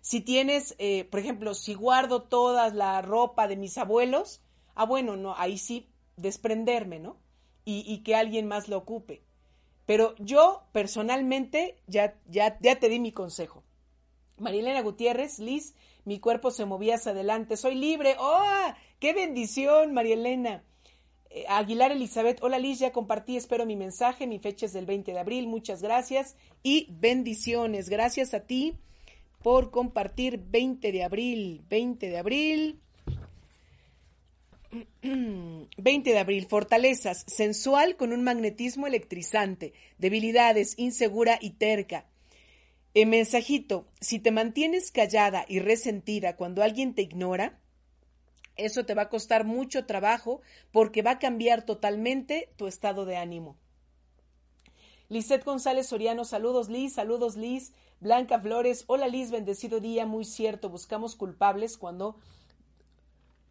Si 0.00 0.20
tienes, 0.20 0.76
eh, 0.78 1.08
por 1.10 1.18
ejemplo, 1.18 1.54
si 1.54 1.74
guardo 1.74 2.22
toda 2.22 2.70
la 2.72 3.02
ropa 3.02 3.48
de 3.48 3.56
mis 3.56 3.78
abuelos, 3.78 4.40
ah, 4.76 4.86
bueno, 4.86 5.16
no, 5.16 5.34
ahí 5.36 5.58
sí 5.58 5.88
desprenderme, 6.16 7.00
¿no? 7.00 7.21
Y, 7.64 7.98
que 7.98 8.16
alguien 8.16 8.48
más 8.48 8.68
lo 8.68 8.78
ocupe. 8.78 9.22
Pero 9.86 10.14
yo 10.18 10.64
personalmente 10.72 11.76
ya, 11.86 12.18
ya, 12.26 12.58
ya 12.60 12.80
te 12.80 12.88
di 12.88 12.98
mi 12.98 13.12
consejo. 13.12 13.62
Marilena 14.36 14.82
Gutiérrez, 14.82 15.38
Liz, 15.38 15.74
mi 16.04 16.18
cuerpo 16.18 16.50
se 16.50 16.64
movía 16.64 16.96
hacia 16.96 17.12
adelante, 17.12 17.56
soy 17.56 17.76
libre. 17.76 18.16
¡Oh! 18.18 18.72
¡Qué 18.98 19.12
bendición, 19.12 19.94
Marielena! 19.94 20.64
Eh, 21.30 21.44
Aguilar 21.48 21.92
Elizabeth, 21.92 22.42
hola 22.42 22.58
Liz, 22.58 22.78
ya 22.80 22.92
compartí, 22.92 23.36
espero 23.36 23.64
mi 23.64 23.76
mensaje, 23.76 24.26
mi 24.26 24.38
fecha 24.38 24.66
es 24.66 24.72
del 24.72 24.84
20 24.84 25.12
de 25.12 25.18
abril, 25.18 25.46
muchas 25.46 25.80
gracias 25.80 26.36
y 26.62 26.88
bendiciones. 26.90 27.88
Gracias 27.88 28.34
a 28.34 28.40
ti 28.40 28.74
por 29.42 29.70
compartir 29.70 30.38
20 30.38 30.92
de 30.92 31.04
abril, 31.04 31.64
20 31.68 32.08
de 32.10 32.18
abril. 32.18 32.80
20 35.02 36.10
de 36.10 36.18
abril, 36.18 36.46
fortalezas, 36.46 37.24
sensual 37.26 37.96
con 37.96 38.12
un 38.12 38.22
magnetismo 38.22 38.86
electrizante, 38.86 39.74
debilidades, 39.98 40.74
insegura 40.78 41.38
y 41.40 41.50
terca, 41.50 42.06
el 42.94 43.08
mensajito, 43.08 43.86
si 44.02 44.18
te 44.18 44.32
mantienes 44.32 44.90
callada 44.90 45.46
y 45.48 45.60
resentida 45.60 46.36
cuando 46.36 46.62
alguien 46.62 46.94
te 46.94 47.00
ignora, 47.00 47.58
eso 48.56 48.84
te 48.84 48.92
va 48.94 49.02
a 49.02 49.08
costar 49.08 49.46
mucho 49.46 49.86
trabajo 49.86 50.42
porque 50.72 51.00
va 51.00 51.12
a 51.12 51.18
cambiar 51.18 51.64
totalmente 51.64 52.52
tu 52.56 52.66
estado 52.66 53.06
de 53.06 53.16
ánimo. 53.16 53.56
Lisette 55.08 55.44
González 55.44 55.88
Soriano, 55.88 56.26
saludos 56.26 56.68
Liz, 56.68 56.94
saludos 56.94 57.36
Liz. 57.36 57.72
Blanca 58.00 58.38
Flores, 58.38 58.84
hola 58.88 59.08
Liz, 59.08 59.30
bendecido 59.30 59.80
día, 59.80 60.04
muy 60.04 60.26
cierto, 60.26 60.68
buscamos 60.68 61.16
culpables 61.16 61.78
cuando, 61.78 62.18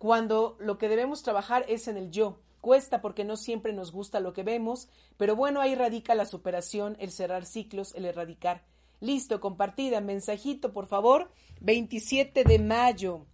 cuando 0.02 0.58
lo 0.60 0.80
que 0.80 0.89
debemos 0.89 1.22
trabajar 1.22 1.64
es 1.68 1.88
en 1.88 1.95
el 1.95 2.10
yo. 2.10 2.39
Cuesta 2.60 3.02
porque 3.02 3.24
no 3.24 3.38
siempre 3.38 3.72
nos 3.72 3.91
gusta 3.91 4.20
lo 4.20 4.34
que 4.34 4.41
vemos, 4.41 4.89
pero 5.16 5.36
bueno, 5.36 5.62
ahí 5.62 5.76
radica 5.76 6.16
la 6.16 6.26
superación, 6.26 6.97
el 6.99 7.12
cerrar 7.12 7.45
ciclos, 7.45 7.93
el 7.93 8.06
erradicar. 8.06 8.64
Listo, 8.99 9.39
compartida. 9.39 10.02
Mensajito, 10.02 10.74
por 10.74 10.88
favor. 10.88 11.30
27 11.60 12.43
de 12.43 12.58
mayo. 12.58 13.28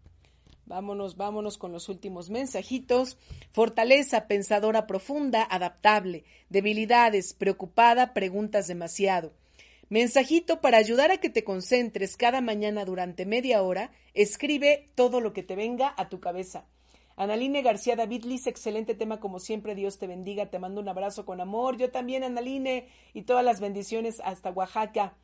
Vámonos, 0.66 1.16
vámonos 1.16 1.58
con 1.58 1.72
los 1.72 1.88
últimos 1.88 2.30
mensajitos. 2.30 3.18
Fortaleza, 3.54 4.28
pensadora 4.28 4.88
profunda, 4.88 5.48
adaptable. 5.50 6.26
Debilidades, 6.50 7.34
preocupada, 7.34 8.14
preguntas 8.14 8.68
demasiado. 8.68 9.32
Mensajito 9.90 10.60
para 10.60 10.78
ayudar 10.78 11.12
a 11.12 11.18
que 11.18 11.30
te 11.30 11.46
concentres 11.46 12.18
cada 12.18 12.42
mañana 12.42 12.84
durante 12.84 13.26
media 13.26 13.62
hora. 13.62 13.92
Escribe 14.14 14.90
todo 14.96 15.22
lo 15.22 15.32
que 15.32 15.44
te 15.44 15.56
venga 15.56 15.94
a 15.96 16.10
tu 16.10 16.20
cabeza. 16.20 16.66
Analine 17.16 17.62
García 17.62 17.96
David 17.96 18.26
Liz, 18.26 18.48
excelente 18.48 18.96
tema 18.96 19.20
como 19.22 19.40
siempre, 19.40 19.76
Dios 19.76 19.98
te 19.98 20.06
bendiga, 20.06 20.52
te 20.52 20.60
mando 20.60 20.82
un 20.82 20.90
abrazo 20.90 21.26
con 21.26 21.42
amor, 21.42 21.78
yo 21.78 21.90
también 21.90 22.24
Analine 22.24 22.90
y 23.14 23.24
todas 23.24 23.44
las 23.44 23.60
bendiciones 23.60 24.22
hasta 24.24 24.52
Oaxaca. 24.52 25.16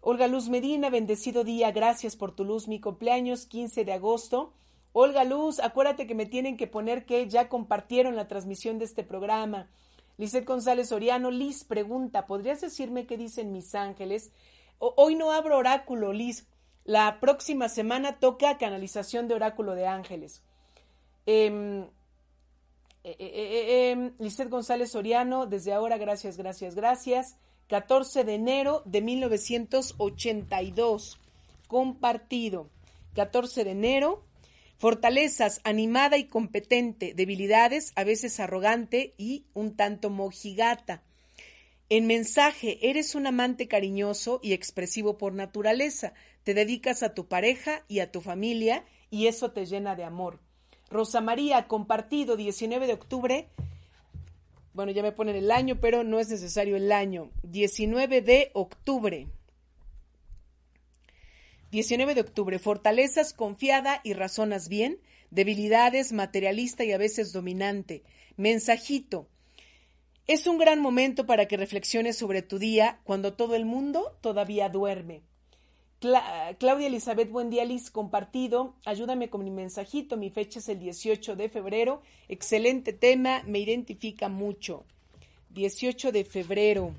Olga 0.00 0.28
Luz 0.28 0.48
Medina, 0.48 0.88
bendecido 0.88 1.44
día, 1.44 1.72
gracias 1.72 2.16
por 2.16 2.32
tu 2.32 2.44
luz, 2.44 2.68
mi 2.68 2.80
cumpleaños 2.80 3.44
15 3.44 3.84
de 3.84 3.92
agosto. 3.92 4.54
Olga 4.92 5.24
Luz, 5.24 5.60
acuérdate 5.60 6.06
que 6.06 6.14
me 6.14 6.26
tienen 6.26 6.56
que 6.56 6.66
poner 6.66 7.04
que 7.04 7.28
ya 7.28 7.48
compartieron 7.48 8.16
la 8.16 8.28
transmisión 8.28 8.78
de 8.78 8.86
este 8.86 9.02
programa. 9.02 9.68
Lizeth 10.20 10.44
González 10.44 10.92
Oriano, 10.92 11.30
Liz 11.30 11.64
pregunta, 11.64 12.26
¿podrías 12.26 12.60
decirme 12.60 13.06
qué 13.06 13.16
dicen 13.16 13.52
mis 13.52 13.74
ángeles? 13.74 14.30
hoy 14.78 15.14
no 15.14 15.32
abro 15.32 15.56
oráculo, 15.56 16.12
Liz. 16.12 16.46
La 16.84 17.20
próxima 17.20 17.70
semana 17.70 18.18
toca 18.18 18.58
canalización 18.58 19.28
de 19.28 19.34
oráculo 19.34 19.74
de 19.74 19.86
ángeles. 19.86 20.42
Eh, 21.24 21.86
eh, 23.02 24.12
González 24.50 24.94
Oriano, 24.94 25.46
desde 25.46 25.72
ahora, 25.72 25.96
gracias, 25.96 26.36
gracias, 26.36 26.74
gracias. 26.74 27.38
14 27.68 28.24
de 28.24 28.34
enero 28.34 28.82
de 28.84 29.00
1982. 29.00 31.18
Compartido. 31.66 32.68
14 33.14 33.64
de 33.64 33.70
enero. 33.70 34.22
Fortalezas, 34.80 35.60
animada 35.62 36.16
y 36.16 36.24
competente. 36.24 37.12
Debilidades, 37.14 37.92
a 37.96 38.04
veces 38.04 38.40
arrogante 38.40 39.12
y 39.18 39.44
un 39.52 39.76
tanto 39.76 40.08
mojigata. 40.08 41.02
En 41.90 42.06
mensaje, 42.06 42.78
eres 42.88 43.14
un 43.14 43.26
amante 43.26 43.68
cariñoso 43.68 44.40
y 44.42 44.54
expresivo 44.54 45.18
por 45.18 45.34
naturaleza. 45.34 46.14
Te 46.44 46.54
dedicas 46.54 47.02
a 47.02 47.12
tu 47.12 47.28
pareja 47.28 47.84
y 47.88 47.98
a 47.98 48.10
tu 48.10 48.22
familia 48.22 48.86
y 49.10 49.26
eso 49.26 49.50
te 49.52 49.66
llena 49.66 49.96
de 49.96 50.04
amor. 50.04 50.40
Rosa 50.88 51.20
María, 51.20 51.68
compartido 51.68 52.36
19 52.36 52.86
de 52.86 52.94
octubre 52.94 53.48
bueno, 54.72 54.92
ya 54.92 55.02
me 55.02 55.12
ponen 55.12 55.34
el 55.34 55.50
año, 55.50 55.80
pero 55.80 56.04
no 56.04 56.20
es 56.20 56.28
necesario 56.28 56.76
el 56.76 56.92
año. 56.92 57.30
19 57.42 58.22
de 58.22 58.50
octubre. 58.54 59.26
19 61.70 62.14
de 62.14 62.20
octubre. 62.20 62.58
Fortalezas, 62.58 63.32
confiada 63.32 64.00
y 64.02 64.14
razonas 64.14 64.68
bien. 64.68 64.98
Debilidades, 65.30 66.12
materialista 66.12 66.84
y 66.84 66.92
a 66.92 66.98
veces 66.98 67.32
dominante. 67.32 68.02
Mensajito. 68.36 69.28
Es 70.26 70.46
un 70.46 70.58
gran 70.58 70.80
momento 70.80 71.26
para 71.26 71.46
que 71.46 71.56
reflexiones 71.56 72.16
sobre 72.16 72.42
tu 72.42 72.58
día 72.58 73.00
cuando 73.04 73.34
todo 73.34 73.54
el 73.54 73.64
mundo 73.64 74.16
todavía 74.20 74.68
duerme. 74.68 75.22
Claudia 76.00 76.86
Elizabeth 76.86 77.30
buen 77.30 77.50
día, 77.50 77.64
Liz, 77.64 77.90
compartido. 77.90 78.74
Ayúdame 78.86 79.28
con 79.28 79.44
mi 79.44 79.50
mensajito. 79.50 80.16
Mi 80.16 80.30
fecha 80.30 80.58
es 80.58 80.68
el 80.68 80.78
18 80.78 81.36
de 81.36 81.48
febrero. 81.48 82.00
Excelente 82.28 82.92
tema, 82.92 83.42
me 83.46 83.58
identifica 83.58 84.28
mucho. 84.28 84.84
18 85.50 86.10
de 86.10 86.24
febrero. 86.24 86.94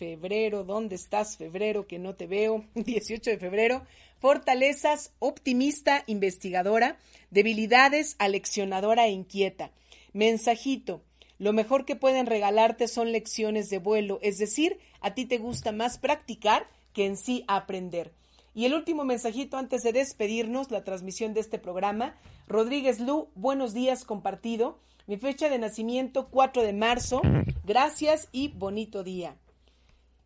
Febrero, 0.00 0.64
¿dónde 0.64 0.94
estás, 0.94 1.36
febrero? 1.36 1.86
Que 1.86 1.98
no 1.98 2.14
te 2.14 2.26
veo. 2.26 2.64
18 2.74 3.32
de 3.32 3.36
febrero. 3.36 3.82
fortalezas, 4.18 5.12
optimista, 5.18 6.04
investigadora, 6.06 6.96
debilidades, 7.30 8.16
aleccionadora 8.18 9.08
e 9.08 9.10
inquieta. 9.10 9.72
Mensajito, 10.14 11.02
lo 11.36 11.52
mejor 11.52 11.84
que 11.84 11.96
pueden 11.96 12.24
regalarte 12.24 12.88
son 12.88 13.12
lecciones 13.12 13.68
de 13.68 13.76
vuelo, 13.76 14.18
es 14.22 14.38
decir, 14.38 14.78
a 15.02 15.12
ti 15.12 15.26
te 15.26 15.36
gusta 15.36 15.70
más 15.70 15.98
practicar 15.98 16.66
que 16.94 17.04
en 17.04 17.18
sí 17.18 17.44
aprender. 17.46 18.10
Y 18.54 18.64
el 18.64 18.72
último 18.72 19.04
mensajito 19.04 19.58
antes 19.58 19.82
de 19.82 19.92
despedirnos, 19.92 20.70
la 20.70 20.82
transmisión 20.82 21.34
de 21.34 21.40
este 21.40 21.58
programa. 21.58 22.16
Rodríguez 22.48 23.00
Lu, 23.00 23.28
buenos 23.34 23.74
días 23.74 24.06
compartido. 24.06 24.78
Mi 25.06 25.18
fecha 25.18 25.50
de 25.50 25.58
nacimiento 25.58 26.28
4 26.30 26.62
de 26.62 26.72
marzo. 26.72 27.20
Gracias 27.66 28.30
y 28.32 28.48
bonito 28.48 29.02
día. 29.02 29.36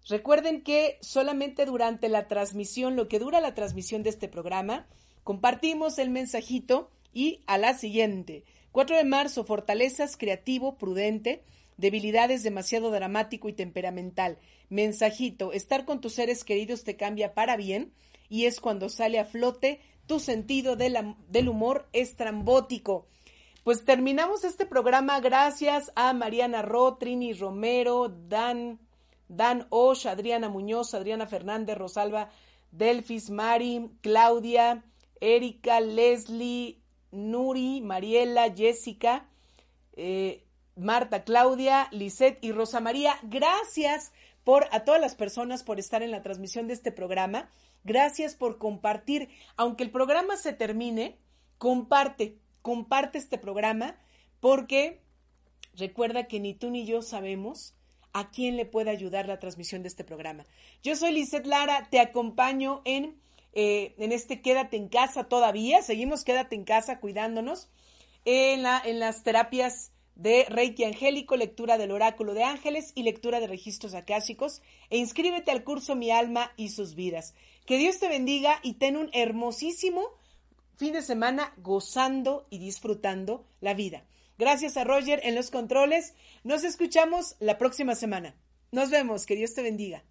Recuerden 0.08 0.62
que 0.62 0.98
solamente 1.00 1.64
durante 1.64 2.08
la 2.08 2.28
transmisión, 2.28 2.94
lo 2.94 3.08
que 3.08 3.18
dura 3.18 3.40
la 3.40 3.54
transmisión 3.54 4.02
de 4.02 4.10
este 4.10 4.28
programa, 4.28 4.86
compartimos 5.22 5.98
el 5.98 6.10
mensajito 6.10 6.90
y 7.12 7.40
a 7.46 7.56
la 7.56 7.74
siguiente. 7.74 8.44
4 8.72 8.96
de 8.96 9.04
marzo, 9.04 9.44
fortalezas, 9.44 10.16
creativo, 10.16 10.76
prudente, 10.76 11.42
debilidades, 11.76 12.42
demasiado 12.42 12.90
dramático 12.90 13.48
y 13.48 13.52
temperamental. 13.52 14.38
Mensajito, 14.68 15.52
estar 15.52 15.84
con 15.84 16.00
tus 16.00 16.14
seres 16.14 16.44
queridos 16.44 16.84
te 16.84 16.96
cambia 16.96 17.34
para 17.34 17.56
bien 17.56 17.92
y 18.28 18.44
es 18.44 18.60
cuando 18.60 18.88
sale 18.88 19.18
a 19.18 19.24
flote 19.24 19.80
tu 20.06 20.20
sentido 20.20 20.76
del 20.76 21.48
humor 21.48 21.88
estrambótico. 21.92 23.06
Pues 23.62 23.84
terminamos 23.86 24.44
este 24.44 24.66
programa 24.66 25.20
gracias 25.20 25.90
a 25.94 26.12
Mariana 26.12 26.60
Ro, 26.60 26.96
Trini 26.96 27.32
Romero, 27.32 28.10
Dan 28.10 28.78
Dan 29.28 29.66
Osh, 29.70 30.06
Adriana 30.06 30.48
Muñoz, 30.48 30.94
Adriana 30.94 31.26
Fernández, 31.26 31.76
Rosalba 31.76 32.30
Delfis, 32.70 33.30
Mari, 33.30 33.90
Claudia, 34.00 34.84
Erika, 35.20 35.80
Leslie, 35.80 36.80
Nuri, 37.12 37.80
Mariela, 37.80 38.52
Jessica, 38.54 39.28
eh, 39.92 40.44
Marta, 40.76 41.24
Claudia, 41.24 41.88
Lisette 41.92 42.44
y 42.44 42.52
Rosa 42.52 42.80
María. 42.80 43.16
Gracias 43.22 44.12
por 44.42 44.68
a 44.72 44.84
todas 44.84 45.00
las 45.00 45.14
personas 45.14 45.62
por 45.62 45.78
estar 45.78 46.02
en 46.02 46.10
la 46.10 46.22
transmisión 46.22 46.66
de 46.66 46.74
este 46.74 46.92
programa. 46.92 47.48
Gracias 47.84 48.34
por 48.34 48.58
compartir. 48.58 49.28
Aunque 49.56 49.84
el 49.84 49.90
programa 49.90 50.36
se 50.36 50.52
termine, 50.52 51.18
comparte, 51.58 52.38
comparte 52.60 53.18
este 53.18 53.38
programa 53.38 53.96
porque 54.40 55.00
recuerda 55.74 56.26
que 56.26 56.40
ni 56.40 56.54
tú 56.54 56.70
ni 56.70 56.86
yo 56.86 57.02
sabemos 57.02 57.74
a 58.14 58.30
quién 58.30 58.56
le 58.56 58.64
puede 58.64 58.90
ayudar 58.90 59.26
la 59.26 59.38
transmisión 59.38 59.82
de 59.82 59.88
este 59.88 60.04
programa. 60.04 60.46
Yo 60.82 60.96
soy 60.96 61.12
Lizeth 61.12 61.46
Lara, 61.46 61.88
te 61.90 62.00
acompaño 62.00 62.80
en, 62.84 63.20
eh, 63.52 63.94
en 63.98 64.12
este 64.12 64.40
Quédate 64.40 64.76
en 64.76 64.88
casa 64.88 65.24
todavía, 65.24 65.82
seguimos 65.82 66.24
Quédate 66.24 66.54
en 66.54 66.64
casa 66.64 67.00
cuidándonos 67.00 67.68
en, 68.24 68.62
la, 68.62 68.80
en 68.82 69.00
las 69.00 69.24
terapias 69.24 69.90
de 70.14 70.46
Reiki 70.48 70.84
Angélico, 70.84 71.36
lectura 71.36 71.76
del 71.76 71.90
oráculo 71.90 72.34
de 72.34 72.44
ángeles 72.44 72.92
y 72.94 73.02
lectura 73.02 73.40
de 73.40 73.48
registros 73.48 73.94
akáshicos 73.94 74.62
e 74.90 74.96
inscríbete 74.96 75.50
al 75.50 75.64
curso 75.64 75.96
Mi 75.96 76.12
alma 76.12 76.52
y 76.56 76.68
sus 76.68 76.94
vidas. 76.94 77.34
Que 77.66 77.78
Dios 77.78 77.98
te 77.98 78.08
bendiga 78.08 78.60
y 78.62 78.74
ten 78.74 78.96
un 78.96 79.10
hermosísimo 79.12 80.02
fin 80.76 80.92
de 80.92 81.02
semana 81.02 81.52
gozando 81.56 82.46
y 82.48 82.58
disfrutando 82.58 83.44
la 83.60 83.74
vida. 83.74 84.04
Gracias 84.38 84.76
a 84.76 84.84
Roger 84.84 85.20
en 85.22 85.34
los 85.34 85.50
controles. 85.50 86.14
Nos 86.42 86.64
escuchamos 86.64 87.36
la 87.40 87.58
próxima 87.58 87.94
semana. 87.94 88.34
Nos 88.72 88.90
vemos. 88.90 89.26
Que 89.26 89.36
Dios 89.36 89.54
te 89.54 89.62
bendiga. 89.62 90.04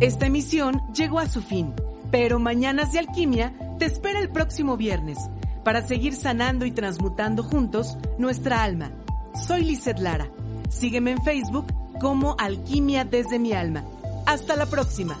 Esta 0.00 0.26
emisión 0.26 0.80
llegó 0.92 1.20
a 1.20 1.28
su 1.28 1.42
fin, 1.42 1.74
pero 2.10 2.40
Mañanas 2.40 2.92
de 2.92 2.98
Alquimia 2.98 3.54
te 3.78 3.84
espera 3.84 4.18
el 4.18 4.30
próximo 4.30 4.76
viernes 4.76 5.18
para 5.64 5.86
seguir 5.86 6.14
sanando 6.14 6.66
y 6.66 6.72
transmutando 6.72 7.44
juntos 7.44 7.96
nuestra 8.18 8.64
alma. 8.64 8.90
Soy 9.46 9.64
Lizeth 9.64 9.98
Lara. 9.98 10.28
Sígueme 10.70 11.12
en 11.12 11.22
Facebook 11.22 11.66
como 12.00 12.34
Alquimia 12.38 13.04
desde 13.04 13.38
mi 13.38 13.52
alma. 13.52 13.84
Hasta 14.26 14.56
la 14.56 14.66
próxima. 14.66 15.20